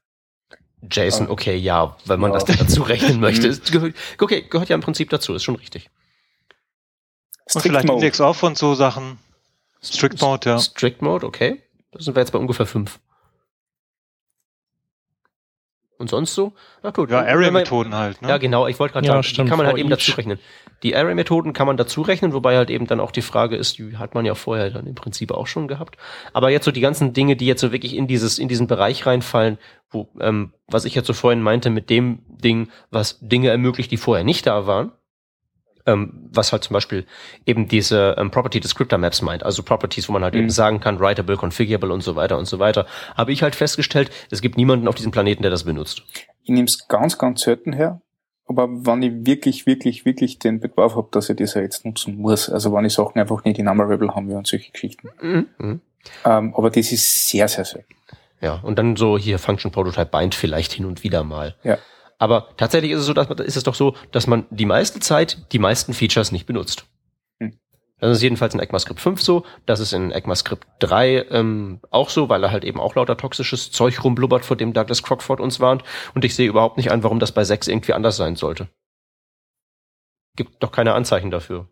JSON, 0.81 1.29
okay, 1.29 1.55
ja, 1.55 1.97
wenn 2.05 2.19
man 2.19 2.33
ja. 2.33 2.39
das 2.39 2.57
dazu 2.57 2.83
rechnen 2.83 3.19
möchte. 3.21 3.49
Gehört, 3.71 3.95
okay, 4.19 4.45
gehört 4.47 4.69
ja 4.69 4.75
im 4.75 4.81
Prinzip 4.81 5.09
dazu, 5.09 5.33
ist 5.33 5.43
schon 5.43 5.55
richtig. 5.55 5.89
Und 7.53 7.61
vielleicht 7.61 7.87
Mode. 7.87 7.99
Index 7.99 8.21
off 8.21 8.43
und 8.43 8.57
so 8.57 8.75
Sachen. 8.75 9.17
Strict 9.81 10.21
Mode, 10.21 10.49
ja. 10.49 10.59
Strict 10.59 11.01
Mode, 11.01 11.25
okay. 11.25 11.61
Da 11.91 11.99
sind 12.01 12.15
wir 12.15 12.21
jetzt 12.21 12.31
bei 12.31 12.39
ungefähr 12.39 12.65
fünf. 12.65 12.99
Und 15.97 16.09
sonst 16.09 16.35
so? 16.35 16.53
Na 16.83 16.91
gut. 16.91 17.09
Ja, 17.09 17.19
Array-Methoden 17.19 17.95
halt. 17.95 18.21
Ne? 18.21 18.29
Ja, 18.29 18.37
genau. 18.37 18.67
Ich 18.67 18.79
wollte 18.79 18.93
gerade 18.93 19.07
ja, 19.07 19.13
sagen, 19.13 19.23
stimmt, 19.23 19.47
die 19.47 19.49
kann 19.49 19.57
man 19.57 19.67
halt 19.67 19.77
eben 19.77 19.89
dazu 19.89 20.11
rechnen. 20.11 20.39
Die 20.83 20.95
Array-Methoden 20.95 21.53
kann 21.53 21.65
man 21.65 21.75
dazu 21.75 22.03
rechnen, 22.03 22.33
wobei 22.33 22.55
halt 22.55 22.69
eben 22.69 22.85
dann 22.85 22.99
auch 22.99 23.11
die 23.11 23.23
Frage 23.23 23.55
ist, 23.55 23.79
die 23.79 23.97
hat 23.97 24.13
man 24.13 24.23
ja 24.23 24.35
vorher 24.35 24.69
dann 24.69 24.85
im 24.85 24.93
Prinzip 24.93 25.31
auch 25.31 25.47
schon 25.47 25.67
gehabt. 25.67 25.97
Aber 26.33 26.51
jetzt 26.51 26.65
so 26.65 26.71
die 26.71 26.81
ganzen 26.81 27.13
Dinge, 27.13 27.35
die 27.35 27.47
jetzt 27.47 27.61
so 27.61 27.71
wirklich 27.71 27.95
in 27.95 28.07
dieses 28.07 28.37
in 28.37 28.47
diesen 28.47 28.67
Bereich 28.67 29.05
reinfallen, 29.07 29.57
wo 29.89 30.07
ähm, 30.19 30.53
was 30.67 30.85
ich 30.85 30.93
jetzt 30.93 31.07
so 31.07 31.13
vorhin 31.13 31.41
meinte 31.41 31.71
mit 31.71 31.89
dem 31.89 32.19
Ding, 32.27 32.69
was 32.91 33.17
Dinge 33.19 33.49
ermöglicht, 33.49 33.89
die 33.89 33.97
vorher 33.97 34.23
nicht 34.23 34.45
da 34.45 34.67
waren 34.67 34.91
ähm, 35.87 36.29
was 36.31 36.51
halt 36.51 36.63
zum 36.63 36.73
Beispiel 36.73 37.05
eben 37.45 37.67
diese 37.67 38.15
ähm, 38.17 38.29
Property 38.29 38.59
Descriptor 38.59 38.99
Maps 38.99 39.21
meint, 39.21 39.43
also 39.43 39.63
Properties, 39.63 40.07
wo 40.07 40.13
man 40.13 40.23
halt 40.23 40.35
mhm. 40.35 40.41
eben 40.41 40.49
sagen 40.49 40.79
kann, 40.79 40.99
writable, 40.99 41.37
configurable 41.37 41.91
und 41.91 42.01
so 42.01 42.15
weiter 42.15 42.37
und 42.37 42.45
so 42.45 42.59
weiter, 42.59 42.85
habe 43.15 43.31
ich 43.31 43.41
halt 43.41 43.55
festgestellt, 43.55 44.11
es 44.29 44.41
gibt 44.41 44.57
niemanden 44.57 44.87
auf 44.87 44.95
diesem 44.95 45.11
Planeten, 45.11 45.41
der 45.41 45.51
das 45.51 45.63
benutzt. 45.63 46.03
Ich 46.43 46.49
nehme 46.49 46.65
es 46.65 46.87
ganz, 46.87 47.17
ganz 47.17 47.41
selten 47.41 47.73
her, 47.73 48.01
aber 48.45 48.67
wenn 48.69 49.01
ich 49.01 49.25
wirklich, 49.25 49.65
wirklich, 49.65 50.05
wirklich 50.05 50.39
den 50.39 50.59
Bedarf 50.59 50.95
habe, 50.95 51.07
dass 51.11 51.29
ich 51.29 51.37
das 51.37 51.55
ja 51.55 51.61
jetzt 51.61 51.85
nutzen 51.85 52.17
muss, 52.17 52.49
also 52.49 52.73
wenn 52.73 52.85
ich 52.85 52.93
Sachen 52.93 53.19
einfach 53.19 53.43
nicht 53.43 53.57
in 53.57 53.65
Numberable 53.65 54.13
haben 54.13 54.29
will 54.29 54.35
und 54.35 54.47
solche 54.47 54.71
Geschichten. 54.71 55.09
Mhm. 55.21 55.47
mhm. 55.57 55.81
Ähm, 56.23 56.53
aber 56.55 56.69
das 56.69 56.91
ist 56.93 57.27
sehr, 57.27 57.49
sehr 57.49 57.65
selten. 57.65 57.93
Ja, 58.39 58.59
und 58.63 58.77
dann 58.77 58.95
so 58.95 59.17
hier 59.17 59.39
Function 59.39 59.71
Prototype 59.71 60.05
Bind 60.05 60.35
vielleicht 60.35 60.71
hin 60.71 60.85
und 60.85 61.03
wieder 61.03 61.23
mal. 61.23 61.55
Ja. 61.63 61.77
Aber 62.19 62.49
tatsächlich 62.57 62.91
ist 62.91 62.99
es 62.99 63.05
so, 63.05 63.13
dass 63.13 63.29
man, 63.29 63.37
ist 63.39 63.57
es 63.57 63.63
doch 63.63 63.75
so, 63.75 63.95
dass 64.11 64.27
man 64.27 64.45
die 64.49 64.65
meiste 64.65 64.99
Zeit 64.99 65.51
die 65.51 65.59
meisten 65.59 65.93
Features 65.93 66.31
nicht 66.31 66.45
benutzt. 66.45 66.85
Hm. 67.39 67.59
Das 67.99 68.17
ist 68.17 68.23
jedenfalls 68.23 68.53
in 68.53 68.59
ECMAScript 68.59 68.99
5 68.99 69.21
so, 69.21 69.45
das 69.65 69.79
ist 69.79 69.93
in 69.93 70.11
ECMAScript 70.11 70.67
3 70.79 71.27
ähm, 71.29 71.79
auch 71.91 72.09
so, 72.09 72.29
weil 72.29 72.43
er 72.43 72.51
halt 72.51 72.63
eben 72.63 72.79
auch 72.79 72.95
lauter 72.95 73.17
toxisches 73.17 73.71
Zeug 73.71 74.03
rumblubbert, 74.03 74.45
vor 74.45 74.57
dem 74.57 74.73
Douglas 74.73 75.03
Crockford 75.03 75.39
uns 75.39 75.59
warnt. 75.59 75.83
Und 76.15 76.25
ich 76.25 76.35
sehe 76.35 76.49
überhaupt 76.49 76.77
nicht 76.77 76.91
ein, 76.91 77.03
warum 77.03 77.19
das 77.19 77.31
bei 77.31 77.43
6 77.43 77.67
irgendwie 77.67 77.93
anders 77.93 78.17
sein 78.17 78.35
sollte. 78.35 78.67
Gibt 80.35 80.61
doch 80.63 80.71
keine 80.71 80.93
Anzeichen 80.93 81.31
dafür. 81.31 81.67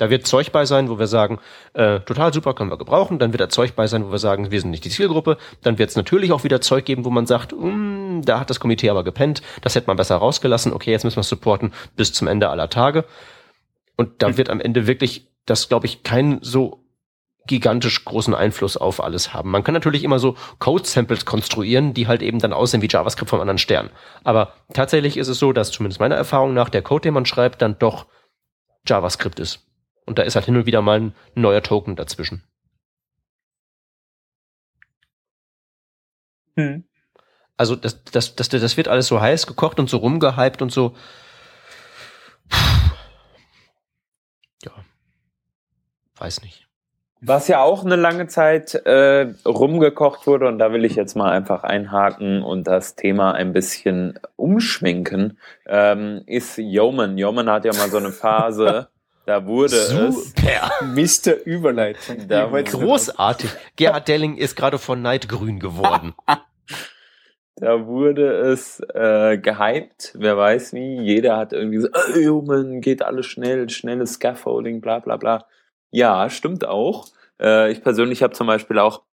Da 0.00 0.08
wird 0.08 0.26
Zeug 0.26 0.50
bei 0.50 0.64
sein, 0.64 0.88
wo 0.88 0.98
wir 0.98 1.06
sagen, 1.06 1.40
äh, 1.74 2.00
total 2.00 2.32
super, 2.32 2.54
können 2.54 2.70
wir 2.70 2.78
gebrauchen. 2.78 3.18
Dann 3.18 3.34
wird 3.34 3.42
da 3.42 3.50
Zeug 3.50 3.76
bei 3.76 3.86
sein, 3.86 4.06
wo 4.06 4.10
wir 4.10 4.18
sagen, 4.18 4.50
wir 4.50 4.58
sind 4.58 4.70
nicht 4.70 4.86
die 4.86 4.88
Zielgruppe. 4.88 5.36
Dann 5.60 5.78
wird 5.78 5.90
es 5.90 5.96
natürlich 5.96 6.32
auch 6.32 6.42
wieder 6.42 6.62
Zeug 6.62 6.86
geben, 6.86 7.04
wo 7.04 7.10
man 7.10 7.26
sagt, 7.26 7.52
mm, 7.52 8.22
da 8.22 8.40
hat 8.40 8.48
das 8.48 8.60
Komitee 8.60 8.88
aber 8.88 9.04
gepennt, 9.04 9.42
das 9.60 9.74
hätte 9.74 9.88
man 9.88 9.98
besser 9.98 10.16
rausgelassen. 10.16 10.72
Okay, 10.72 10.90
jetzt 10.90 11.04
müssen 11.04 11.18
wir 11.18 11.22
supporten 11.22 11.74
bis 11.96 12.14
zum 12.14 12.28
Ende 12.28 12.48
aller 12.48 12.70
Tage. 12.70 13.04
Und 13.98 14.22
da 14.22 14.30
mhm. 14.30 14.38
wird 14.38 14.48
am 14.48 14.58
Ende 14.62 14.86
wirklich, 14.86 15.28
das 15.44 15.68
glaube 15.68 15.84
ich, 15.84 16.02
keinen 16.02 16.38
so 16.40 16.82
gigantisch 17.46 18.02
großen 18.06 18.34
Einfluss 18.34 18.78
auf 18.78 19.04
alles 19.04 19.34
haben. 19.34 19.50
Man 19.50 19.64
kann 19.64 19.74
natürlich 19.74 20.02
immer 20.02 20.18
so 20.18 20.34
Code-Samples 20.60 21.26
konstruieren, 21.26 21.92
die 21.92 22.06
halt 22.06 22.22
eben 22.22 22.38
dann 22.38 22.54
aussehen 22.54 22.80
wie 22.80 22.88
JavaScript 22.88 23.28
vom 23.28 23.40
anderen 23.40 23.58
Stern. 23.58 23.90
Aber 24.24 24.54
tatsächlich 24.72 25.18
ist 25.18 25.28
es 25.28 25.38
so, 25.38 25.52
dass 25.52 25.72
zumindest 25.72 26.00
meiner 26.00 26.16
Erfahrung 26.16 26.54
nach 26.54 26.70
der 26.70 26.80
Code, 26.80 27.02
den 27.02 27.12
man 27.12 27.26
schreibt, 27.26 27.60
dann 27.60 27.78
doch 27.78 28.06
JavaScript 28.86 29.38
ist. 29.38 29.66
Und 30.06 30.18
da 30.18 30.22
ist 30.22 30.34
halt 30.34 30.46
hin 30.46 30.56
und 30.56 30.66
wieder 30.66 30.82
mal 30.82 31.00
ein 31.00 31.14
neuer 31.34 31.62
Token 31.62 31.96
dazwischen. 31.96 32.42
Hm. 36.56 36.84
Also 37.56 37.76
das, 37.76 38.02
das, 38.04 38.36
das, 38.36 38.48
das 38.48 38.76
wird 38.76 38.88
alles 38.88 39.06
so 39.06 39.20
heiß 39.20 39.46
gekocht 39.46 39.78
und 39.78 39.90
so 39.90 39.98
rumgehypt 39.98 40.62
und 40.62 40.72
so. 40.72 40.96
Ja. 44.64 44.72
Weiß 46.16 46.42
nicht. 46.42 46.66
Was 47.22 47.48
ja 47.48 47.60
auch 47.60 47.84
eine 47.84 47.96
lange 47.96 48.28
Zeit 48.28 48.74
äh, 48.74 49.34
rumgekocht 49.44 50.26
wurde, 50.26 50.48
und 50.48 50.58
da 50.58 50.72
will 50.72 50.86
ich 50.86 50.94
jetzt 50.94 51.16
mal 51.16 51.30
einfach 51.30 51.64
einhaken 51.64 52.42
und 52.42 52.66
das 52.66 52.94
Thema 52.94 53.32
ein 53.32 53.52
bisschen 53.52 54.18
umschwenken, 54.36 55.38
ähm, 55.66 56.22
ist 56.24 56.56
Yeoman. 56.56 57.18
Yeoman 57.18 57.50
hat 57.50 57.66
ja 57.66 57.74
mal 57.74 57.90
so 57.90 57.98
eine 57.98 58.10
Phase, 58.10 58.88
Da 59.30 59.46
wurde 59.46 59.76
Super. 59.76 60.72
es. 60.80 61.24
Mr. 61.24 61.44
Überleitung. 61.44 62.26
Da 62.26 62.50
Großartig. 62.72 63.48
Gerhard 63.76 64.08
Delling 64.08 64.36
ist 64.36 64.56
gerade 64.56 64.76
von 64.76 65.02
Neid 65.02 65.28
grün 65.28 65.60
geworden. 65.60 66.14
da 67.54 67.86
wurde 67.86 68.26
es 68.50 68.80
äh, 68.92 69.38
gehypt, 69.38 70.16
wer 70.18 70.36
weiß 70.36 70.72
wie. 70.72 71.00
Jeder 71.02 71.36
hat 71.36 71.52
irgendwie 71.52 71.78
so, 71.78 71.86
oh, 72.28 72.42
man, 72.42 72.80
geht 72.80 73.02
alles 73.02 73.26
schnell, 73.26 73.70
schnelles 73.70 74.14
Scaffolding, 74.14 74.80
bla 74.80 74.98
bla 74.98 75.16
bla. 75.16 75.46
Ja, 75.92 76.28
stimmt 76.28 76.66
auch. 76.66 77.06
Äh, 77.40 77.70
ich 77.70 77.84
persönlich 77.84 78.24
habe 78.24 78.32
zum 78.32 78.48
Beispiel 78.48 78.80
auch 78.80 79.04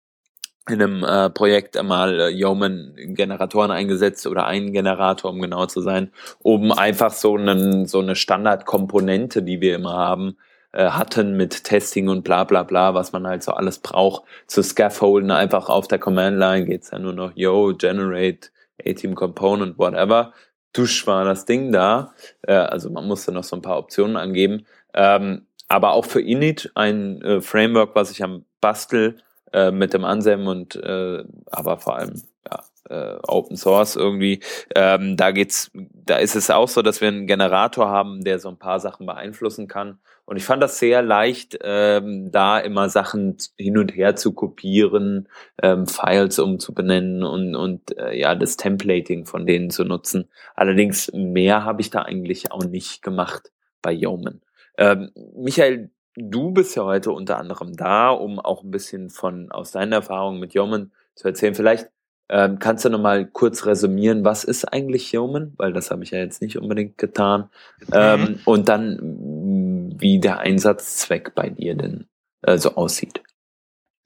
in 0.70 0.82
einem 0.82 1.04
äh, 1.04 1.30
Projekt 1.30 1.78
einmal 1.78 2.20
äh, 2.20 2.30
Yeoman-Generatoren 2.30 3.72
eingesetzt 3.72 4.28
oder 4.28 4.46
einen 4.46 4.74
Generator, 4.74 5.32
um 5.32 5.42
genau 5.42 5.66
zu 5.66 5.82
sein, 5.82 6.12
um 6.40 6.72
einfach 6.72 7.12
so, 7.12 7.36
einen, 7.36 7.86
so 7.86 8.00
eine 8.00 8.16
Standardkomponente, 8.16 9.44
die 9.44 9.62
wir 9.62 9.76
immer 9.76 9.94
haben, 9.94 10.38
äh, 10.74 10.90
hatten 10.90 11.38
mit 11.38 11.64
Testing 11.64 12.10
und 12.10 12.24
bla 12.24 12.44
bla 12.44 12.64
bla, 12.64 12.94
was 12.94 13.12
man 13.12 13.26
halt 13.26 13.44
so 13.44 13.54
alles 13.54 13.80
braucht, 13.80 14.24
zu 14.48 14.62
scaffolden, 14.62 15.32
einfach 15.32 15.70
auf 15.70 15.88
der 15.88 16.00
Command-Line 16.00 16.66
geht's 16.66 16.92
ja 16.92 17.00
nur 17.00 17.14
noch, 17.14 17.32
yo, 17.36 17.74
generate 17.78 18.50
A-Team 18.86 19.16
Component, 19.16 19.78
whatever. 19.78 20.34
Dusch 20.74 21.08
war 21.08 21.26
das 21.26 21.46
Ding 21.46 21.72
da, 21.72 22.14
äh, 22.44 22.54
also 22.54 22.90
man 22.90 23.08
musste 23.08 23.32
noch 23.32 23.44
so 23.44 23.56
ein 23.56 23.62
paar 23.62 23.78
Optionen 23.78 24.18
angeben. 24.18 24.66
Ähm, 24.94 25.48
aber 25.68 25.94
auch 25.94 26.06
für 26.06 26.22
Init 26.22 26.72
ein 26.76 27.22
äh, 27.22 27.42
Framework, 27.42 27.96
was 27.96 28.12
ich 28.12 28.24
am 28.24 28.46
Bastel 28.62 29.18
äh, 29.54 29.72
mit 29.72 29.94
dem 29.94 30.06
Ansem 30.06 30.48
und 30.48 30.76
äh, 30.76 31.24
aber 31.48 31.78
vor 31.78 31.98
allem 31.98 32.22
ja, 32.50 32.64
äh, 32.90 33.18
Open 33.28 33.58
Source 33.58 33.96
irgendwie. 33.96 34.40
Ähm, 34.76 35.18
da 35.18 35.32
geht's, 35.32 35.72
da 35.74 36.18
ist 36.18 36.36
es 36.36 36.50
auch 36.50 36.68
so, 36.68 36.82
dass 36.82 37.02
wir 37.02 37.08
einen 37.08 37.28
Generator 37.28 37.90
haben, 37.90 38.24
der 38.24 38.40
so 38.40 38.50
ein 38.50 38.58
paar 38.58 38.80
Sachen 38.80 39.06
beeinflussen 39.06 39.68
kann. 39.68 40.00
Und 40.26 40.36
ich 40.36 40.44
fand 40.44 40.62
das 40.62 40.78
sehr 40.78 41.02
leicht, 41.02 41.58
ähm, 41.64 42.32
da 42.32 42.60
immer 42.60 42.90
Sachen 42.90 43.38
hin 43.58 43.78
und 43.78 43.96
her 43.96 44.16
zu 44.18 44.34
kopieren, 44.34 45.30
ähm, 45.62 45.88
Files 45.88 46.40
umzubenennen 46.40 47.24
und, 47.24 47.56
und 47.56 47.98
äh, 47.98 48.18
ja, 48.18 48.36
das 48.36 48.58
Templating 48.58 49.26
von 49.26 49.46
denen 49.46 49.70
zu 49.70 49.86
nutzen. 49.86 50.30
Allerdings 50.54 51.12
mehr 51.14 51.64
habe 51.64 51.82
ich 51.82 51.92
da 51.92 52.02
eigentlich 52.02 52.52
auch 52.52 52.66
nicht 52.66 53.02
gemacht 53.02 53.52
bei 53.82 53.94
Yeoman. 53.94 54.42
Ähm, 54.78 55.12
Michael, 55.36 55.92
du 56.18 56.52
bist 56.52 56.76
ja 56.76 56.84
heute 56.84 57.12
unter 57.12 57.38
anderem 57.38 57.76
da, 57.76 58.10
um 58.10 58.40
auch 58.40 58.64
ein 58.64 58.72
bisschen 58.72 59.10
von 59.10 59.52
aus 59.52 59.72
deiner 59.72 59.98
Erfahrung 59.98 60.40
mit 60.40 60.54
Yeoman 60.54 60.92
zu 61.16 61.28
erzählen. 61.28 61.56
Vielleicht 61.56 61.90
ähm, 62.30 62.60
kannst 62.60 62.84
du 62.84 62.90
noch 62.90 63.00
mal 63.00 63.26
kurz 63.26 63.66
resümieren, 63.66 64.26
was 64.26 64.44
ist 64.44 64.66
eigentlich 64.66 65.12
Yeoman? 65.12 65.54
Weil 65.58 65.72
das 65.74 65.92
habe 65.92 66.04
ich 66.04 66.12
ja 66.12 66.20
jetzt 66.20 66.42
nicht 66.42 66.58
unbedingt 66.58 66.98
getan. 66.98 67.50
Mhm. 67.88 67.94
Ähm, 67.94 68.40
und 68.46 68.68
dann, 68.68 69.96
wie 70.00 70.20
der 70.20 70.40
Einsatzzweck 70.40 71.36
bei 71.36 71.50
dir 71.50 71.76
denn 71.76 72.08
äh, 72.42 72.58
so 72.58 72.76
aussieht. 72.76 73.22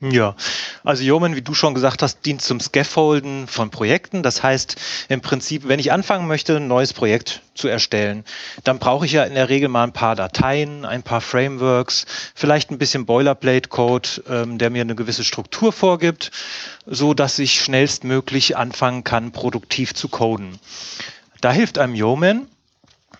Ja, 0.04 0.36
also 0.84 1.04
Yeoman, 1.04 1.36
wie 1.36 1.43
du 1.43 1.54
schon 1.54 1.76
gesagt 1.76 2.02
hast, 2.02 2.26
dient 2.26 2.41
zum 2.41 2.60
Scaffolden 2.60 3.47
von 3.47 3.70
Projekten. 3.70 4.24
Das 4.24 4.41
heißt, 4.41 4.76
im 5.10 5.22
Prinzip, 5.22 5.68
wenn 5.68 5.80
ich 5.80 5.91
anfangen 5.91 6.28
möchte, 6.28 6.56
ein 6.58 6.68
neues 6.68 6.91
Projekt 6.91 7.43
zu 7.54 7.68
erstellen, 7.68 8.26
dann 8.64 8.80
brauche 8.80 9.06
ich 9.06 9.12
ja 9.12 9.24
in 9.26 9.36
der 9.36 9.49
Regel 9.49 9.70
mal 9.70 9.84
ein 9.84 9.93
paar 9.93 10.16
Dateien, 10.16 10.86
ein 10.86 11.04
paar 11.04 11.22
Frameworks, 11.22 12.08
vielleicht 12.34 12.72
ein 12.72 12.80
bisschen 12.80 13.06
Boilerplate-Code, 13.06 14.10
ähm, 14.28 14.58
der 14.58 14.72
mir 14.72 14.82
eine 14.82 14.95
gewisse 14.95 15.24
Struktur 15.24 15.72
vorgibt, 15.72 16.32
so 16.88 17.14
dass 17.14 17.38
ich 17.38 17.62
schnellstmöglich 17.62 18.58
anfangen 18.58 19.04
kann, 19.04 19.32
produktiv 19.32 19.93
zu 19.93 20.08
coden. 20.08 20.58
Da 21.41 21.52
hilft 21.52 21.78
einem 21.78 21.93
Yeoman, 21.93 22.47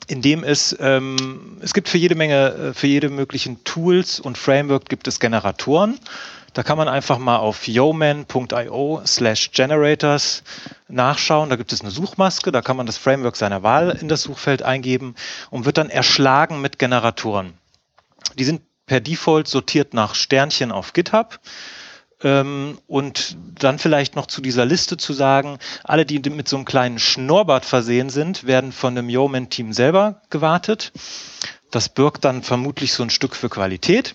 in 0.08 0.24
dem 0.24 0.44
es, 0.44 0.76
ähm, 0.80 1.58
es 1.62 1.76
gibt 1.76 1.90
für 1.90 2.00
jede 2.00 2.16
Menge, 2.16 2.54
äh, 2.54 2.74
für 2.74 2.88
jede 2.88 3.10
möglichen 3.10 3.64
Tools 3.66 4.20
und 4.20 4.38
Framework 4.38 4.90
gibt 4.90 5.08
es 5.08 5.20
Generatoren. 5.20 6.00
Da 6.54 6.64
kann 6.64 6.78
man 6.78 6.90
einfach 6.90 7.18
mal 7.18 7.38
auf 7.38 7.68
yeoman.io 7.68 9.02
slash 9.06 9.52
generators 9.52 10.44
nachschauen. 10.90 11.50
Da 11.50 11.56
gibt 11.56 11.72
es 11.72 11.82
eine 11.82 11.92
Suchmaske, 11.92 12.52
da 12.52 12.62
kann 12.62 12.76
man 12.76 12.86
das 12.86 12.98
Framework 12.98 13.38
seiner 13.38 13.64
Wahl 13.64 13.92
in 13.92 14.10
das 14.10 14.24
Suchfeld 14.24 14.62
eingeben 14.62 15.16
und 15.50 15.66
wird 15.66 15.78
dann 15.78 15.90
erschlagen 15.90 16.60
mit 16.60 16.78
Generatoren. 16.78 17.54
Die 18.38 18.44
sind 18.44 18.62
per 18.86 19.00
Default 19.00 19.48
sortiert 19.48 19.94
nach 19.94 20.16
Sternchen 20.16 20.74
auf 20.74 20.92
GitHub. 20.92 21.40
Ähm, 22.24 22.78
und 22.88 23.38
dann 23.58 23.80
vielleicht 23.80 24.16
noch 24.16 24.28
zu 24.28 24.42
dieser 24.42 24.66
Liste 24.66 24.98
zu 24.98 25.14
sagen, 25.14 25.58
alle, 25.84 26.06
die 26.06 26.20
mit 26.30 26.48
so 26.48 26.58
einem 26.58 26.66
kleinen 26.66 27.00
Schnurrbart 27.00 27.66
versehen 27.66 28.10
sind, 28.10 28.46
werden 28.46 28.72
von 28.72 28.94
dem 28.94 29.10
Yeoman-Team 29.10 29.74
selber 29.74 30.22
gewartet. 30.30 30.92
Das 31.72 31.90
birgt 31.90 32.26
dann 32.26 32.44
vermutlich 32.44 32.94
so 32.94 33.02
ein 33.02 33.10
Stück 33.10 33.36
für 33.36 33.50
Qualität. 33.50 34.14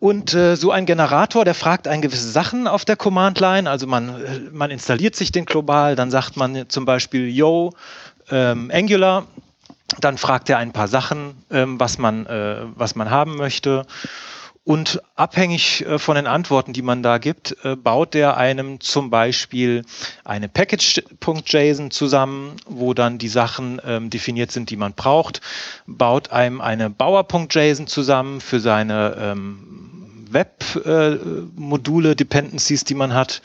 Und 0.00 0.32
äh, 0.32 0.56
so 0.56 0.70
ein 0.70 0.86
Generator, 0.86 1.44
der 1.44 1.54
fragt 1.54 1.86
ein 1.86 2.00
gewisse 2.00 2.30
Sachen 2.30 2.66
auf 2.66 2.86
der 2.86 2.96
Command-Line. 2.96 3.68
Also 3.68 3.86
man, 3.86 4.08
äh, 4.08 4.40
man 4.50 4.70
installiert 4.70 5.14
sich 5.14 5.30
den 5.30 5.44
global, 5.44 5.94
dann 5.94 6.10
sagt 6.10 6.38
man 6.38 6.68
zum 6.70 6.86
Beispiel 6.86 7.28
Yo, 7.28 7.74
ähm, 8.30 8.70
Angular, 8.72 9.26
dann 10.00 10.16
fragt 10.16 10.48
er 10.48 10.56
ein 10.56 10.72
paar 10.72 10.88
Sachen, 10.88 11.34
ähm, 11.50 11.78
was, 11.78 11.98
man, 11.98 12.24
äh, 12.24 12.62
was 12.76 12.94
man 12.94 13.10
haben 13.10 13.36
möchte. 13.36 13.84
Und 14.64 15.02
abhängig 15.16 15.84
äh, 15.84 15.98
von 15.98 16.16
den 16.16 16.26
Antworten, 16.26 16.72
die 16.72 16.82
man 16.82 17.02
da 17.02 17.18
gibt, 17.18 17.56
äh, 17.64 17.76
baut 17.76 18.14
der 18.14 18.38
einem 18.38 18.80
zum 18.80 19.10
Beispiel 19.10 19.84
eine 20.24 20.48
Package.json 20.48 21.90
zusammen, 21.90 22.56
wo 22.66 22.94
dann 22.94 23.18
die 23.18 23.28
Sachen 23.28 23.82
ähm, 23.84 24.08
definiert 24.08 24.50
sind, 24.50 24.70
die 24.70 24.76
man 24.76 24.94
braucht, 24.94 25.42
baut 25.86 26.30
einem 26.30 26.62
eine 26.62 26.88
Bauer.json 26.88 27.86
zusammen 27.86 28.40
für 28.40 28.60
seine 28.60 29.16
ähm, 29.18 29.89
Web-Module, 30.32 32.10
äh, 32.12 32.16
Dependencies, 32.16 32.84
die 32.84 32.94
man 32.94 33.14
hat 33.14 33.42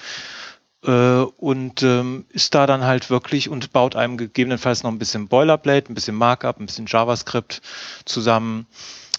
äh, 0.83 0.91
und 0.91 1.83
ähm, 1.83 2.25
ist 2.29 2.55
da 2.55 2.67
dann 2.67 2.83
halt 2.83 3.09
wirklich 3.09 3.49
und 3.49 3.73
baut 3.73 3.95
einem 3.95 4.17
gegebenenfalls 4.17 4.83
noch 4.83 4.91
ein 4.91 4.99
bisschen 4.99 5.27
Boilerplate, 5.27 5.91
ein 5.91 5.95
bisschen 5.95 6.15
Markup, 6.15 6.59
ein 6.59 6.65
bisschen 6.65 6.87
JavaScript 6.87 7.61
zusammen 8.05 8.67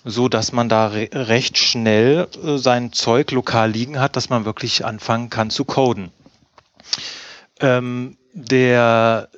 so 0.08 0.28
dass 0.28 0.52
man 0.52 0.68
da 0.68 0.86
re 0.86 1.08
recht 1.12 1.58
schnell 1.58 2.28
äh, 2.42 2.58
sein 2.58 2.92
Zeug 2.92 3.32
lokal 3.32 3.72
liegen 3.72 3.98
hat, 3.98 4.14
dass 4.14 4.30
man 4.30 4.44
wirklich 4.44 4.84
anfangen 4.84 5.30
kann 5.30 5.50
zu 5.50 5.64
coden. 5.64 6.12
Ähm, 7.60 8.16
der, 8.32 9.28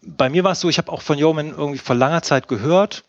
bei 0.00 0.30
mir 0.30 0.44
war 0.44 0.52
es 0.52 0.60
so, 0.60 0.70
ich 0.70 0.78
habe 0.78 0.90
auch 0.90 1.02
von 1.02 1.18
Yeoman 1.18 1.50
irgendwie 1.50 1.78
vor 1.78 1.94
langer 1.94 2.22
Zeit 2.22 2.48
gehört, 2.48 3.04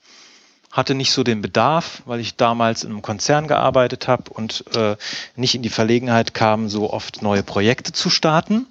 hatte 0.72 0.94
nicht 0.94 1.12
so 1.12 1.24
den 1.24 1.42
Bedarf, 1.42 2.04
weil 2.06 2.20
ich 2.20 2.36
damals 2.36 2.84
in 2.84 2.92
einem 2.92 3.02
Konzern 3.02 3.48
gearbeitet 3.48 4.08
habe 4.08 4.32
und 4.32 4.64
äh, 4.76 4.96
nicht 5.36 5.56
in 5.56 5.62
die 5.62 5.70
Verlegenheit 5.70 6.34
kam, 6.34 6.70
so 6.70 6.94
oft 6.94 7.22
neue 7.22 7.44
Projekte 7.44 7.92
zu 7.92 8.10
starten. 8.10 8.68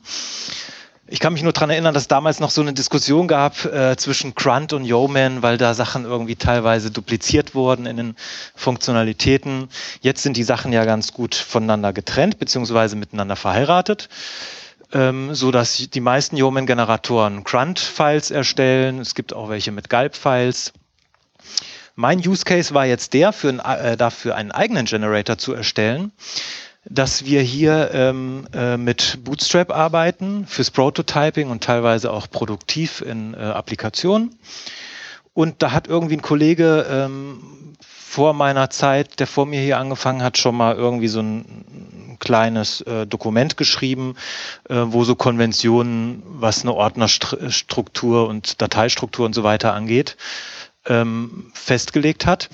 Ich 1.10 1.20
kann 1.20 1.32
mich 1.32 1.42
nur 1.42 1.54
daran 1.54 1.70
erinnern, 1.70 1.94
dass 1.94 2.06
damals 2.06 2.38
noch 2.38 2.50
so 2.50 2.60
eine 2.60 2.74
Diskussion 2.74 3.28
gab 3.28 3.64
äh, 3.64 3.96
zwischen 3.96 4.34
Grunt 4.34 4.74
und 4.74 4.84
Yeoman, 4.84 5.42
weil 5.42 5.56
da 5.56 5.72
Sachen 5.72 6.04
irgendwie 6.04 6.36
teilweise 6.36 6.90
dupliziert 6.90 7.54
wurden 7.54 7.86
in 7.86 7.96
den 7.96 8.16
Funktionalitäten. 8.54 9.70
Jetzt 10.02 10.22
sind 10.22 10.36
die 10.36 10.42
Sachen 10.44 10.70
ja 10.70 10.84
ganz 10.84 11.14
gut 11.14 11.34
voneinander 11.34 11.94
getrennt, 11.94 12.38
beziehungsweise 12.38 12.94
miteinander 12.94 13.36
verheiratet. 13.36 14.10
Ähm, 14.92 15.34
so 15.34 15.50
dass 15.50 15.76
die 15.76 16.00
meisten 16.00 16.36
Yeoman-Generatoren 16.36 17.42
Grunt-Files 17.42 18.30
erstellen. 18.30 19.00
Es 19.00 19.14
gibt 19.14 19.32
auch 19.32 19.48
welche 19.48 19.72
mit 19.72 19.88
Gulp-Files. 19.88 20.74
Mein 22.00 22.20
Use 22.20 22.44
Case 22.44 22.74
war 22.74 22.86
jetzt 22.86 23.12
der, 23.12 23.32
für 23.32 23.48
ein, 23.48 23.58
äh, 23.58 23.96
dafür 23.96 24.36
einen 24.36 24.52
eigenen 24.52 24.86
Generator 24.86 25.36
zu 25.36 25.52
erstellen 25.52 26.12
dass 26.90 27.26
wir 27.26 27.42
hier 27.42 27.90
ähm, 27.92 28.46
äh, 28.54 28.78
mit 28.78 29.18
Bootstrap 29.22 29.70
arbeiten 29.70 30.46
fürs 30.46 30.70
Prototyping 30.70 31.50
und 31.50 31.62
teilweise 31.62 32.10
auch 32.10 32.30
produktiv 32.30 33.02
in 33.02 33.34
äh, 33.34 33.38
Applikationen. 33.38 34.36
Und 35.34 35.62
da 35.62 35.72
hat 35.72 35.86
irgendwie 35.86 36.16
ein 36.16 36.22
Kollege 36.22 36.86
ähm, 36.88 37.74
vor 37.82 38.32
meiner 38.32 38.70
Zeit, 38.70 39.20
der 39.20 39.26
vor 39.26 39.44
mir 39.44 39.60
hier 39.60 39.76
angefangen 39.76 40.22
hat, 40.22 40.38
schon 40.38 40.56
mal 40.56 40.76
irgendwie 40.76 41.08
so 41.08 41.20
ein 41.20 42.16
kleines 42.20 42.80
äh, 42.82 43.06
Dokument 43.06 43.58
geschrieben, 43.58 44.14
äh, 44.70 44.76
wo 44.86 45.04
so 45.04 45.14
Konventionen, 45.14 46.22
was 46.24 46.62
eine 46.62 46.72
Ordnerstruktur 46.72 48.28
und 48.28 48.62
Dateistruktur 48.62 49.26
und 49.26 49.34
so 49.34 49.42
weiter 49.42 49.74
angeht, 49.74 50.16
ähm, 50.88 51.50
festgelegt 51.54 52.26
hat. 52.26 52.48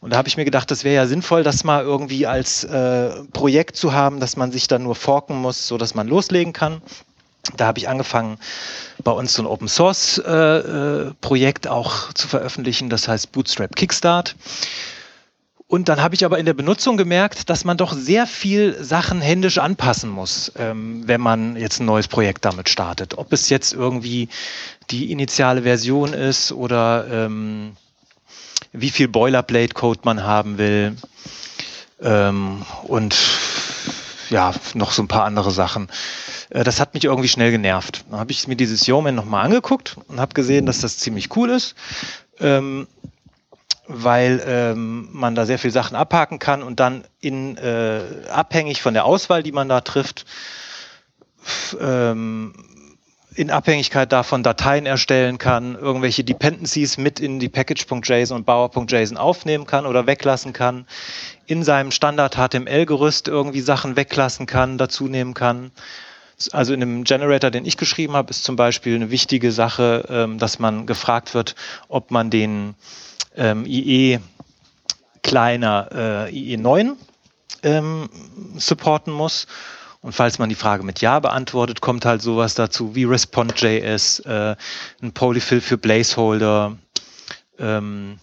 Und 0.00 0.12
da 0.12 0.16
habe 0.16 0.28
ich 0.28 0.36
mir 0.36 0.44
gedacht, 0.44 0.70
das 0.70 0.84
wäre 0.84 0.94
ja 0.94 1.06
sinnvoll, 1.06 1.42
das 1.42 1.64
mal 1.64 1.82
irgendwie 1.82 2.26
als 2.26 2.64
äh, 2.64 3.10
Projekt 3.32 3.76
zu 3.76 3.92
haben, 3.92 4.20
dass 4.20 4.36
man 4.36 4.52
sich 4.52 4.68
dann 4.68 4.82
nur 4.82 4.94
forken 4.94 5.36
muss, 5.36 5.66
so 5.66 5.78
dass 5.78 5.94
man 5.94 6.08
loslegen 6.08 6.52
kann. 6.52 6.82
Da 7.56 7.66
habe 7.66 7.78
ich 7.78 7.88
angefangen, 7.88 8.38
bei 9.04 9.12
uns 9.12 9.34
so 9.34 9.42
ein 9.42 9.46
Open 9.46 9.68
Source 9.68 10.18
äh, 10.18 10.32
äh, 10.32 11.12
Projekt 11.20 11.68
auch 11.68 12.12
zu 12.12 12.26
veröffentlichen, 12.26 12.90
das 12.90 13.06
heißt 13.06 13.32
Bootstrap 13.32 13.76
Kickstart. 13.76 14.34
Und 15.68 15.88
dann 15.88 16.00
habe 16.00 16.14
ich 16.14 16.24
aber 16.24 16.38
in 16.38 16.46
der 16.46 16.54
Benutzung 16.54 16.96
gemerkt, 16.96 17.50
dass 17.50 17.64
man 17.64 17.76
doch 17.76 17.92
sehr 17.92 18.28
viel 18.28 18.76
Sachen 18.82 19.20
händisch 19.20 19.58
anpassen 19.58 20.08
muss, 20.08 20.52
ähm, 20.56 21.02
wenn 21.06 21.20
man 21.20 21.56
jetzt 21.56 21.80
ein 21.80 21.86
neues 21.86 22.06
Projekt 22.06 22.44
damit 22.44 22.68
startet. 22.68 23.18
Ob 23.18 23.32
es 23.32 23.48
jetzt 23.48 23.72
irgendwie 23.72 24.28
die 24.90 25.10
initiale 25.10 25.62
Version 25.62 26.12
ist 26.12 26.52
oder 26.52 27.06
ähm, 27.10 27.76
wie 28.72 28.90
viel 28.90 29.08
Boilerplate-Code 29.08 30.00
man 30.04 30.22
haben 30.22 30.56
will 30.58 30.96
ähm, 32.00 32.62
und 32.84 33.16
ja, 34.30 34.54
noch 34.74 34.92
so 34.92 35.02
ein 35.02 35.08
paar 35.08 35.24
andere 35.24 35.50
Sachen. 35.50 35.88
Äh, 36.50 36.62
das 36.62 36.78
hat 36.78 36.94
mich 36.94 37.04
irgendwie 37.04 37.28
schnell 37.28 37.50
genervt. 37.50 38.04
Dann 38.10 38.20
habe 38.20 38.30
ich 38.30 38.46
mir 38.46 38.56
dieses 38.56 38.86
Yeoman 38.86 39.16
nochmal 39.16 39.44
angeguckt 39.44 39.96
und 40.06 40.20
habe 40.20 40.34
gesehen, 40.34 40.66
dass 40.66 40.80
das 40.80 40.98
ziemlich 40.98 41.34
cool 41.36 41.50
ist, 41.50 41.74
ähm, 42.38 42.86
weil 43.88 44.42
ähm, 44.46 45.08
man 45.12 45.34
da 45.34 45.46
sehr 45.46 45.58
viel 45.58 45.70
Sachen 45.70 45.96
abhaken 45.96 46.38
kann 46.38 46.62
und 46.62 46.80
dann 46.80 47.04
in 47.20 47.56
äh, 47.56 48.00
abhängig 48.30 48.82
von 48.82 48.94
der 48.94 49.04
Auswahl, 49.04 49.42
die 49.42 49.52
man 49.52 49.68
da 49.68 49.80
trifft, 49.80 50.26
ähm, 51.80 52.54
in 53.36 53.50
Abhängigkeit 53.50 54.10
davon 54.12 54.42
Dateien 54.42 54.86
erstellen 54.86 55.38
kann, 55.38 55.76
irgendwelche 55.76 56.24
Dependencies 56.24 56.96
mit 56.96 57.20
in 57.20 57.38
die 57.38 57.50
Package.json 57.50 58.36
und 58.36 58.46
Bauer.json 58.46 59.18
aufnehmen 59.18 59.66
kann 59.66 59.86
oder 59.86 60.06
weglassen 60.06 60.52
kann, 60.52 60.86
in 61.46 61.62
seinem 61.62 61.90
Standard 61.90 62.36
HTML-Gerüst 62.36 63.28
irgendwie 63.28 63.60
Sachen 63.60 63.96
weglassen 63.96 64.46
kann, 64.46 64.78
dazu 64.78 65.06
nehmen 65.06 65.34
kann. 65.34 65.70
Also 66.52 66.74
in 66.74 66.80
dem 66.80 67.04
Generator, 67.04 67.50
den 67.50 67.64
ich 67.64 67.76
geschrieben 67.76 68.14
habe, 68.14 68.30
ist 68.30 68.44
zum 68.44 68.56
Beispiel 68.56 68.94
eine 68.94 69.10
wichtige 69.10 69.52
Sache, 69.52 70.06
ähm, 70.08 70.38
dass 70.38 70.58
man 70.58 70.86
gefragt 70.86 71.34
wird, 71.34 71.54
ob 71.88 72.10
man 72.10 72.30
den 72.30 72.74
ähm, 73.36 73.64
IE 73.66 74.18
kleiner 75.22 76.28
äh, 76.30 76.30
IE9 76.30 76.92
ähm, 77.62 78.08
supporten 78.56 79.12
muss 79.12 79.46
und 80.06 80.12
falls 80.12 80.38
man 80.38 80.48
die 80.48 80.54
Frage 80.54 80.84
mit 80.84 81.00
Ja 81.00 81.18
beantwortet, 81.18 81.80
kommt 81.80 82.04
halt 82.04 82.22
sowas 82.22 82.54
dazu 82.54 82.94
wie 82.94 83.02
Respond.js, 83.02 84.20
äh, 84.20 84.54
ein 85.02 85.12
Polyfill 85.12 85.60
für 85.60 85.78
Placeholder 85.78 86.76
ähm, 87.58 88.20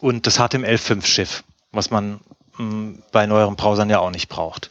und 0.00 0.26
das 0.26 0.38
HTML5-Schiff, 0.38 1.44
was 1.70 1.90
man 1.90 2.20
mh, 2.58 2.64
mm, 2.64 3.02
bei 3.10 3.24
neueren 3.24 3.56
Browsern 3.56 3.88
ja 3.88 4.00
auch 4.00 4.10
nicht 4.10 4.28
braucht. 4.28 4.68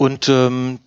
Und 0.00 0.30
ähm, 0.30 0.78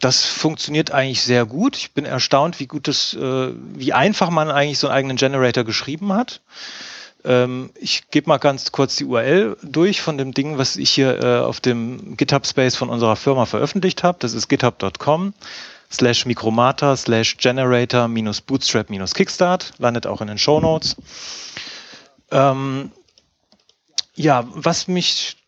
das 0.00 0.26
funktioniert 0.26 0.90
eigentlich 0.90 1.22
sehr 1.22 1.46
gut. 1.46 1.78
Ich 1.78 1.92
bin 1.92 2.04
erstaunt, 2.04 2.60
wie 2.60 2.66
gut 2.66 2.88
es, 2.88 3.14
äh, 3.14 3.52
wie 3.74 3.94
einfach 3.94 4.28
man 4.28 4.50
eigentlich 4.50 4.78
so 4.78 4.88
einen 4.88 4.96
eigenen 4.96 5.16
Generator 5.16 5.64
geschrieben 5.64 6.12
hat. 6.12 6.42
Ähm, 7.24 7.70
ich 7.80 8.10
gebe 8.10 8.28
mal 8.28 8.36
ganz 8.36 8.70
kurz 8.70 8.96
die 8.96 9.06
URL 9.06 9.56
durch 9.62 10.02
von 10.02 10.18
dem 10.18 10.34
Ding, 10.34 10.58
was 10.58 10.76
ich 10.76 10.90
hier 10.90 11.22
äh, 11.22 11.38
auf 11.38 11.60
dem 11.60 12.18
GitHub 12.18 12.46
Space 12.46 12.76
von 12.76 12.90
unserer 12.90 13.16
Firma 13.16 13.46
veröffentlicht 13.46 14.02
habe. 14.02 14.18
Das 14.20 14.34
ist 14.34 14.48
github.com 14.48 15.32
slash 15.90 16.26
Micromata 16.26 16.98
slash 16.98 17.38
Generator 17.38 18.08
minus 18.08 18.42
Bootstrap 18.42 18.90
minus 18.90 19.14
Kickstart. 19.14 19.72
Landet 19.78 20.06
auch 20.06 20.20
in 20.20 20.26
den 20.26 20.36
Show 20.36 20.60
Notes. 20.60 20.96
Ähm, 22.30 22.92
ja, 24.14 24.44
was 24.52 24.86
mich 24.86 25.38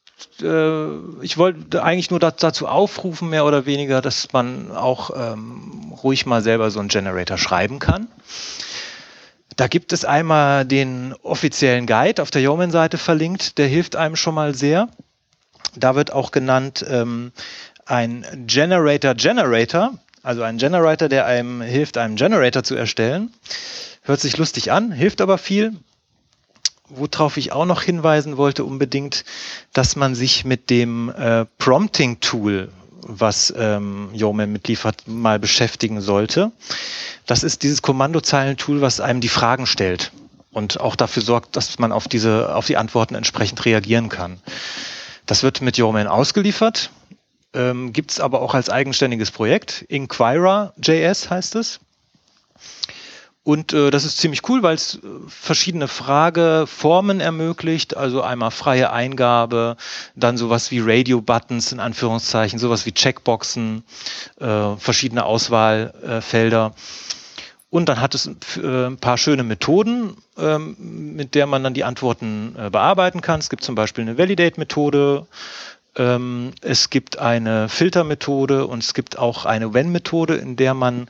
äh, 0.41 1.23
ich 1.23 1.39
wollte 1.39 1.83
eigentlich 1.83 2.11
nur 2.11 2.21
dazu 2.21 2.67
aufrufen, 2.67 3.31
mehr 3.31 3.45
oder 3.45 3.67
weniger, 3.67 4.01
dass 4.01 4.33
man 4.33 4.71
auch 4.71 5.11
ähm, 5.15 5.93
ruhig 6.03 6.27
mal 6.27 6.43
selber 6.43 6.71
so 6.71 6.81
einen 6.81 6.89
Generator 6.89 7.39
schreiben 7.39 7.79
kann. 7.79 8.09
Da 9.57 9.69
gibt 9.69 9.93
es 9.93 10.05
einmal 10.05 10.67
den 10.67 11.15
offiziellen 11.23 11.87
Guide 11.87 12.21
auf 12.21 12.31
der 12.31 12.43
Yeoman-Seite 12.43 12.99
verlinkt, 12.99 13.57
der 13.57 13.67
hilft 13.67 13.97
einem 13.97 14.17
schon 14.17 14.35
mal 14.35 14.55
sehr. 14.55 14.89
Da 15.75 15.95
wird 15.95 16.13
auch 16.13 16.31
genannt 16.31 16.85
ähm, 16.89 17.33
ein 17.87 18.25
Generator 18.47 19.15
Generator, 19.15 19.95
Also 20.23 20.43
ein 20.43 20.59
Generator, 20.59 21.09
der 21.09 21.27
einem 21.27 21.63
hilft, 21.63 21.97
einen 21.99 22.17
Generator 22.17 22.65
zu 22.65 22.75
erstellen. 22.75 23.33
Hört 24.03 24.21
sich 24.21 24.37
lustig 24.37 24.73
an, 24.73 24.93
hilft 24.93 25.21
aber 25.21 25.39
viel. 25.39 25.73
Worauf 26.89 27.37
ich 27.37 27.53
auch 27.53 27.67
noch 27.67 27.83
hinweisen 27.83 28.37
wollte 28.37 28.65
unbedingt, 28.65 29.25
dass 29.73 29.97
man 29.97 30.15
sich 30.15 30.45
mit 30.45 30.71
dem 30.71 31.09
äh, 31.11 31.45
Prompting-Tool, 31.59 32.71
was 33.03 33.53
ähm, 33.57 34.11
Yeoman 34.13 34.53
mitliefert, 34.53 35.07
mal 35.07 35.39
beschäftigen 35.39 36.01
sollte. 36.01 36.53
Das 37.27 37.43
ist 37.43 37.63
dieses 37.63 37.83
Kommandozeilentool, 37.83 38.81
was 38.81 39.01
einem 39.01 39.21
die 39.21 39.29
Fragen 39.29 39.67
stellt 39.67 40.13
und 40.57 40.81
auch 40.81 40.97
dafür 40.97 41.23
sorgt, 41.23 41.55
dass 41.57 41.79
man 41.79 41.93
auf 41.93 42.09
diese, 42.09 42.55
auf 42.55 42.67
die 42.67 42.79
Antworten 42.79 43.15
entsprechend 43.15 43.65
reagieren 43.67 44.09
kann. 44.09 44.41
Das 45.27 45.43
wird 45.43 45.61
mit 45.61 45.77
Yeoman 45.77 46.07
ausgeliefert, 46.07 46.91
ähm, 47.53 47.93
gibt 47.93 48.13
es 48.13 48.21
aber 48.21 48.41
auch 48.41 48.55
als 48.55 48.71
eigenständiges 48.71 49.31
Projekt. 49.31 49.85
Inquirer.js 49.89 51.29
heißt 51.31 51.57
es. 51.57 51.81
Und 53.47 53.73
äh, 53.73 53.93
das 53.93 54.05
ist 54.05 54.19
ziemlich 54.19 54.49
cool, 54.49 54.65
weil 54.65 54.75
es 54.75 54.97
äh, 54.97 54.99
verschiedene 55.29 55.87
Frageformen 55.87 57.21
ermöglicht. 57.21 57.97
Also 57.97 58.21
einmal 58.21 58.51
freie 58.51 58.91
Eingabe, 58.93 59.77
dann 60.17 60.37
sowas 60.37 60.73
wie 60.73 60.81
Radio-Buttons 60.81 61.71
in 61.71 61.79
Anführungszeichen, 61.79 62.59
sowas 62.59 62.87
wie 62.87 62.93
Checkboxen, 62.93 63.85
äh, 64.41 64.75
verschiedene 64.79 65.25
Auswahlfelder. 65.25 66.75
Und 67.71 67.89
dann 67.89 68.01
hat 68.01 68.17
es 68.17 68.29
äh, 68.57 68.87
ein 68.87 68.99
paar 68.99 69.17
schöne 69.17 69.45
Methoden, 69.45 70.17
ähm, 70.37 71.15
mit 71.15 71.37
der 71.37 71.47
man 71.47 71.63
dann 71.63 71.73
die 71.73 71.85
Antworten 71.85 72.57
äh, 72.59 72.69
bearbeiten 72.71 73.21
kann. 73.21 73.39
Es 73.39 73.49
gibt 73.49 73.63
zum 73.63 73.77
Beispiel 73.77 74.03
eine 74.03 74.19
Validate-Methode, 74.19 75.25
ähm, 75.97 76.53
es 76.61 76.91
gibt 76.91 77.19
eine 77.19 77.69
Filtermethode 77.69 78.67
und 78.67 78.83
es 78.83 78.95
gibt 78.95 79.19
auch 79.19 79.47
eine 79.47 79.73
When-Methode, 79.73 80.37
in 80.37 80.57
der 80.57 80.75
man 80.75 81.07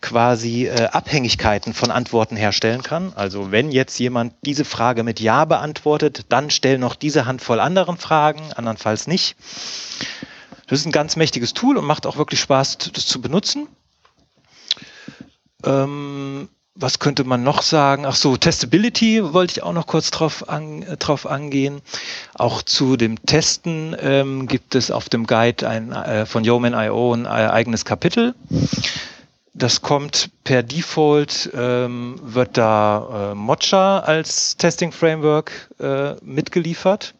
quasi 0.00 0.66
äh, 0.66 0.86
Abhängigkeiten 0.86 1.72
von 1.72 1.90
Antworten 1.90 2.36
herstellen 2.36 2.82
kann. 2.82 3.12
Also 3.14 3.50
wenn 3.50 3.72
jetzt 3.72 3.98
jemand 3.98 4.34
diese 4.42 4.64
Frage 4.64 5.02
mit 5.02 5.20
Ja 5.20 5.44
beantwortet, 5.46 6.26
dann 6.28 6.50
stell 6.50 6.78
noch 6.78 6.94
diese 6.94 7.24
Handvoll 7.24 7.60
anderen 7.60 7.96
Fragen, 7.96 8.52
andernfalls 8.52 9.06
nicht. 9.06 9.36
Das 10.66 10.80
ist 10.80 10.86
ein 10.86 10.92
ganz 10.92 11.16
mächtiges 11.16 11.54
Tool 11.54 11.76
und 11.78 11.86
macht 11.86 12.06
auch 12.06 12.16
wirklich 12.16 12.40
Spaß, 12.40 12.78
das 12.92 13.06
zu 13.06 13.20
benutzen. 13.20 13.68
Ähm, 15.64 16.48
was 16.76 16.98
könnte 16.98 17.24
man 17.24 17.42
noch 17.42 17.62
sagen? 17.62 18.06
Ach 18.06 18.14
so, 18.14 18.36
Testability 18.36 19.32
wollte 19.32 19.52
ich 19.52 19.62
auch 19.62 19.72
noch 19.72 19.86
kurz 19.86 20.10
drauf, 20.10 20.48
an, 20.48 20.82
äh, 20.82 20.96
drauf 20.96 21.26
angehen. 21.26 21.80
Auch 22.34 22.62
zu 22.62 22.96
dem 22.96 23.24
Testen 23.24 23.96
ähm, 24.00 24.46
gibt 24.46 24.74
es 24.74 24.90
auf 24.90 25.08
dem 25.08 25.26
Guide 25.26 25.68
ein, 25.68 25.92
äh, 25.92 26.26
von 26.26 26.44
Yeoman.io 26.44 27.14
ein 27.14 27.24
äh, 27.24 27.28
eigenes 27.28 27.84
Kapitel. 27.84 28.34
Das 29.54 29.80
kommt 29.80 30.30
per 30.44 30.62
Default, 30.62 31.50
ähm, 31.54 32.20
wird 32.22 32.58
da 32.58 33.32
äh, 33.32 33.34
Mocha 33.34 34.00
als 34.00 34.56
Testing 34.58 34.92
Framework 34.92 35.70
äh, 35.80 36.14
mitgeliefert. 36.22 37.14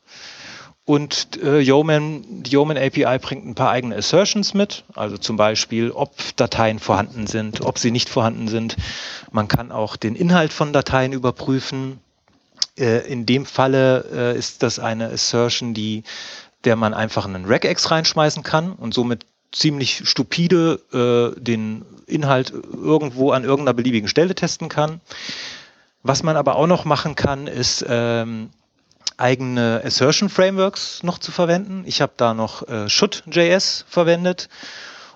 Und 0.87 1.43
äh, 1.43 1.59
Yeoman, 1.59 2.25
die 2.45 2.53
Yeoman 2.53 2.79
API 2.79 3.19
bringt 3.19 3.45
ein 3.45 3.57
paar 3.57 3.71
eigene 3.71 3.97
Assertions 3.97 4.55
mit, 4.55 4.85
also 4.95 5.19
zum 5.19 5.37
Beispiel, 5.37 5.91
ob 5.91 6.15
Dateien 6.37 6.79
vorhanden 6.79 7.27
sind, 7.27 7.61
ob 7.61 7.81
sie 7.81 7.91
nicht 7.91 8.09
vorhanden 8.09 8.47
sind. 8.47 8.77
Man 9.33 9.49
kann 9.49 9.73
auch 9.73 9.97
den 9.97 10.15
Inhalt 10.15 10.53
von 10.53 10.73
Dateien 10.73 11.13
überprüfen. 11.13 11.99
Äh, 12.79 13.05
in 13.11 13.27
dem 13.27 13.47
Falle 13.47 14.05
äh, 14.13 14.39
ist 14.39 14.63
das 14.63 14.79
eine 14.79 15.11
Assertion, 15.11 15.75
die, 15.75 16.05
der 16.63 16.77
man 16.77 16.95
einfach 16.95 17.27
einen 17.27 17.47
Regex 17.47 17.91
reinschmeißen 17.91 18.45
kann 18.45 18.71
und 18.71 18.95
somit 18.95 19.27
ziemlich 19.51 20.09
stupide 20.09 21.35
äh, 21.37 21.41
den 21.41 21.85
Inhalt 22.07 22.53
irgendwo 22.53 23.33
an 23.33 23.43
irgendeiner 23.43 23.75
beliebigen 23.75 24.09
Stelle 24.09 24.37
testen 24.37 24.69
kann. 24.69 25.01
Was 26.05 26.23
man 26.23 26.37
aber 26.37 26.55
auch 26.55 26.69
noch 26.69 26.85
machen 26.85 27.17
kann, 27.17 27.49
ist 27.49 27.85
ähm, 27.89 28.51
eigene 29.17 29.83
Assertion 29.85 30.29
Frameworks 30.29 31.03
noch 31.03 31.19
zu 31.19 31.33
verwenden. 31.33 31.85
Ich 31.87 32.01
habe 32.01 32.13
da 32.17 32.35
noch 32.35 32.67
äh, 32.69 32.89
Should.js 32.89 33.85
verwendet, 33.89 34.49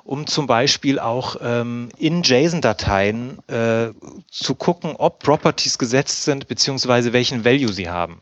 um 0.04 0.26
zum 0.26 0.46
Beispiel 0.46 0.98
auch 0.98 1.36
ähm, 1.42 1.90
in 1.98 2.22
JSON-Dateien 2.22 3.38
äh, 3.48 3.88
zu 4.30 4.54
gucken, 4.54 4.96
ob 4.96 5.20
Properties 5.20 5.78
gesetzt 5.78 6.24
sind, 6.24 6.48
beziehungsweise 6.48 7.12
welchen 7.12 7.44
Value 7.44 7.72
sie 7.72 7.90
haben. 7.90 8.20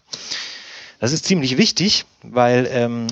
Das 1.00 1.12
ist 1.12 1.24
ziemlich 1.24 1.56
wichtig, 1.56 2.04
weil 2.22 2.68
ähm, 2.70 3.06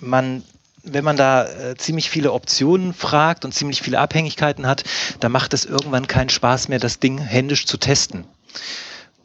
man 0.00 0.42
wenn 0.82 1.04
man 1.04 1.16
da 1.16 1.44
äh, 1.44 1.76
ziemlich 1.76 2.08
viele 2.08 2.32
Optionen 2.32 2.94
fragt 2.94 3.44
und 3.44 3.52
ziemlich 3.52 3.82
viele 3.82 3.98
Abhängigkeiten 3.98 4.66
hat, 4.66 4.84
dann 5.20 5.32
macht 5.32 5.52
es 5.52 5.64
irgendwann 5.64 6.06
keinen 6.06 6.30
Spaß 6.30 6.68
mehr, 6.68 6.78
das 6.78 6.98
Ding 6.98 7.18
händisch 7.18 7.66
zu 7.66 7.76
testen. 7.78 8.24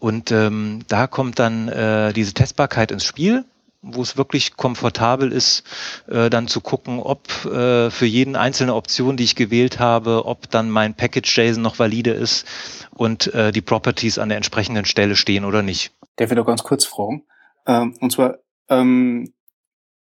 Und 0.03 0.33
ähm, 0.33 0.79
da 0.89 1.07
kommt 1.07 1.39
dann 1.39 1.69
äh, 1.69 2.11
diese 2.11 2.33
Testbarkeit 2.33 2.91
ins 2.91 3.05
Spiel, 3.05 3.45
wo 3.81 4.01
es 4.01 4.17
wirklich 4.17 4.57
komfortabel 4.57 5.31
ist, 5.31 5.63
äh, 6.09 6.29
dann 6.29 6.49
zu 6.49 6.59
gucken, 6.59 6.99
ob 6.99 7.29
äh, 7.45 7.89
für 7.89 8.05
jeden 8.05 8.35
einzelne 8.35 8.75
Option, 8.75 9.15
die 9.15 9.23
ich 9.23 9.37
gewählt 9.37 9.79
habe, 9.79 10.25
ob 10.25 10.49
dann 10.49 10.69
mein 10.69 10.93
Package 10.93 11.37
JSON 11.37 11.63
noch 11.63 11.79
valide 11.79 12.11
ist 12.11 12.45
und 12.91 13.33
äh, 13.33 13.53
die 13.53 13.61
Properties 13.61 14.19
an 14.19 14.27
der 14.27 14.35
entsprechenden 14.35 14.83
Stelle 14.83 15.15
stehen 15.15 15.45
oder 15.45 15.61
nicht. 15.61 15.93
Darf 16.17 16.29
ich 16.29 16.35
da 16.35 16.43
ganz 16.43 16.63
kurz 16.63 16.83
fragen? 16.83 17.23
Ähm, 17.65 17.95
und 18.01 18.11
zwar, 18.11 18.39
ähm, 18.67 19.31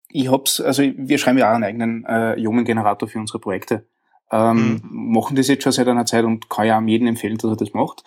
ich 0.08 0.30
hab's, 0.30 0.62
also 0.62 0.82
wir 0.82 1.18
schreiben 1.18 1.36
ja 1.36 1.50
auch 1.50 1.54
einen 1.56 1.64
eigenen 1.64 2.06
äh, 2.06 2.40
Yeoman-Generator 2.40 3.06
für 3.06 3.18
unsere 3.18 3.38
Projekte. 3.38 3.86
Ähm, 4.32 4.80
mhm. 4.82 5.12
Machen 5.12 5.36
das 5.36 5.48
jetzt 5.48 5.62
schon 5.62 5.72
seit 5.72 5.88
einer 5.88 6.06
Zeit 6.06 6.24
und 6.24 6.48
kann 6.48 6.66
ja 6.66 6.80
jedem 6.80 7.06
empfehlen, 7.06 7.36
dass 7.36 7.50
er 7.50 7.56
das 7.56 7.74
macht 7.74 8.02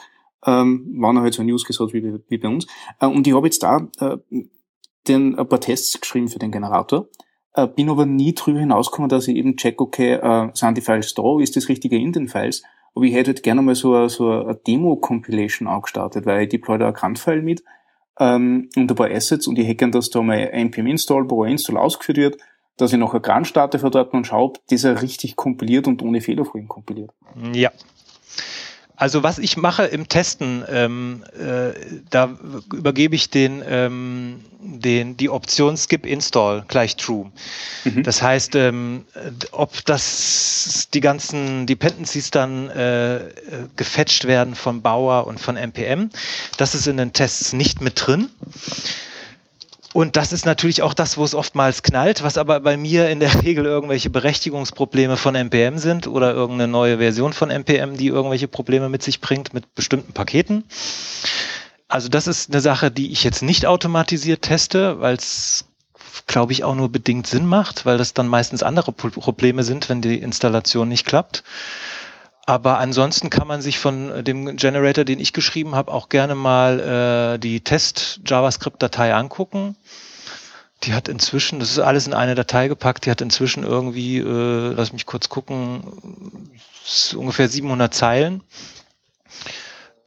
ähm, 0.46 0.96
waren 0.98 1.20
halt 1.20 1.34
so 1.34 1.44
News 1.44 1.66
gesagt 1.66 1.94
wie, 1.94 2.20
wie 2.28 2.38
bei 2.38 2.48
uns. 2.48 2.68
Äh, 3.00 3.08
und 3.08 3.28
ich 3.28 3.34
habe 3.36 3.48
jetzt 3.48 3.64
da 3.64 3.88
äh, 4.00 4.18
den, 5.08 5.38
ein 5.38 5.48
paar 5.48 5.60
Tests 5.60 6.00
geschrieben 6.00 6.28
für 6.28 6.39
den 6.39 6.52
Generator. 6.52 7.08
Äh, 7.54 7.68
bin 7.68 7.89
aber 7.89 8.06
nie 8.06 8.34
drüber 8.34 8.60
hinausgekommen, 8.60 9.10
dass 9.10 9.28
ich 9.28 9.36
eben 9.36 9.58
check, 9.58 9.80
okay, 9.80 10.14
äh, 10.14 10.50
sind 10.54 10.78
die 10.78 10.82
Files 10.82 11.14
da, 11.14 11.39
ist 11.39 11.56
das 11.56 11.70
Richtige 11.70 11.98
in 11.98 12.12
den 12.12 12.28
Files? 12.28 12.64
Aber 12.96 13.06
ich 13.06 13.14
hätte 13.14 13.30
halt 13.30 13.44
gerne 13.44 13.62
mal 13.62 13.76
so, 13.76 14.08
so 14.08 14.30
eine 14.30 14.56
Demo-Compilation 14.56 15.68
angestartet, 15.68 16.26
weil 16.26 16.44
ich 16.44 16.50
deploy 16.50 16.78
da 16.78 16.88
ein 16.88 16.94
Grunt-File 16.94 17.41
mit 17.41 17.64
ähm, 18.20 18.70
und 18.76 18.91
ein 18.91 18.96
paar 18.96 19.10
Assets 19.10 19.48
und 19.48 19.58
ich 19.58 19.66
hätte 19.66 19.78
gerne, 19.78 19.91
dass 19.91 20.10
da 20.10 20.22
mal 20.22 20.38
npm-install, 20.38 21.26
pro 21.26 21.44
install 21.44 21.78
ausgeführt 21.78 22.18
wird, 22.18 22.38
dass 22.78 22.94
ich 22.94 23.00
noch 23.00 23.14
ein 23.14 23.22
Grunt 23.22 23.48
starte 23.48 23.80
für 23.80 23.89
dort 23.89 24.14
und 24.14 24.28
schaue, 24.28 24.44
ob 24.44 24.68
dieser 24.68 25.02
richtig 25.02 25.36
kompiliert 25.36 25.88
und 25.88 26.02
ohne 26.04 26.22
Fehlerfolgen 26.22 26.68
kompiliert. 26.68 27.12
Ja, 27.54 27.72
also 29.04 29.22
was 29.22 29.38
ich 29.38 29.58
mache 29.58 29.84
im 29.84 30.08
Testen, 30.08 30.64
ähm, 30.70 31.26
äh, 31.38 31.74
da 32.10 32.38
übergebe 32.74 33.16
ich 33.16 33.30
den, 33.30 33.62
ähm, 33.68 34.45
den, 34.62 35.18
die 35.18 35.30
Option 35.30 35.76
Skip 35.76 36.06
Install 36.06 36.64
gleich 36.70 36.95
True. 36.95 37.30
Mhm. 37.84 38.04
Das 38.04 38.22
heißt, 38.22 38.56
ähm, 38.56 39.04
ob 39.51 39.84
das 39.84 40.88
die 40.93 41.01
ganzen 41.01 41.66
Dependencies 41.66 42.32
dann 42.32 42.70
äh, 42.70 43.26
gefetcht 43.76 44.24
werden 44.24 44.56
von 44.56 44.82
Bauer 44.82 45.28
und 45.28 45.38
von 45.38 45.58
NPM, 45.58 46.10
das 46.56 46.74
ist 46.74 46.88
in 46.88 46.95
den 46.95 47.12
Tests 47.12 47.51
nicht 47.51 47.82
mit 47.82 48.08
drin. 48.08 48.30
Und 49.94 50.16
das 50.16 50.34
ist 50.34 50.46
natürlich 50.46 50.82
auch 50.82 50.96
das, 50.96 51.18
wo 51.18 51.24
es 51.24 51.36
oftmals 51.36 51.84
knallt, 51.84 52.24
was 52.24 52.39
aber 52.39 52.60
bei 52.60 52.78
mir 52.78 53.10
in 53.10 53.20
der 53.20 53.44
Regel 53.44 53.66
irgendwelche 53.66 54.10
Berechtigungsprobleme 54.10 55.18
von 55.18 55.36
NPM 55.36 55.78
sind 55.78 56.08
oder 56.08 56.34
irgendeine 56.34 56.72
neue 56.72 56.98
Version 56.98 57.32
von 57.32 57.52
NPM, 57.52 57.96
die 57.96 58.08
irgendwelche 58.08 58.48
Probleme 58.48 58.89
mit 58.89 59.04
sich 59.04 59.22
bringt 59.22 59.54
mit 59.54 59.76
bestimmten 59.76 60.14
Paketen. 60.14 60.64
Also 61.88 62.10
das 62.10 62.26
ist 62.26 62.52
eine 62.52 62.60
Sache, 62.60 62.89
die 62.89 63.12
ich 63.12 63.24
jetzt 63.24 63.44
nicht 63.44 63.68
automatisiert 63.68 64.41
teste, 64.41 65.00
weil 65.00 65.16
es, 65.16 65.66
glaube 66.26 66.52
ich, 66.52 66.64
auch 66.64 66.74
nur 66.74 66.91
bedingt 66.91 67.28
Sinn 67.28 67.46
macht, 67.46 67.86
weil 67.86 68.00
das 68.00 68.16
dann 68.16 68.28
meistens 68.28 68.64
andere 68.64 68.91
Probleme 68.91 69.64
sind, 69.64 69.89
wenn 69.89 70.02
die 70.02 70.18
Installation 70.18 70.89
nicht 70.89 71.06
klappt. 71.06 71.44
Aber 72.46 72.80
ansonsten 72.80 73.30
kann 73.30 73.48
man 73.48 73.62
sich 73.62 73.80
von 73.80 74.10
äh, 74.10 74.24
dem 74.24 74.58
Generator, 74.58 75.06
den 75.06 75.20
ich 75.20 75.34
geschrieben 75.34 75.76
habe, 75.76 75.91
auch 75.94 76.10
gerne 76.10 76.36
mal 76.36 77.36
äh, 77.36 77.39
die 77.39 77.62
Test-JavaScript-Datei 77.62 79.14
angucken. 79.14 79.78
Die 80.84 80.94
hat 80.94 81.08
inzwischen, 81.08 81.60
das 81.62 81.72
ist 81.72 81.80
alles 81.80 82.08
in 82.08 82.14
eine 82.14 82.36
Datei 82.36 82.68
gepackt, 82.68 83.06
die 83.06 83.12
hat 83.12 83.22
inzwischen 83.22 83.64
irgendwie, 83.64 84.18
äh, 84.18 84.74
lass 84.74 84.91
mich 84.91 85.06
kurz 85.06 85.30
gucken, 85.30 86.52
ungefähr 87.16 87.48
700 87.48 87.94
Zeilen. 87.94 88.44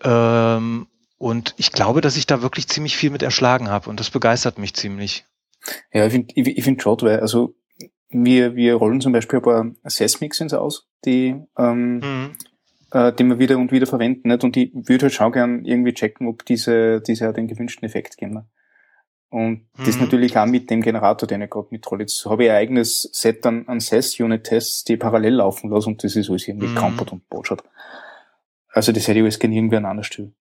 Ähm, 0.04 0.86
und 1.16 1.54
ich 1.56 1.72
glaube, 1.72 2.02
dass 2.02 2.18
ich 2.18 2.26
da 2.26 2.42
wirklich 2.42 2.68
ziemlich 2.68 2.98
viel 2.98 3.08
mit 3.08 3.22
erschlagen 3.22 3.70
habe 3.70 3.88
und 3.88 3.98
das 3.98 4.10
begeistert 4.10 4.58
mich 4.58 4.74
ziemlich. 4.74 5.24
Ja, 5.92 6.06
ich 6.06 6.12
finde 6.12 6.34
ich, 6.34 6.46
ich 6.46 6.64
find 6.64 6.82
schon, 6.82 7.00
weil 7.00 7.20
also 7.20 7.54
wir, 8.10 8.54
wir 8.54 8.74
rollen 8.74 9.00
zum 9.00 9.12
Beispiel 9.12 9.38
ein 9.38 9.42
paar 9.42 9.72
Assessmixins 9.82 10.52
aus, 10.52 10.86
die, 11.06 11.36
ähm, 11.56 11.98
mhm. 11.98 12.30
äh, 12.90 13.12
die 13.12 13.24
wir 13.24 13.38
wieder 13.38 13.56
und 13.56 13.72
wieder 13.72 13.86
verwenden. 13.86 14.28
Nicht? 14.28 14.44
Und 14.44 14.56
ich 14.56 14.70
würde 14.74 15.04
halt 15.04 15.14
schon 15.14 15.32
gern 15.32 15.64
irgendwie 15.64 15.94
checken, 15.94 16.26
ob 16.26 16.44
diese, 16.44 17.00
diese 17.00 17.32
den 17.32 17.48
gewünschten 17.48 17.86
Effekt 17.86 18.16
geben. 18.16 18.46
Und 19.28 19.66
mhm. 19.76 19.84
das 19.84 19.98
natürlich 19.98 20.36
auch 20.36 20.46
mit 20.46 20.70
dem 20.70 20.82
Generator, 20.82 21.26
den 21.26 21.42
ich 21.42 21.50
gerade 21.50 21.68
mitrolle. 21.70 22.02
Jetzt 22.02 22.24
habe 22.26 22.44
ich 22.44 22.50
ein 22.50 22.56
eigenes 22.56 23.02
Set 23.12 23.44
an, 23.46 23.66
an 23.66 23.80
SES-Unit-Tests, 23.80 24.84
die 24.84 24.96
parallel 24.96 25.34
laufen 25.34 25.70
lassen 25.70 25.90
und 25.90 26.04
das 26.04 26.16
ist 26.16 26.30
alles 26.30 26.46
irgendwie 26.46 26.68
mhm. 26.68 26.74
kampert 26.76 27.12
und 27.12 27.28
botschert. 27.28 27.62
Also 28.70 28.92
das 28.92 29.08
hätte 29.08 29.18
ich 29.18 29.22
alles 29.22 29.38
gerne 29.38 29.56
irgendwie 29.56 29.76
an 29.76 29.86
einer 29.86 30.04
Stelle. 30.04 30.32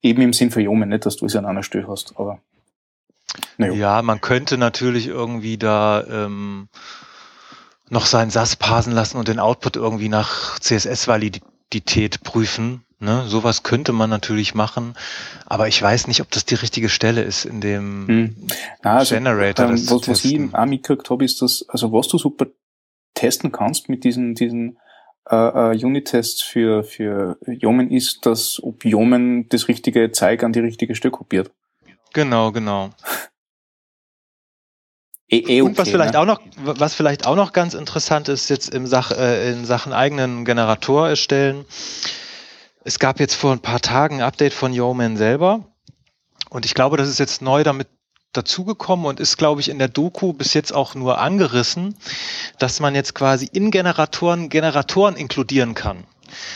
Eben 0.00 0.22
im 0.22 0.32
Sinn 0.32 0.50
für 0.50 0.60
Jomen, 0.60 0.90
nicht, 0.90 1.06
dass 1.06 1.16
du 1.16 1.26
es 1.26 1.36
an 1.36 1.44
einer 1.46 1.62
Stelle 1.62 1.88
hast, 1.88 2.14
aber 2.16 2.40
naja. 3.56 3.72
Ja, 3.74 4.02
man 4.02 4.20
könnte 4.20 4.58
natürlich 4.58 5.08
irgendwie 5.08 5.56
da 5.58 6.04
ähm, 6.08 6.68
noch 7.90 8.06
seinen 8.06 8.30
SAS 8.30 8.56
parsen 8.56 8.92
lassen 8.92 9.18
und 9.18 9.28
den 9.28 9.38
Output 9.38 9.76
irgendwie 9.76 10.08
nach 10.08 10.58
CSS-Validität 10.58 12.22
prüfen. 12.22 12.84
Ne? 12.98 13.24
Sowas 13.26 13.62
könnte 13.62 13.92
man 13.92 14.08
natürlich 14.08 14.54
machen, 14.54 14.94
aber 15.46 15.68
ich 15.68 15.80
weiß 15.80 16.06
nicht, 16.06 16.22
ob 16.22 16.30
das 16.30 16.46
die 16.46 16.54
richtige 16.54 16.88
Stelle 16.88 17.22
ist 17.22 17.44
in 17.44 17.60
dem 17.60 18.08
hm. 18.08 18.36
Na, 18.82 18.98
also, 18.98 19.14
Generator. 19.14 19.66
Ähm, 19.66 19.72
was, 19.72 20.08
was 20.08 20.24
ich 20.24 20.54
auch 20.54 20.66
mitgekriegt 20.66 21.10
habe, 21.10 21.24
ist, 21.24 21.42
dass, 21.42 21.68
also 21.68 21.92
was 21.92 22.08
du 22.08 22.18
super 22.18 22.46
testen 23.12 23.52
kannst 23.52 23.88
mit 23.88 24.04
diesen, 24.04 24.34
diesen 24.34 24.78
äh, 25.26 25.34
uh, 25.34 25.70
Unit-Tests 25.70 26.42
für, 26.42 26.84
für 26.84 27.38
Yomen 27.46 27.90
ist, 27.90 28.26
dass 28.26 28.62
ob 28.62 28.84
Yomen 28.84 29.48
das 29.48 29.68
richtige 29.68 30.10
Zeig 30.12 30.42
an 30.42 30.52
die 30.52 30.60
richtige 30.60 30.94
Stelle 30.94 31.12
kopiert. 31.12 31.50
Genau, 32.12 32.52
genau. 32.52 32.90
E 35.34 35.60
-e 35.60 35.62
und 35.62 35.76
was 35.76 35.88
vielleicht 35.88 36.14
ne? 36.14 36.20
auch 36.20 36.26
noch, 36.26 36.40
was 36.56 36.94
vielleicht 36.94 37.26
auch 37.26 37.34
noch 37.34 37.52
ganz 37.52 37.74
interessant 37.74 38.28
ist 38.28 38.48
jetzt 38.50 38.72
im 38.72 38.86
Sach, 38.86 39.10
äh, 39.10 39.50
in 39.50 39.64
Sachen 39.64 39.92
eigenen 39.92 40.44
Generator 40.44 41.08
erstellen. 41.08 41.64
Es 42.84 42.98
gab 42.98 43.18
jetzt 43.18 43.34
vor 43.34 43.52
ein 43.52 43.60
paar 43.60 43.80
Tagen 43.80 44.16
ein 44.16 44.22
Update 44.22 44.54
von 44.54 44.72
Yeoman 44.72 45.16
selber. 45.16 45.64
Und 46.50 46.66
ich 46.66 46.74
glaube, 46.74 46.96
das 46.96 47.08
ist 47.08 47.18
jetzt 47.18 47.42
neu 47.42 47.64
damit 47.64 47.88
dazugekommen 48.32 49.06
und 49.06 49.20
ist, 49.20 49.38
glaube 49.38 49.60
ich, 49.60 49.68
in 49.68 49.78
der 49.78 49.88
Doku 49.88 50.32
bis 50.32 50.54
jetzt 50.54 50.72
auch 50.72 50.94
nur 50.94 51.18
angerissen, 51.18 51.96
dass 52.58 52.80
man 52.80 52.94
jetzt 52.94 53.14
quasi 53.14 53.48
in 53.52 53.70
Generatoren 53.70 54.48
Generatoren 54.48 55.16
inkludieren 55.16 55.74
kann. 55.74 56.04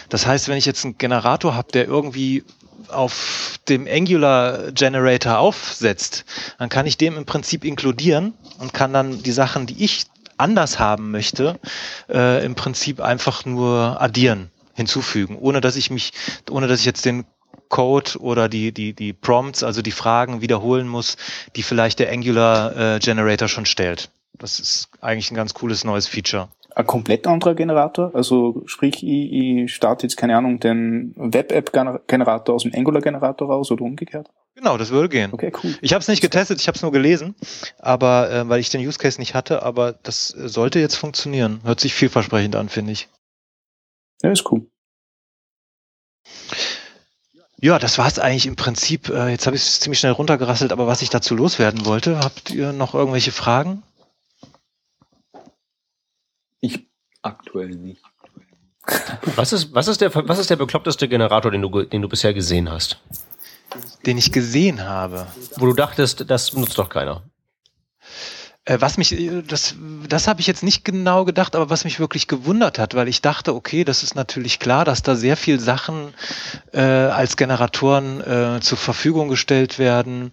Das 0.09 0.27
heißt, 0.27 0.49
wenn 0.49 0.59
ich 0.59 0.67
jetzt 0.67 0.85
einen 0.85 0.99
Generator 0.99 1.55
habe, 1.55 1.73
der 1.73 1.87
irgendwie 1.87 2.45
auf 2.89 3.59
dem 3.69 3.87
Angular 3.87 4.73
Generator 4.73 5.39
aufsetzt, 5.39 6.25
dann 6.59 6.69
kann 6.69 6.87
ich 6.87 6.97
dem 6.97 7.17
im 7.17 7.25
Prinzip 7.27 7.65
inkludieren 7.65 8.35
und 8.59 8.73
kann 8.73 8.93
dann 8.93 9.23
die 9.23 9.33
Sachen, 9.33 9.67
die 9.67 9.85
ich 9.85 10.07
anders 10.37 10.79
haben 10.79 11.11
möchte, 11.11 11.59
äh, 12.09 12.45
im 12.45 12.55
Prinzip 12.55 13.01
einfach 13.01 13.45
nur 13.45 14.01
addieren, 14.01 14.51
hinzufügen, 14.75 15.37
ohne 15.37 15.61
dass 15.61 15.77
ich 15.77 15.91
mich, 15.91 16.13
ohne 16.51 16.69
dass 16.69 16.81
ich 16.81 16.87
jetzt 16.87 17.05
den 17.05 17.25
Code 17.69 18.19
oder 18.21 18.49
die, 18.49 18.73
die, 18.73 18.95
die 18.95 19.13
Prompts, 19.13 19.63
also 19.63 19.83
die 19.83 19.91
Fragen 19.91 20.41
wiederholen 20.41 20.89
muss, 20.89 21.17
die 21.57 21.63
vielleicht 21.63 21.99
der 21.99 22.11
Angular 22.11 22.95
äh, 22.95 22.99
Generator 22.99 23.49
schon 23.49 23.67
stellt. 23.67 24.11
Das 24.39 24.61
ist 24.61 24.89
eigentlich 25.01 25.31
ein 25.31 25.35
ganz 25.35 25.53
cooles 25.53 25.85
neues 25.85 26.07
Feature 26.07 26.49
ein 26.79 26.87
komplett 26.87 27.27
anderer 27.27 27.57
Generator. 27.57 28.15
Also 28.15 28.63
sprich, 28.67 29.03
ich, 29.03 29.33
ich 29.33 29.75
starte 29.75 30.07
jetzt, 30.07 30.17
keine 30.17 30.37
Ahnung, 30.37 30.61
den 30.61 31.13
Web-App-Generator 31.17 32.55
aus 32.55 32.63
dem 32.63 32.73
Angular-Generator 32.73 33.49
raus 33.49 33.73
oder 33.73 33.83
umgekehrt. 33.83 34.29
Genau, 34.55 34.79
das 34.79 34.91
würde 34.91 35.09
gehen. 35.09 35.33
Okay, 35.33 35.53
cool. 35.63 35.77
Ich 35.83 35.93
habe 35.93 36.03
es 36.03 36.09
nicht 36.09 36.21
getestet, 36.21 36.61
ich 36.61 36.69
habe 36.69 36.77
es 36.77 36.83
nur 36.83 36.93
gelesen, 36.93 37.35
aber 37.81 38.31
äh, 38.31 38.49
weil 38.49 38.61
ich 38.61 38.71
den 38.71 38.87
Use 38.87 38.99
Case 38.99 39.21
nicht 39.21 39.35
hatte, 39.35 39.65
aber 39.65 39.93
das 39.93 40.29
sollte 40.29 40.79
jetzt 40.79 40.95
funktionieren. 40.95 41.61
Hört 41.65 41.81
sich 41.81 41.95
vielversprechend 41.95 42.55
an, 42.55 42.69
finde 42.69 42.93
ich. 42.93 43.09
Ja, 44.23 44.31
ist 44.31 44.51
cool. 44.51 44.67
Ja, 47.61 47.81
das 47.81 47.99
war 47.99 48.07
es 48.07 48.21
eigentlich 48.21 48.47
im 48.47 48.55
Prinzip. 48.55 49.09
Äh, 49.09 49.31
jetzt 49.31 49.47
habe 49.47 49.57
ich 49.57 49.63
es 49.63 49.81
ziemlich 49.81 49.99
schnell 49.99 50.13
runtergerasselt, 50.13 50.71
aber 50.71 50.87
was 50.87 51.03
ich 51.03 51.11
dazu 51.11 51.35
loswerden 51.35 51.87
wollte, 51.87 52.21
habt 52.21 52.51
ihr 52.51 52.73
noch 52.73 52.95
irgendwelche 52.95 53.33
Fragen? 53.33 53.83
Ich 56.61 56.87
aktuell 57.23 57.71
nicht. 57.71 58.03
Was 59.37 59.53
ist, 59.53 59.75
was 59.75 59.89
ist 59.89 60.01
der, 60.01 60.15
was 60.15 60.39
ist 60.39 60.51
der 60.51 60.57
bekloppteste 60.57 61.09
Generator, 61.09 61.51
den 61.51 61.63
du, 61.63 61.83
den 61.83 62.03
du 62.03 62.09
bisher 62.09 62.33
gesehen 62.33 62.71
hast? 62.71 63.03
Den 64.07 64.17
ich 64.17 64.33
gesehen 64.33 64.83
habe. 64.85 65.27
Wo 65.57 65.67
du 65.67 65.75
dachtest, 65.75 66.31
das 66.31 66.55
nutzt 66.55 66.79
doch 66.79 66.89
keiner. 66.89 67.23
Äh, 68.69 68.81
was 68.81 68.99
mich, 68.99 69.19
äh, 69.19 69.43
das, 69.43 69.75
das 70.09 70.29
habe 70.29 70.41
ich 70.41 70.47
jetzt 70.47 70.63
nicht 70.63 70.85
genau 70.85 71.25
gedacht, 71.25 71.57
aber 71.57 71.71
was 71.71 71.85
mich 71.85 72.01
wirklich 72.01 72.29
gewundert 72.29 72.79
hat, 72.79 72.95
weil 72.95 73.09
ich 73.09 73.23
dachte, 73.23 73.55
okay, 73.55 73.83
das 73.83 74.03
ist 74.03 74.15
natürlich 74.15 74.59
klar, 74.59 74.85
dass 74.85 75.03
da 75.03 75.17
sehr 75.17 75.39
viel 75.39 75.59
Sachen 75.59 76.13
äh, 76.73 76.81
als 76.81 77.39
Generatoren 77.39 78.21
äh, 78.21 78.61
zur 78.61 78.77
Verfügung 78.77 79.29
gestellt 79.29 79.79
werden, 79.79 80.33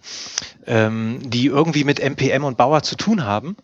ähm, 0.66 1.20
die 1.24 1.46
irgendwie 1.46 1.84
mit 1.84 1.98
NPM 1.98 2.44
und 2.44 2.58
Bauer 2.58 2.82
zu 2.82 2.96
tun 2.96 3.24
haben. 3.24 3.56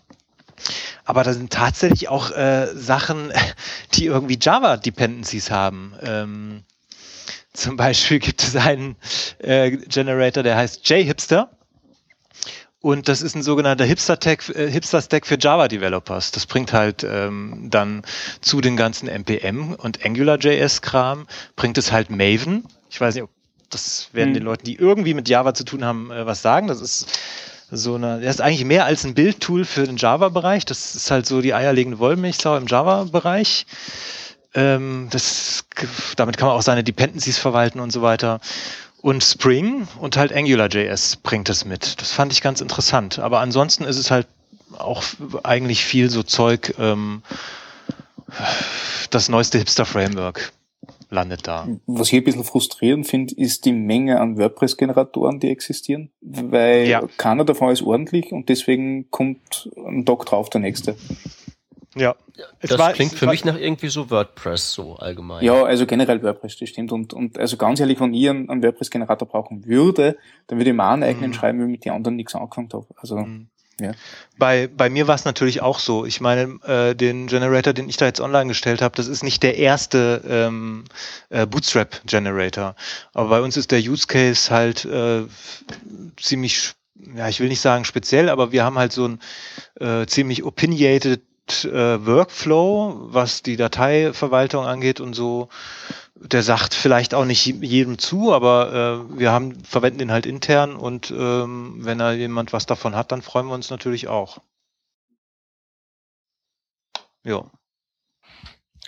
Aber 1.05 1.25
da 1.25 1.33
sind 1.33 1.53
tatsächlich 1.53 2.09
auch 2.09 2.31
äh, 2.31 2.69
Sachen, 2.75 3.33
die 3.95 4.07
irgendwie 4.07 4.39
Java-Dependencies 4.41 5.51
haben. 5.51 5.95
Ähm, 6.03 6.65
zum 7.53 7.77
Beispiel 7.77 8.19
gibt 8.19 8.43
es 8.43 8.57
einen 8.57 8.97
äh, 9.39 9.71
Generator, 9.71 10.43
der 10.43 10.57
heißt 10.57 10.89
JHipster. 10.89 11.51
Und 12.81 13.09
das 13.09 13.23
ist 13.23 13.37
ein 13.37 13.45
sogenannter 13.45 13.85
Hipster-Stack 13.85 14.49
äh, 14.49 14.71
Hipster 14.71 15.01
für 15.23 15.39
Java-Developers. 15.39 16.33
Das 16.33 16.47
bringt 16.47 16.73
halt 16.73 17.05
ähm, 17.05 17.69
dann 17.71 18.03
zu 18.41 18.61
den 18.61 18.77
ganzen 18.77 19.09
NPM 19.09 19.75
und 19.75 20.05
AngularJS-Kram, 20.05 21.29
bringt 21.55 21.79
es 21.79 21.93
halt 21.93 22.11
Maven. 22.11 22.65
Ich 22.91 23.01
weiß 23.01 23.15
nicht, 23.15 23.25
ob 23.25 23.31
das 23.71 24.09
werden 24.13 24.31
hm. 24.31 24.35
den 24.35 24.43
Leuten, 24.43 24.65
die 24.65 24.75
irgendwie 24.75 25.15
mit 25.15 25.29
Java 25.29 25.55
zu 25.55 25.65
tun 25.65 25.85
haben, 25.85 26.11
äh, 26.11 26.27
was 26.27 26.43
sagen. 26.43 26.67
Das 26.67 26.81
ist 26.81 27.07
so 27.75 27.95
eine, 27.95 28.21
das 28.21 28.37
ist 28.37 28.41
eigentlich 28.43 28.67
mehr 28.67 28.85
als 28.85 29.05
ein 29.05 29.15
Bildtool 29.15 29.65
für 29.65 29.85
den 29.85 29.97
Java-Bereich. 29.97 30.67
Das 30.67 30.95
ist 30.95 31.11
halt 31.11 31.27
so 31.27 31.41
die 31.41 31.55
eierlegende 31.55 31.99
Wollmilchsau 31.99 32.57
im 32.57 32.67
Java-Bereich. 32.67 33.67
Ähm, 34.55 35.09
das, 35.11 35.65
damit 36.17 36.37
kann 36.37 36.49
man 36.49 36.57
auch 36.57 36.63
seine 36.63 36.85
Dependencies 36.85 37.39
verwalten 37.39 37.81
und 37.81 37.91
so 37.91 38.03
weiter. 38.03 38.41
Und 39.01 39.25
Spring 39.25 39.89
und 39.99 40.19
halt 40.19 40.35
AngularJS 40.35 41.17
bringt 41.17 41.49
es 41.49 41.65
mit. 41.65 42.01
Das 42.01 42.13
fand 42.13 42.33
ich 42.33 42.43
ganz 42.43 42.61
interessant. 42.61 43.19
Aber 43.19 43.41
ansonsten 43.41 43.85
ist 43.85 43.97
es 43.97 44.11
halt 44.11 44.27
auch 44.77 45.03
eigentlich 45.43 45.85
viel 45.85 46.11
so 46.11 46.23
Zeug, 46.23 46.75
ähm, 46.79 47.23
das 49.11 49.31
neueste 49.31 49.59
Hipster-Framework 49.59 50.53
landet 51.13 51.47
da. 51.47 51.69
Was 51.87 52.09
ich 52.09 52.15
ein 52.15 52.25
bisschen 52.25 52.45
frustrierend 52.45 53.07
finde, 53.07 53.35
ist 53.35 53.65
die 53.65 53.73
Menge 53.73 54.21
an 54.21 54.39
WordPress-Generatoren, 54.39 55.41
die 55.41 55.51
existieren, 55.51 56.11
weil 56.21 56.89
ja. 56.89 57.03
keiner 57.17 57.45
davon 57.45 57.71
ist 57.71 57.83
ordentlich 57.83 58.33
und 58.33 58.49
deswegen 58.49 59.11
kommt 59.11 59.71
ein 59.77 60.05
Tag 60.05 60.27
drauf 60.27 60.51
der 60.51 60.61
nächste. 60.61 60.97
Ja. 61.95 62.15
das 62.61 62.79
war, 62.79 62.93
klingt 62.93 63.13
für 63.13 63.27
mich 63.27 63.45
nach 63.45 63.59
irgendwie 63.59 63.89
so 63.89 64.11
WordPress 64.11 64.73
so 64.73 64.97
allgemein. 64.97 65.45
Ja, 65.45 65.63
also 65.63 65.87
generell 65.87 66.23
WordPress, 66.23 66.57
das 66.59 66.71
stimmt. 66.71 66.93
Und, 66.93 67.13
und 67.13 67.39
also 67.39 67.57
ganz 67.57 67.81
ehrlich, 67.81 68.01
wenn 68.01 68.15
ich 68.15 68.29
einen, 68.29 68.49
einen 68.49 68.63
WordPress-Generator 68.63 69.29
brauchen 69.29 69.67
würde, 69.67 70.17
dann 70.47 70.59
würde 70.59 70.71
ich 70.71 70.77
mir 70.77 70.85
einen 70.85 71.03
eigenen 71.03 71.31
mhm. 71.31 71.35
schreiben, 71.35 71.59
weil 71.59 71.67
ich 71.67 71.73
mit 71.73 71.85
den 71.85 71.93
anderen 71.93 72.17
nichts 72.17 72.35
angefangen 72.35 72.71
habe. 72.73 72.87
Also 72.97 73.17
mhm. 73.17 73.49
Ja. 73.81 73.93
Bei, 74.39 74.69
bei 74.69 74.91
mir 74.91 75.09
war 75.09 75.15
es 75.15 75.25
natürlich 75.25 75.63
auch 75.63 75.79
so. 75.79 76.05
Ich 76.05 76.21
meine, 76.21 76.59
äh, 76.65 76.95
den 76.95 77.27
Generator, 77.27 77.73
den 77.73 77.89
ich 77.89 77.97
da 77.97 78.07
jetzt 78.07 78.21
online 78.21 78.49
gestellt 78.49 78.83
habe, 78.83 78.95
das 78.97 79.09
ist 79.09 79.23
nicht 79.23 79.43
der 79.43 79.59
erste 79.59 80.23
ähm, 80.29 80.85
äh, 81.31 81.47
Bootstrap-Generator. 81.47 82.77
Aber 83.13 83.29
bei 83.29 83.41
uns 83.41 83.57
ist 83.57 83.71
der 83.71 83.81
Use 83.81 84.07
Case 84.07 84.51
halt 84.51 84.85
äh, 84.85 85.23
ziemlich, 86.21 86.73
ja, 87.17 87.29
ich 87.29 87.41
will 87.41 87.49
nicht 87.49 87.61
sagen 87.61 87.85
speziell, 87.85 88.29
aber 88.29 88.53
wir 88.53 88.65
haben 88.65 88.79
halt 88.79 88.93
so 88.93 89.09
ein 89.09 89.21
äh, 89.81 90.07
ziemlich 90.07 90.45
opinionated 90.45 91.23
äh, 91.65 92.07
Workflow, 92.07 93.09
was 93.13 93.43
die 93.43 93.57
Dateiverwaltung 93.57 94.65
angeht 94.65 95.01
und 95.01 95.15
so 95.15 95.49
der 96.25 96.43
sagt 96.43 96.75
vielleicht 96.75 97.15
auch 97.15 97.25
nicht 97.25 97.45
jedem 97.47 97.99
zu, 97.99 98.33
aber 98.33 99.09
äh, 99.13 99.19
wir 99.19 99.33
haben, 99.33 99.57
verwenden 99.65 99.99
den 99.99 100.13
halt 100.13 100.27
intern 100.27 100.77
und 100.77 101.11
ähm, 101.11 101.77
wenn 101.79 101.99
da 101.99 102.13
jemand 102.13 102.53
was 102.53 102.67
davon 102.67 102.95
hat, 102.95 103.13
dann 103.13 103.23
freuen 103.23 103.47
wir 103.47 103.55
uns 103.55 103.71
natürlich 103.71 104.09
auch. 104.09 104.39
Ja. 107.25 107.45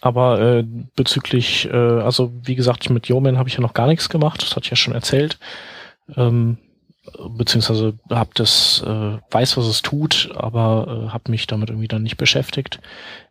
Aber 0.00 0.40
äh, 0.40 0.64
bezüglich, 0.96 1.66
äh, 1.66 1.72
also 1.72 2.32
wie 2.42 2.54
gesagt, 2.54 2.88
mit 2.90 3.08
Yeoman 3.08 3.38
habe 3.38 3.48
ich 3.48 3.54
ja 3.54 3.60
noch 3.60 3.74
gar 3.74 3.86
nichts 3.86 4.08
gemacht, 4.08 4.42
das 4.42 4.50
hatte 4.50 4.64
ich 4.64 4.70
ja 4.70 4.76
schon 4.76 4.94
erzählt. 4.94 5.38
Ähm, 6.16 6.58
beziehungsweise 7.28 7.94
habe 8.10 8.30
das, 8.34 8.82
äh, 8.86 9.18
weiß, 9.30 9.56
was 9.56 9.66
es 9.66 9.82
tut, 9.82 10.30
aber 10.34 11.06
äh, 11.06 11.10
habe 11.10 11.30
mich 11.30 11.46
damit 11.46 11.70
irgendwie 11.70 11.88
dann 11.88 12.02
nicht 12.02 12.16
beschäftigt. 12.16 12.80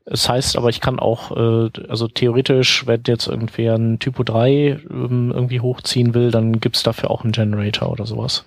Es 0.06 0.28
heißt 0.28 0.58
aber, 0.58 0.70
ich 0.70 0.82
kann 0.82 1.00
auch, 1.00 1.32
äh, 1.32 1.70
also 1.88 2.08
theoretisch, 2.08 2.86
wenn 2.86 3.04
jetzt 3.08 3.28
irgendwer 3.28 3.76
ein 3.76 4.00
Typo 4.00 4.24
3 4.24 4.80
ähm, 4.90 5.32
irgendwie 5.34 5.62
hochziehen 5.62 6.14
will, 6.14 6.32
dann 6.32 6.60
gibt's 6.60 6.84
dafür 6.84 7.10
auch 7.10 7.24
einen 7.24 7.32
Generator 7.32 7.90
oder 7.90 8.06
sowas. 8.06 8.44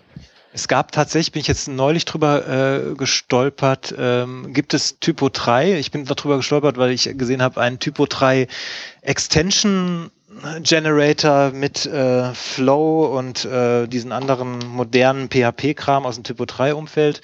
Es 0.53 0.69
gab 0.69 0.91
tatsächlich, 0.91 1.33
bin 1.33 1.41
ich 1.41 1.49
jetzt 1.49 1.69
neulich 1.69 2.07
drüber 2.07 2.49
äh, 2.49 2.95
gestolpert, 2.95 3.95
ähm, 3.99 4.55
gibt 4.55 4.73
es 4.73 4.99
Typo 5.01 5.29
3. 5.29 5.79
Ich 5.79 5.91
bin 5.91 6.07
darüber 6.07 6.39
gestolpert, 6.39 6.79
weil 6.79 6.93
ich 6.93 7.11
gesehen 7.19 7.43
habe, 7.43 7.61
ein 7.61 7.79
Typo 7.79 8.07
3 8.07 8.49
Extension 9.03 10.11
Generator 10.63 11.51
mit 11.53 11.87
äh, 11.87 12.33
Flow 12.35 13.07
und 13.19 13.45
äh, 13.45 13.87
diesen 13.87 14.13
anderen 14.13 14.59
modernen 14.69 15.29
PHP-Kram 15.29 16.07
aus 16.07 16.17
dem 16.17 16.25
Typo 16.25 16.45
3-Umfeld. 16.45 17.21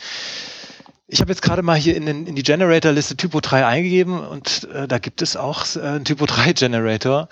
Ich 1.08 1.20
habe 1.20 1.30
jetzt 1.30 1.42
gerade 1.42 1.62
mal 1.62 1.76
hier 1.76 1.94
in, 1.94 2.06
den, 2.06 2.26
in 2.26 2.36
die 2.36 2.42
Generator-Liste 2.42 3.16
Typo 3.16 3.40
3 3.40 3.66
eingegeben 3.66 4.18
und 4.20 4.66
äh, 4.72 4.88
da 4.88 4.98
gibt 4.98 5.20
es 5.20 5.36
auch 5.36 5.66
äh, 5.76 5.80
einen 5.80 6.04
Typo 6.06 6.24
3 6.24 6.54
Generator. 6.54 7.28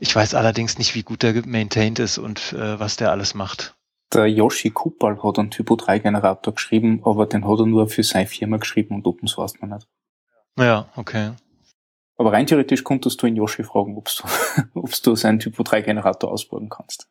Ich 0.00 0.14
weiß 0.14 0.34
allerdings 0.34 0.78
nicht, 0.78 0.96
wie 0.96 1.04
gut 1.04 1.22
der 1.22 1.34
maintained 1.46 2.00
ist 2.00 2.18
und 2.18 2.52
äh, 2.52 2.80
was 2.80 2.96
der 2.96 3.12
alles 3.12 3.34
macht. 3.34 3.76
Der 4.12 4.26
Yoshi 4.26 4.70
Kupal 4.70 5.22
hat 5.22 5.38
einen 5.38 5.52
Typo 5.52 5.76
3 5.76 6.00
Generator 6.00 6.54
geschrieben, 6.54 7.02
aber 7.04 7.26
den 7.26 7.46
hat 7.46 7.60
er 7.60 7.66
nur 7.66 7.88
für 7.88 8.02
seine 8.02 8.26
Firma 8.26 8.56
geschrieben 8.56 8.96
und 8.96 9.06
Open 9.06 9.28
Source 9.28 9.54
man 9.60 9.70
nicht. 9.70 9.86
Ja, 10.58 10.88
okay. 10.96 11.30
Aber 12.20 12.34
rein 12.34 12.46
theoretisch 12.46 12.84
konntest 12.84 13.22
du 13.22 13.26
in 13.26 13.36
Yoshi 13.36 13.64
fragen, 13.64 13.96
ob 13.96 14.04
du, 14.04 14.24
ob 14.78 14.90
du 15.02 15.16
seinen 15.16 15.38
Typo 15.38 15.62
3 15.62 15.80
Generator 15.80 16.30
ausbauen 16.30 16.68
kannst. 16.68 17.08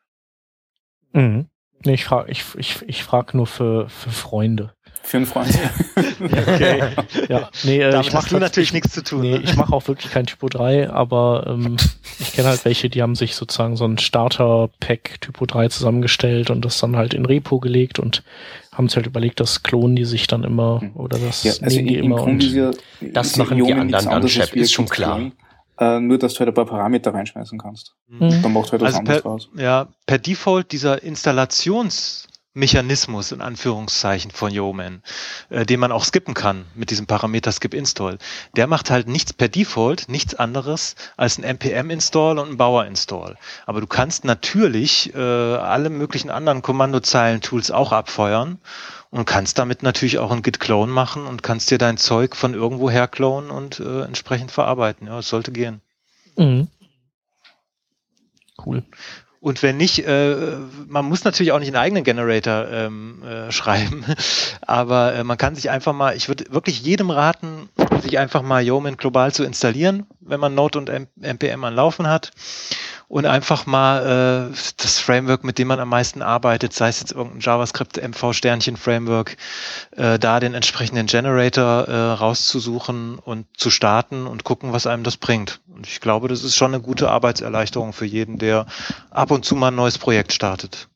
Mhm. 1.14 1.48
Ich 1.84 2.06
frage 2.06 2.32
ich, 2.32 2.44
ich, 2.56 2.84
ich 2.88 3.04
frag 3.04 3.34
nur 3.34 3.48
für, 3.48 3.90
für 3.90 4.12
Freunde. 4.12 4.76
Für 5.10 5.18
einen 5.18 5.26
Freund. 5.26 5.50
okay. 6.22 6.84
ja, 7.30 7.50
nee, 7.64 7.82
äh, 7.82 7.90
Damit 7.90 8.06
ich 8.06 8.14
mache 8.14 8.38
natürlich 8.38 8.74
nichts 8.74 8.94
zu 8.94 9.04
tun. 9.04 9.22
Nee, 9.22 9.40
ne? 9.40 9.42
ich 9.44 9.56
mache 9.56 9.74
auch 9.74 9.88
wirklich 9.88 10.12
kein 10.12 10.28
Typo 10.28 10.50
3, 10.50 10.92
aber 10.92 11.48
ähm, 11.48 11.78
ich 12.20 12.34
kenne 12.34 12.50
halt 12.50 12.64
welche, 12.64 12.92
die 12.92 13.02
haben 13.02 13.16
sich 13.16 13.34
sozusagen 13.34 13.76
so 13.76 13.86
ein 13.86 13.98
Starter-Pack 13.98 15.20
Typo 15.22 15.48
3 15.48 15.70
zusammengestellt 15.70 16.52
und 16.52 16.64
das 16.64 16.78
dann 16.80 16.96
halt 16.96 17.16
in 17.16 17.26
Repo 17.26 17.60
gelegt 17.60 17.98
und 17.98 18.22
haben 18.72 18.88
sich 18.88 18.98
halt 18.98 19.08
überlegt, 19.08 19.40
das 19.40 19.64
klonen 19.64 19.96
die 19.96 20.06
sich 20.06 20.28
dann 20.28 20.44
immer 20.44 20.82
hm. 20.82 20.96
oder 20.96 21.18
das 21.18 21.44
ja, 21.44 21.54
also 21.60 21.76
nehmen 21.76 21.88
die 21.88 21.96
immer. 21.96 22.22
Und 22.22 22.44
ja, 22.44 22.70
das 23.02 23.36
machen 23.36 23.58
die 23.66 23.74
anderen 23.74 24.06
dann, 24.06 24.30
Chef, 24.30 24.54
ist 24.54 24.74
schon 24.74 24.88
klar. 24.88 25.16
Klonen. 25.16 25.32
Äh, 25.80 26.00
nur, 26.02 26.20
dass 26.20 26.36
du 26.36 26.42
halt 26.42 26.50
ein 26.50 26.54
paar 26.54 26.68
Parameter 26.68 27.16
reinschmeißen 27.16 27.58
kannst. 27.58 27.96
Mhm. 28.10 28.44
Dann 28.44 28.54
macht 28.54 28.72
halt 28.74 28.84
was 28.84 28.90
also 28.90 29.00
anderes 29.00 29.22
per, 29.24 29.32
raus. 29.32 29.50
Ja, 29.58 29.88
per 30.06 30.20
Default 30.20 30.72
dieser 30.72 31.02
Installations- 31.02 32.28
Mechanismus 32.54 33.32
in 33.32 33.42
Anführungszeichen 33.42 34.32
von 34.32 34.52
Yeoman, 34.52 35.04
äh, 35.50 35.66
den 35.66 35.80
man 35.80 35.92
auch 35.92 36.04
skippen 36.04 36.34
kann 36.34 36.66
mit 36.74 36.90
diesem 36.90 37.06
Parameter 37.06 37.52
Skip 37.52 37.74
Install. 37.74 38.18
Der 38.56 38.68
macht 38.68 38.90
halt 38.90 39.08
nichts 39.08 39.34
per 39.34 39.50
Default, 39.50 40.10
nichts 40.10 40.36
anderes 40.36 40.96
als 41.16 41.38
ein 41.38 41.44
npm 41.44 41.92
Install 41.92 42.40
und 42.40 42.50
ein 42.50 42.58
Bauer 42.58 42.86
Install. 42.86 43.38
Aber 43.66 43.82
du 43.82 43.88
kannst 43.88 44.26
natürlich 44.26 45.14
äh, 45.14 45.20
alle 45.20 45.90
möglichen 45.90 46.32
anderen 46.32 46.62
Kommandozeilen-Tools 46.62 47.72
auch 47.72 47.92
abfeuern 47.92 48.60
und 49.12 49.26
kannst 49.26 49.60
damit 49.60 49.84
natürlich 49.84 50.18
auch 50.18 50.32
ein 50.32 50.42
Git 50.42 50.60
Clone 50.60 50.92
machen 50.92 51.26
und 51.26 51.44
kannst 51.44 51.70
dir 51.72 51.78
dein 51.78 51.98
Zeug 51.98 52.36
von 52.36 52.54
irgendwo 52.54 52.90
her 52.90 53.08
clonen 53.08 53.52
und 53.52 53.80
äh, 53.80 54.02
entsprechend 54.02 54.52
verarbeiten. 54.52 55.08
Ja, 55.08 55.20
es 55.20 55.30
sollte 55.30 55.52
gehen. 55.52 55.82
Mhm. 56.36 56.68
Cool. 58.66 58.84
Und 59.42 59.64
wenn 59.64 59.78
nicht, 59.78 60.06
äh, 60.06 60.58
man 60.88 61.06
muss 61.06 61.24
natürlich 61.24 61.54
auch 61.54 61.60
nicht 61.60 61.70
einen 61.70 61.78
eigenen 61.78 62.04
Generator 62.04 62.68
ähm, 62.70 63.24
äh, 63.24 63.52
schreiben, 63.52 64.04
aber 64.62 65.16
äh, 65.16 65.24
man 65.24 65.38
kann 65.38 65.56
sich 65.56 65.70
einfach 65.70 65.94
mal, 65.94 66.16
ich 66.16 66.28
würde 66.28 66.52
wirklich 66.52 66.82
jedem 66.82 67.10
raten, 67.10 67.70
sich 68.02 68.20
einfach 68.20 68.42
mal 68.42 68.62
Yeoman 68.62 68.98
global 68.98 69.34
zu 69.34 69.44
installieren, 69.46 70.06
wenn 70.20 70.42
man 70.42 70.56
Node 70.56 70.80
und 70.80 70.90
NPM 71.22 71.64
anlaufen 71.64 72.08
hat 72.08 72.32
und 73.10 73.26
einfach 73.26 73.66
mal 73.66 74.52
äh, 74.52 74.56
das 74.78 75.00
Framework, 75.00 75.44
mit 75.44 75.58
dem 75.58 75.68
man 75.68 75.80
am 75.80 75.90
meisten 75.90 76.22
arbeitet, 76.22 76.74
sei 76.74 76.90
es 76.90 77.00
jetzt 77.00 77.12
irgendein 77.12 77.42
JavaScript 77.42 77.98
MV-Sternchen-Framework, 77.98 79.36
äh, 79.98 80.20
da 80.20 80.40
den 80.40 80.54
entsprechenden 80.54 81.08
Generator 81.08 81.88
äh, 81.88 82.12
rauszusuchen 82.12 83.18
und 83.18 83.48
zu 83.58 83.72
starten 83.72 84.28
und 84.28 84.44
gucken, 84.44 84.74
was 84.74 84.86
einem 84.86 85.04
das 85.04 85.18
bringt. 85.18 85.60
Und 85.68 85.88
ich 85.88 86.02
glaube, 86.02 86.28
das 86.28 86.44
ist 86.44 86.56
schon 86.56 86.74
eine 86.74 86.84
gute 86.84 87.10
Arbeitserleichterung 87.10 87.94
für 87.94 88.06
jeden, 88.06 88.38
der 88.38 88.68
ab 89.10 89.32
und 89.32 89.44
zu 89.44 89.56
mal 89.56 89.70
ein 89.70 89.76
neues 89.76 89.98
Projekt 89.98 90.32
startet. 90.32 90.88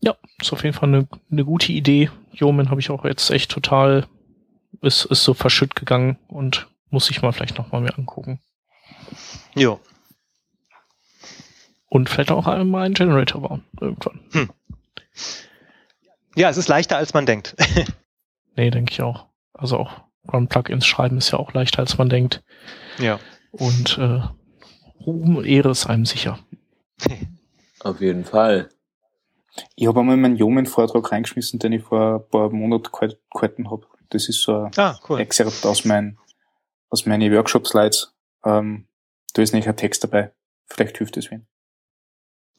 Ja, 0.00 0.16
ist 0.40 0.52
auf 0.52 0.64
jeden 0.64 0.74
Fall 0.74 0.88
eine, 0.88 1.06
eine 1.30 1.44
gute 1.44 1.70
Idee. 1.70 2.10
Jomen 2.32 2.70
habe 2.70 2.80
ich 2.80 2.90
auch 2.90 3.04
jetzt 3.04 3.30
echt 3.30 3.52
total, 3.52 4.08
ist, 4.80 5.04
ist 5.04 5.22
so 5.22 5.32
verschütt 5.32 5.76
gegangen 5.76 6.18
und 6.26 6.66
muss 6.90 7.08
ich 7.08 7.22
mal 7.22 7.32
vielleicht 7.32 7.56
nochmal 7.56 7.82
mir 7.82 7.96
angucken. 7.96 8.40
Jo, 9.54 9.78
und 11.92 12.08
vielleicht 12.08 12.30
auch 12.30 12.46
einmal 12.46 12.86
einen 12.86 12.94
Generator 12.94 13.42
bauen, 13.42 13.64
irgendwann. 13.78 14.20
Hm. 14.32 14.50
Ja, 16.34 16.48
es 16.48 16.56
ist 16.56 16.68
leichter, 16.68 16.96
als 16.96 17.12
man 17.12 17.26
denkt. 17.26 17.54
nee, 18.56 18.70
denke 18.70 18.92
ich 18.92 19.02
auch. 19.02 19.26
Also 19.52 19.76
auch 19.76 20.00
Run-Plugins 20.32 20.86
schreiben 20.86 21.18
ist 21.18 21.32
ja 21.32 21.38
auch 21.38 21.52
leichter, 21.52 21.80
als 21.80 21.98
man 21.98 22.08
denkt. 22.08 22.42
Ja. 22.98 23.20
Und 23.50 23.98
äh, 23.98 24.22
Ruhm 25.04 25.36
und 25.36 25.44
Ehre 25.44 25.68
ist 25.68 25.84
einem 25.84 26.06
sicher. 26.06 26.38
Auf 27.80 28.00
jeden 28.00 28.24
Fall. 28.24 28.70
Ich 29.74 29.86
habe 29.86 30.00
einmal 30.00 30.16
meinen 30.16 30.36
Jomen-Vortrag 30.36 31.12
reingeschmissen, 31.12 31.58
den 31.58 31.72
ich 31.72 31.82
vor 31.82 32.20
ein 32.20 32.30
paar 32.30 32.48
Monaten 32.48 32.88
gehalten 33.34 33.70
habe. 33.70 33.86
Das 34.08 34.30
ist 34.30 34.40
so 34.40 34.62
ein 34.62 34.70
ah, 34.78 34.98
cool. 35.10 35.20
Excerpt 35.20 35.66
aus, 35.66 35.84
mein, 35.84 36.16
aus 36.88 37.04
meinen 37.04 37.30
Workshop-Slides. 37.30 38.14
Ähm, 38.46 38.86
da 39.34 39.42
ist 39.42 39.52
nicht 39.52 39.68
ein 39.68 39.76
Text 39.76 40.02
dabei. 40.04 40.32
Vielleicht 40.64 40.96
hilft 40.96 41.18
es 41.18 41.30
wen. 41.30 41.46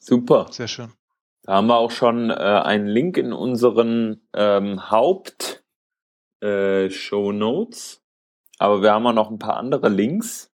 Super. 0.04 0.48
Sehr 0.50 0.68
schön. 0.68 0.92
Da 1.44 1.54
haben 1.54 1.66
wir 1.66 1.76
auch 1.76 1.90
schon 1.90 2.28
äh, 2.28 2.34
einen 2.34 2.86
Link 2.86 3.16
in 3.16 3.32
unseren 3.32 4.20
ähm, 4.34 4.90
Haupt 4.90 5.64
äh, 6.42 6.90
Show 6.90 7.32
Notes. 7.32 8.02
Aber 8.58 8.82
wir 8.82 8.92
haben 8.92 9.06
auch 9.06 9.14
noch 9.14 9.30
ein 9.30 9.38
paar 9.38 9.56
andere 9.56 9.88
Links. 9.88 10.52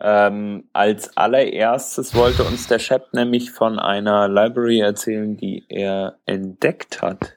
Ähm, 0.00 0.68
als 0.72 1.16
allererstes 1.16 2.16
wollte 2.16 2.42
uns 2.42 2.66
der 2.66 2.80
Chef 2.80 3.02
nämlich 3.12 3.52
von 3.52 3.78
einer 3.78 4.26
Library 4.26 4.80
erzählen, 4.80 5.36
die 5.36 5.64
er 5.68 6.18
entdeckt 6.26 7.02
hat. 7.02 7.36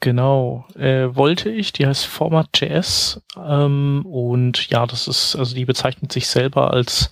Genau, 0.00 0.66
äh, 0.74 1.08
wollte 1.16 1.48
ich. 1.48 1.72
Die 1.72 1.86
heißt 1.86 2.04
Format.js 2.04 3.22
ähm, 3.42 4.04
und 4.04 4.68
ja, 4.68 4.86
das 4.86 5.08
ist 5.08 5.36
also 5.36 5.54
die 5.54 5.64
bezeichnet 5.64 6.12
sich 6.12 6.28
selber 6.28 6.74
als 6.74 7.10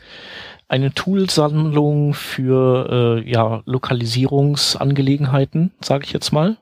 eine 0.75 0.93
Toolsammlung 0.93 2.12
für 2.14 3.22
äh, 3.22 3.31
ja, 3.31 3.62
Lokalisierungsangelegenheiten, 3.64 5.70
sage 5.81 6.05
ich 6.05 6.12
jetzt 6.12 6.33
mal, 6.33 6.57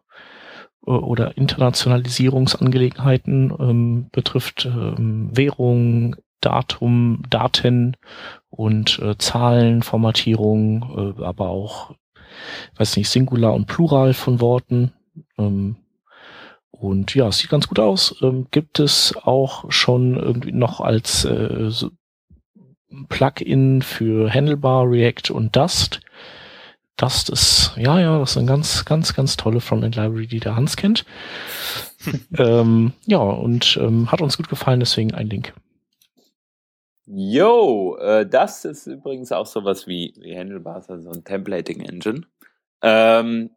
oder 0.82 1.38
Internationalisierungsangelegenheiten, 1.38 3.54
ähm, 3.58 4.10
betrifft 4.12 4.66
ähm, 4.66 5.30
Währung, 5.34 6.16
Datum, 6.42 7.22
Daten 7.30 7.96
und 8.50 8.98
äh, 8.98 9.16
Zahlen, 9.16 9.82
Formatierung, 9.82 11.14
äh, 11.18 11.24
aber 11.24 11.48
auch, 11.48 11.94
weiß 12.76 12.98
nicht, 12.98 13.08
Singular 13.08 13.54
und 13.54 13.66
Plural 13.66 14.12
von 14.12 14.42
Worten. 14.42 14.92
Ähm, 15.38 15.76
und 16.70 17.14
ja, 17.14 17.32
sieht 17.32 17.48
ganz 17.48 17.66
gut 17.66 17.78
aus. 17.78 18.14
Ähm, 18.20 18.48
gibt 18.50 18.78
es 18.78 19.14
auch 19.22 19.70
schon 19.70 20.18
irgendwie 20.18 20.52
noch 20.52 20.82
als 20.82 21.24
äh, 21.24 21.70
Plugin 23.08 23.82
für 23.82 24.32
Handlebar, 24.32 24.88
React 24.88 25.32
und 25.32 25.56
Dust. 25.56 26.00
Dust 26.96 27.30
ist, 27.30 27.72
ja, 27.76 27.98
ja, 27.98 28.18
das 28.18 28.32
ist 28.32 28.36
eine 28.36 28.46
ganz, 28.46 28.84
ganz, 28.84 29.14
ganz 29.14 29.36
tolle 29.36 29.60
Frontend 29.60 29.96
Library, 29.96 30.26
die 30.26 30.40
der 30.40 30.56
Hans 30.56 30.76
kennt. 30.76 31.04
ähm, 32.38 32.92
ja, 33.06 33.18
und 33.18 33.78
ähm, 33.80 34.12
hat 34.12 34.20
uns 34.20 34.36
gut 34.36 34.48
gefallen, 34.48 34.80
deswegen 34.80 35.14
ein 35.14 35.28
Link. 35.28 35.52
Yo, 37.06 37.96
äh, 37.96 38.26
das 38.26 38.64
ist 38.64 38.86
übrigens 38.86 39.32
auch 39.32 39.46
sowas 39.46 39.86
wie, 39.86 40.14
wie 40.20 40.36
Handlebars, 40.36 40.88
also 40.88 41.10
ein 41.10 41.24
Templating 41.24 41.80
Engine. 41.80 42.22
Ähm, 42.82 43.50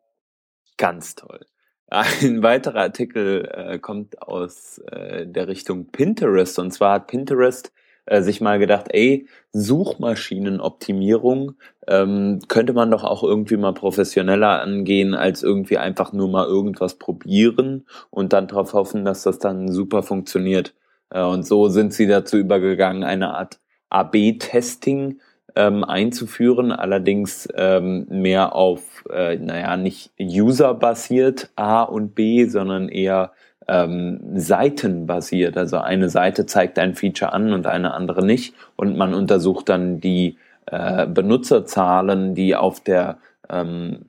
ganz 0.77 1.15
toll. 1.15 1.45
Ein 1.87 2.41
weiterer 2.41 2.81
Artikel 2.81 3.47
äh, 3.53 3.79
kommt 3.79 4.21
aus 4.21 4.79
äh, 4.91 5.27
der 5.27 5.47
Richtung 5.47 5.91
Pinterest 5.91 6.57
und 6.57 6.71
zwar 6.71 6.95
hat 6.95 7.07
Pinterest 7.07 7.71
äh, 8.05 8.21
sich 8.21 8.41
mal 8.41 8.59
gedacht, 8.59 8.87
ey, 8.89 9.27
Suchmaschinenoptimierung 9.51 11.53
ähm, 11.87 12.39
könnte 12.47 12.73
man 12.73 12.91
doch 12.91 13.03
auch 13.03 13.23
irgendwie 13.23 13.57
mal 13.57 13.73
professioneller 13.73 14.61
angehen, 14.61 15.13
als 15.13 15.43
irgendwie 15.43 15.77
einfach 15.77 16.13
nur 16.13 16.29
mal 16.29 16.45
irgendwas 16.45 16.95
probieren 16.95 17.85
und 18.09 18.33
dann 18.33 18.47
darauf 18.47 18.73
hoffen, 18.73 19.05
dass 19.05 19.23
das 19.23 19.39
dann 19.39 19.71
super 19.71 20.03
funktioniert. 20.03 20.73
Äh, 21.09 21.23
und 21.23 21.45
so 21.45 21.69
sind 21.69 21.93
sie 21.93 22.07
dazu 22.07 22.37
übergegangen, 22.37 23.03
eine 23.03 23.35
Art 23.35 23.59
AB-Testing 23.89 25.19
ähm, 25.55 25.83
einzuführen, 25.83 26.71
allerdings 26.71 27.47
ähm, 27.55 28.05
mehr 28.09 28.55
auf, 28.55 29.05
äh, 29.09 29.37
naja, 29.37 29.77
nicht 29.77 30.11
user-basiert 30.19 31.49
A 31.55 31.83
und 31.83 32.13
B, 32.13 32.45
sondern 32.45 32.89
eher 32.89 33.31
ähm, 33.67 34.19
seitenbasiert. 34.35 35.57
Also 35.57 35.77
eine 35.77 36.09
Seite 36.09 36.45
zeigt 36.45 36.79
ein 36.79 36.95
Feature 36.95 37.33
an 37.33 37.53
und 37.53 37.67
eine 37.67 37.93
andere 37.93 38.25
nicht. 38.25 38.53
Und 38.75 38.97
man 38.97 39.13
untersucht 39.13 39.69
dann 39.69 39.99
die 39.99 40.37
äh, 40.67 41.07
Benutzerzahlen, 41.07 42.35
die 42.35 42.55
auf 42.55 42.79
der 42.79 43.17
ähm, 43.49 44.05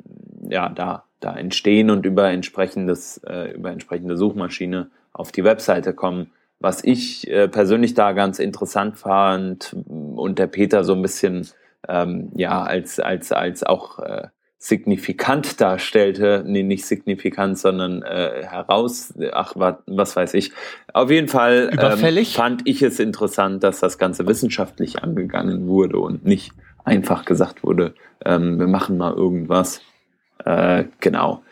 ja 0.48 0.68
da 0.68 1.04
da 1.20 1.34
entstehen 1.34 1.90
und 1.90 2.04
über 2.06 2.30
entsprechendes 2.30 3.18
äh, 3.26 3.52
über 3.52 3.70
entsprechende 3.70 4.16
Suchmaschine 4.16 4.88
auf 5.12 5.32
die 5.32 5.44
Webseite 5.44 5.94
kommen. 5.94 6.30
was 6.58 6.82
ich 6.84 7.28
äh, 7.28 7.48
persönlich 7.48 7.94
da 7.94 8.12
ganz 8.12 8.38
interessant 8.38 8.96
fand 8.96 9.76
und 9.88 10.38
der 10.38 10.46
Peter 10.46 10.84
so 10.84 10.94
ein 10.94 11.02
bisschen 11.02 11.46
ähm, 11.88 12.30
ja 12.34 12.62
als 12.62 12.98
als 13.00 13.32
als 13.32 13.62
auch 13.62 13.98
äh, 13.98 14.28
signifikant 14.58 15.60
darstellte, 15.60 16.42
nee, 16.46 16.62
nicht 16.62 16.86
signifikant, 16.86 17.58
sondern 17.58 18.02
äh, 18.02 18.42
heraus, 18.42 19.12
ach, 19.32 19.54
was, 19.54 20.16
weiß 20.16 20.34
ich. 20.34 20.52
Auf 20.92 21.10
jeden 21.10 21.28
Fall 21.28 21.70
ähm, 21.78 22.24
fand 22.24 22.66
ich 22.66 22.82
es 22.82 22.98
interessant, 22.98 23.62
dass 23.62 23.80
das 23.80 23.98
Ganze 23.98 24.26
wissenschaftlich 24.26 25.02
angegangen 25.02 25.68
wurde 25.68 25.98
und 25.98 26.24
nicht 26.24 26.52
einfach 26.84 27.24
gesagt 27.24 27.62
wurde, 27.62 27.94
ähm, 28.24 28.58
wir 28.58 28.68
machen 28.68 28.96
mal 28.96 29.12
irgendwas. 29.12 29.82
Äh, 30.44 30.84
genau. 31.00 31.42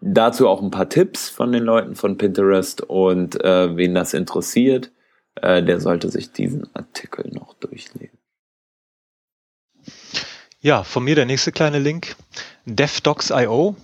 Dazu 0.00 0.48
auch 0.48 0.62
ein 0.62 0.70
paar 0.70 0.88
Tipps 0.88 1.28
von 1.28 1.52
den 1.52 1.64
Leuten 1.64 1.94
von 1.94 2.16
Pinterest 2.16 2.82
und 2.82 3.42
äh, 3.42 3.76
wen 3.76 3.94
das 3.94 4.14
interessiert, 4.14 4.92
äh, 5.36 5.62
der 5.62 5.80
sollte 5.80 6.08
sich 6.08 6.32
diesen 6.32 6.68
Artikel 6.74 7.30
noch 7.32 7.54
durchlesen. 7.54 8.15
Ja, 10.60 10.84
von 10.84 11.04
mir 11.04 11.14
der 11.14 11.26
nächste 11.26 11.52
kleine 11.52 11.78
Link. 11.78 12.16
DevDocs.io. 12.64 13.76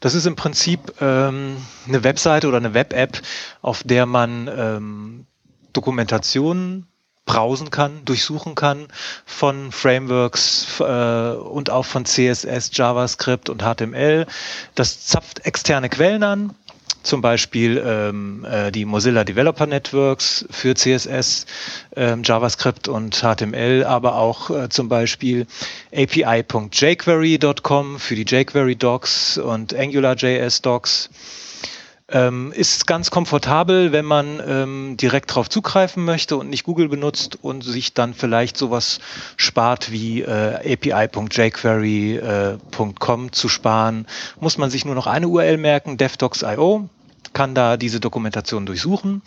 Das 0.00 0.14
ist 0.14 0.26
im 0.26 0.36
Prinzip 0.36 0.94
ähm, 1.00 1.56
eine 1.86 2.04
Webseite 2.04 2.48
oder 2.48 2.56
eine 2.58 2.74
Web-App, 2.74 3.20
auf 3.60 3.82
der 3.82 4.06
man 4.06 4.48
ähm, 4.48 5.26
Dokumentationen 5.72 6.86
browsen 7.26 7.70
kann, 7.70 8.04
durchsuchen 8.04 8.54
kann 8.54 8.86
von 9.26 9.72
Frameworks 9.72 10.80
äh, 10.80 11.32
und 11.32 11.70
auch 11.70 11.84
von 11.84 12.06
CSS, 12.06 12.70
JavaScript 12.72 13.50
und 13.50 13.62
HTML. 13.62 14.26
Das 14.76 15.04
zapft 15.06 15.44
externe 15.44 15.88
Quellen 15.88 16.22
an 16.22 16.54
zum 17.02 17.20
Beispiel 17.20 17.82
ähm, 17.84 18.44
äh, 18.44 18.70
die 18.72 18.84
Mozilla 18.84 19.24
Developer 19.24 19.66
Networks 19.66 20.44
für 20.50 20.74
CSS, 20.74 21.46
ähm, 21.94 22.22
JavaScript 22.24 22.88
und 22.88 23.22
HTML, 23.22 23.84
aber 23.84 24.16
auch 24.16 24.50
äh, 24.50 24.68
zum 24.68 24.88
Beispiel 24.88 25.46
api.jquery.com 25.94 27.98
für 27.98 28.16
die 28.16 28.24
jQuery 28.24 28.76
Docs 28.76 29.38
und 29.38 29.74
AngularJS 29.74 30.62
Docs. 30.62 31.10
Ähm, 32.08 32.52
ist 32.52 32.86
ganz 32.86 33.10
komfortabel, 33.10 33.90
wenn 33.90 34.04
man 34.04 34.40
ähm, 34.46 34.96
direkt 34.96 35.30
darauf 35.30 35.50
zugreifen 35.50 36.04
möchte 36.04 36.36
und 36.36 36.48
nicht 36.48 36.62
Google 36.62 36.88
benutzt 36.88 37.36
und 37.42 37.62
sich 37.62 37.94
dann 37.94 38.14
vielleicht 38.14 38.56
sowas 38.56 39.00
spart 39.36 39.90
wie 39.90 40.22
äh, 40.22 40.74
api.jquery.com 40.74 43.32
zu 43.32 43.48
sparen, 43.48 44.06
muss 44.38 44.56
man 44.56 44.70
sich 44.70 44.84
nur 44.84 44.94
noch 44.94 45.08
eine 45.08 45.26
URL 45.26 45.56
merken, 45.56 45.96
devdocs.io 45.96 46.88
kann 47.32 47.56
da 47.56 47.76
diese 47.76 47.98
Dokumentation 48.00 48.66
durchsuchen. 48.66 49.22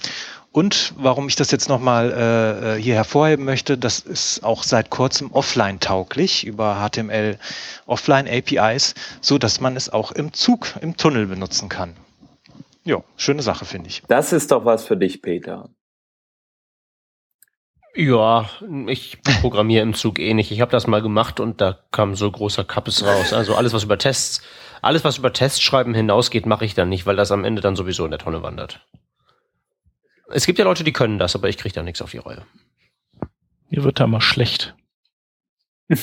Und 0.52 0.94
warum 0.98 1.28
ich 1.28 1.36
das 1.36 1.52
jetzt 1.52 1.70
nochmal 1.70 2.12
äh, 2.12 2.78
äh, 2.78 2.82
hier 2.82 2.96
hervorheben 2.96 3.46
möchte, 3.46 3.78
das 3.78 4.00
ist 4.00 4.44
auch 4.44 4.64
seit 4.64 4.90
kurzem 4.90 5.32
offline 5.32 5.80
tauglich 5.80 6.48
über 6.48 6.90
HTML 6.90 7.38
Offline 7.86 8.28
APIs, 8.28 8.96
so 9.22 9.38
dass 9.38 9.60
man 9.60 9.76
es 9.76 9.90
auch 9.90 10.12
im 10.12 10.34
Zug, 10.34 10.74
im 10.82 10.98
Tunnel 10.98 11.28
benutzen 11.28 11.70
kann. 11.70 11.94
Ja, 12.90 13.04
schöne 13.18 13.44
Sache, 13.44 13.66
finde 13.66 13.88
ich. 13.88 14.02
Das 14.08 14.34
ist 14.34 14.50
doch 14.50 14.66
was 14.66 14.84
für 14.84 14.98
dich, 14.98 15.22
Peter. 15.22 15.70
Ja, 17.94 18.50
ich 18.88 19.22
programmiere 19.42 19.84
im 19.84 19.94
Zug 19.94 20.18
eh 20.18 20.34
nicht. 20.34 20.50
Ich 20.50 20.60
habe 20.60 20.72
das 20.72 20.88
mal 20.88 21.04
gemacht 21.04 21.40
und 21.40 21.62
da 21.62 21.78
kam 21.92 22.16
so 22.16 22.32
großer 22.32 22.64
Kappes 22.64 23.06
raus. 23.06 23.32
Also 23.32 23.54
alles, 23.54 23.74
was 23.74 23.84
über 23.84 24.00
Tests, 24.00 24.42
alles, 24.82 25.04
was 25.04 25.20
über 25.20 25.32
Testschreiben 25.32 25.94
hinausgeht, 25.94 26.48
mache 26.48 26.66
ich 26.66 26.74
dann 26.74 26.90
nicht, 26.90 27.06
weil 27.06 27.16
das 27.16 27.32
am 27.32 27.46
Ende 27.46 27.62
dann 27.62 27.76
sowieso 27.76 28.06
in 28.06 28.12
der 28.12 28.20
Tonne 28.20 28.42
wandert. 28.42 28.88
Es 30.32 30.48
gibt 30.48 30.58
ja 30.58 30.66
Leute, 30.66 30.84
die 30.84 30.94
können 30.94 31.20
das, 31.20 31.36
aber 31.36 31.48
ich 31.48 31.60
kriege 31.60 31.76
da 31.76 31.84
nichts 31.84 32.02
auf 32.02 32.10
die 32.10 32.18
Reue. 32.18 32.44
Mir 33.70 33.84
wird 33.84 34.00
da 34.00 34.08
mal 34.08 34.20
schlecht. 34.20 34.74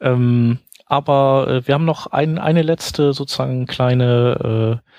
ähm, 0.00 0.60
aber 0.86 1.48
äh, 1.48 1.66
wir 1.66 1.74
haben 1.74 1.84
noch 1.84 2.06
ein, 2.06 2.38
eine 2.38 2.62
letzte 2.62 3.12
sozusagen 3.12 3.66
kleine, 3.66 4.80
äh, 4.84 4.92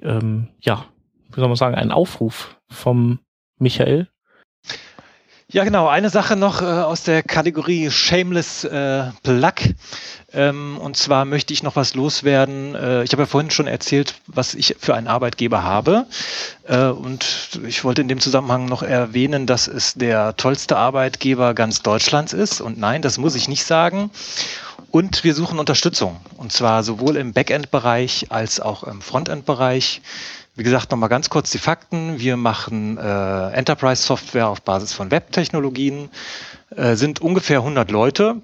ähm, 0.00 0.48
ja, 0.60 0.86
wie 1.30 1.40
soll 1.40 1.48
man 1.48 1.56
sagen, 1.56 1.74
einen 1.74 1.92
Aufruf 1.92 2.60
vom 2.68 3.20
Michael. 3.58 4.08
Ja, 5.52 5.64
genau. 5.64 5.86
Eine 5.86 6.08
Sache 6.08 6.34
noch 6.34 6.62
äh, 6.62 6.64
aus 6.64 7.02
der 7.02 7.22
Kategorie 7.22 7.90
Shameless 7.90 8.64
äh, 8.64 9.10
Plug. 9.22 9.52
Ähm, 10.32 10.78
und 10.78 10.96
zwar 10.96 11.26
möchte 11.26 11.52
ich 11.52 11.62
noch 11.62 11.76
was 11.76 11.92
loswerden. 11.92 12.74
Äh, 12.74 13.02
ich 13.02 13.12
habe 13.12 13.24
ja 13.24 13.26
vorhin 13.26 13.50
schon 13.50 13.66
erzählt, 13.66 14.14
was 14.26 14.54
ich 14.54 14.76
für 14.78 14.94
einen 14.94 15.08
Arbeitgeber 15.08 15.62
habe. 15.62 16.06
Äh, 16.66 16.86
und 16.86 17.60
ich 17.66 17.84
wollte 17.84 18.00
in 18.00 18.08
dem 18.08 18.18
Zusammenhang 18.18 18.64
noch 18.64 18.82
erwähnen, 18.82 19.46
dass 19.46 19.68
es 19.68 19.92
der 19.92 20.38
tollste 20.38 20.78
Arbeitgeber 20.78 21.52
ganz 21.52 21.82
Deutschlands 21.82 22.32
ist. 22.32 22.62
Und 22.62 22.78
nein, 22.78 23.02
das 23.02 23.18
muss 23.18 23.34
ich 23.34 23.46
nicht 23.46 23.64
sagen. 23.64 24.10
Und 24.90 25.22
wir 25.22 25.34
suchen 25.34 25.58
Unterstützung. 25.58 26.18
Und 26.38 26.52
zwar 26.52 26.82
sowohl 26.82 27.16
im 27.16 27.34
Backend-Bereich 27.34 28.28
als 28.30 28.58
auch 28.58 28.84
im 28.84 29.02
Frontend-Bereich. 29.02 30.00
Wie 30.54 30.64
gesagt, 30.64 30.90
nochmal 30.90 31.08
ganz 31.08 31.30
kurz 31.30 31.50
die 31.50 31.58
Fakten. 31.58 32.18
Wir 32.18 32.36
machen 32.36 32.98
äh, 32.98 33.50
Enterprise-Software 33.52 34.48
auf 34.48 34.60
Basis 34.60 34.92
von 34.92 35.10
Web-Technologien, 35.10 36.10
äh, 36.76 36.94
sind 36.94 37.22
ungefähr 37.22 37.60
100 37.60 37.90
Leute 37.90 38.42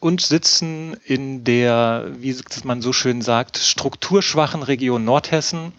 und 0.00 0.20
sitzen 0.20 0.98
in 1.06 1.42
der, 1.44 2.08
wie 2.18 2.36
man 2.64 2.82
so 2.82 2.92
schön 2.92 3.22
sagt, 3.22 3.56
strukturschwachen 3.56 4.62
Region 4.62 5.06
Nordhessen. 5.06 5.72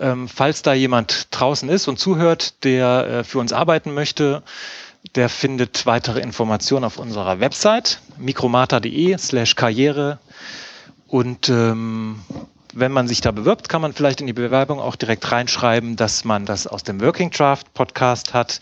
Ähm, 0.00 0.28
falls 0.28 0.62
da 0.62 0.74
jemand 0.74 1.28
draußen 1.30 1.68
ist 1.68 1.86
und 1.86 2.00
zuhört, 2.00 2.64
der 2.64 3.06
äh, 3.06 3.24
für 3.24 3.38
uns 3.38 3.52
arbeiten 3.52 3.94
möchte, 3.94 4.42
der 5.14 5.28
findet 5.28 5.86
weitere 5.86 6.18
Informationen 6.18 6.84
auf 6.84 6.98
unserer 6.98 7.38
Website 7.38 8.00
mikromata.de 8.18 9.16
slash 9.16 9.54
karriere 9.54 10.18
und 11.06 11.48
ähm, 11.50 12.18
wenn 12.78 12.92
man 12.92 13.08
sich 13.08 13.22
da 13.22 13.30
bewirbt, 13.30 13.68
kann 13.68 13.80
man 13.80 13.94
vielleicht 13.94 14.20
in 14.20 14.26
die 14.26 14.34
Bewerbung 14.34 14.80
auch 14.80 14.96
direkt 14.96 15.32
reinschreiben, 15.32 15.96
dass 15.96 16.24
man 16.24 16.44
das 16.44 16.66
aus 16.66 16.82
dem 16.82 17.00
Working 17.00 17.30
Draft 17.30 17.72
Podcast 17.72 18.34
hat. 18.34 18.60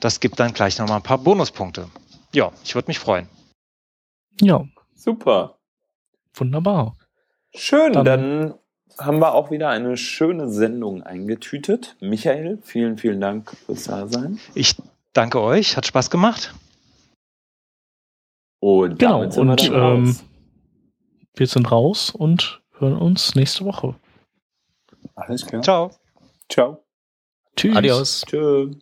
Das 0.00 0.20
gibt 0.20 0.38
dann 0.38 0.52
gleich 0.52 0.78
nochmal 0.78 0.98
ein 0.98 1.02
paar 1.02 1.18
Bonuspunkte. 1.18 1.88
Ja, 2.34 2.52
ich 2.62 2.74
würde 2.74 2.88
mich 2.88 2.98
freuen. 2.98 3.26
Ja. 4.40 4.64
Super. 4.94 5.56
Wunderbar. 6.34 6.96
Schön, 7.54 7.92
dann, 7.92 8.04
dann 8.04 8.54
haben 8.98 9.20
wir 9.20 9.34
auch 9.34 9.50
wieder 9.50 9.70
eine 9.70 9.96
schöne 9.96 10.50
Sendung 10.50 11.02
eingetütet. 11.02 11.96
Michael, 12.00 12.58
vielen, 12.62 12.98
vielen 12.98 13.20
Dank 13.20 13.56
fürs 13.64 13.84
Dasein. 13.84 14.40
Ich 14.54 14.76
danke 15.12 15.40
euch, 15.40 15.76
hat 15.76 15.86
Spaß 15.86 16.10
gemacht. 16.10 16.54
Und 18.60 18.98
genau, 18.98 19.22
und 19.22 19.62
wir, 19.62 19.72
ähm, 19.72 20.16
wir 21.34 21.46
sind 21.46 21.70
raus 21.70 22.10
und 22.10 22.63
hören 22.78 22.96
uns 22.96 23.34
nächste 23.34 23.64
Woche. 23.64 23.94
Alles 25.14 25.46
klar. 25.46 25.62
Ciao. 25.62 25.90
Ciao. 26.48 26.84
Tschüss. 27.56 27.76
Adios. 27.76 28.24
Tschüss. 28.26 28.76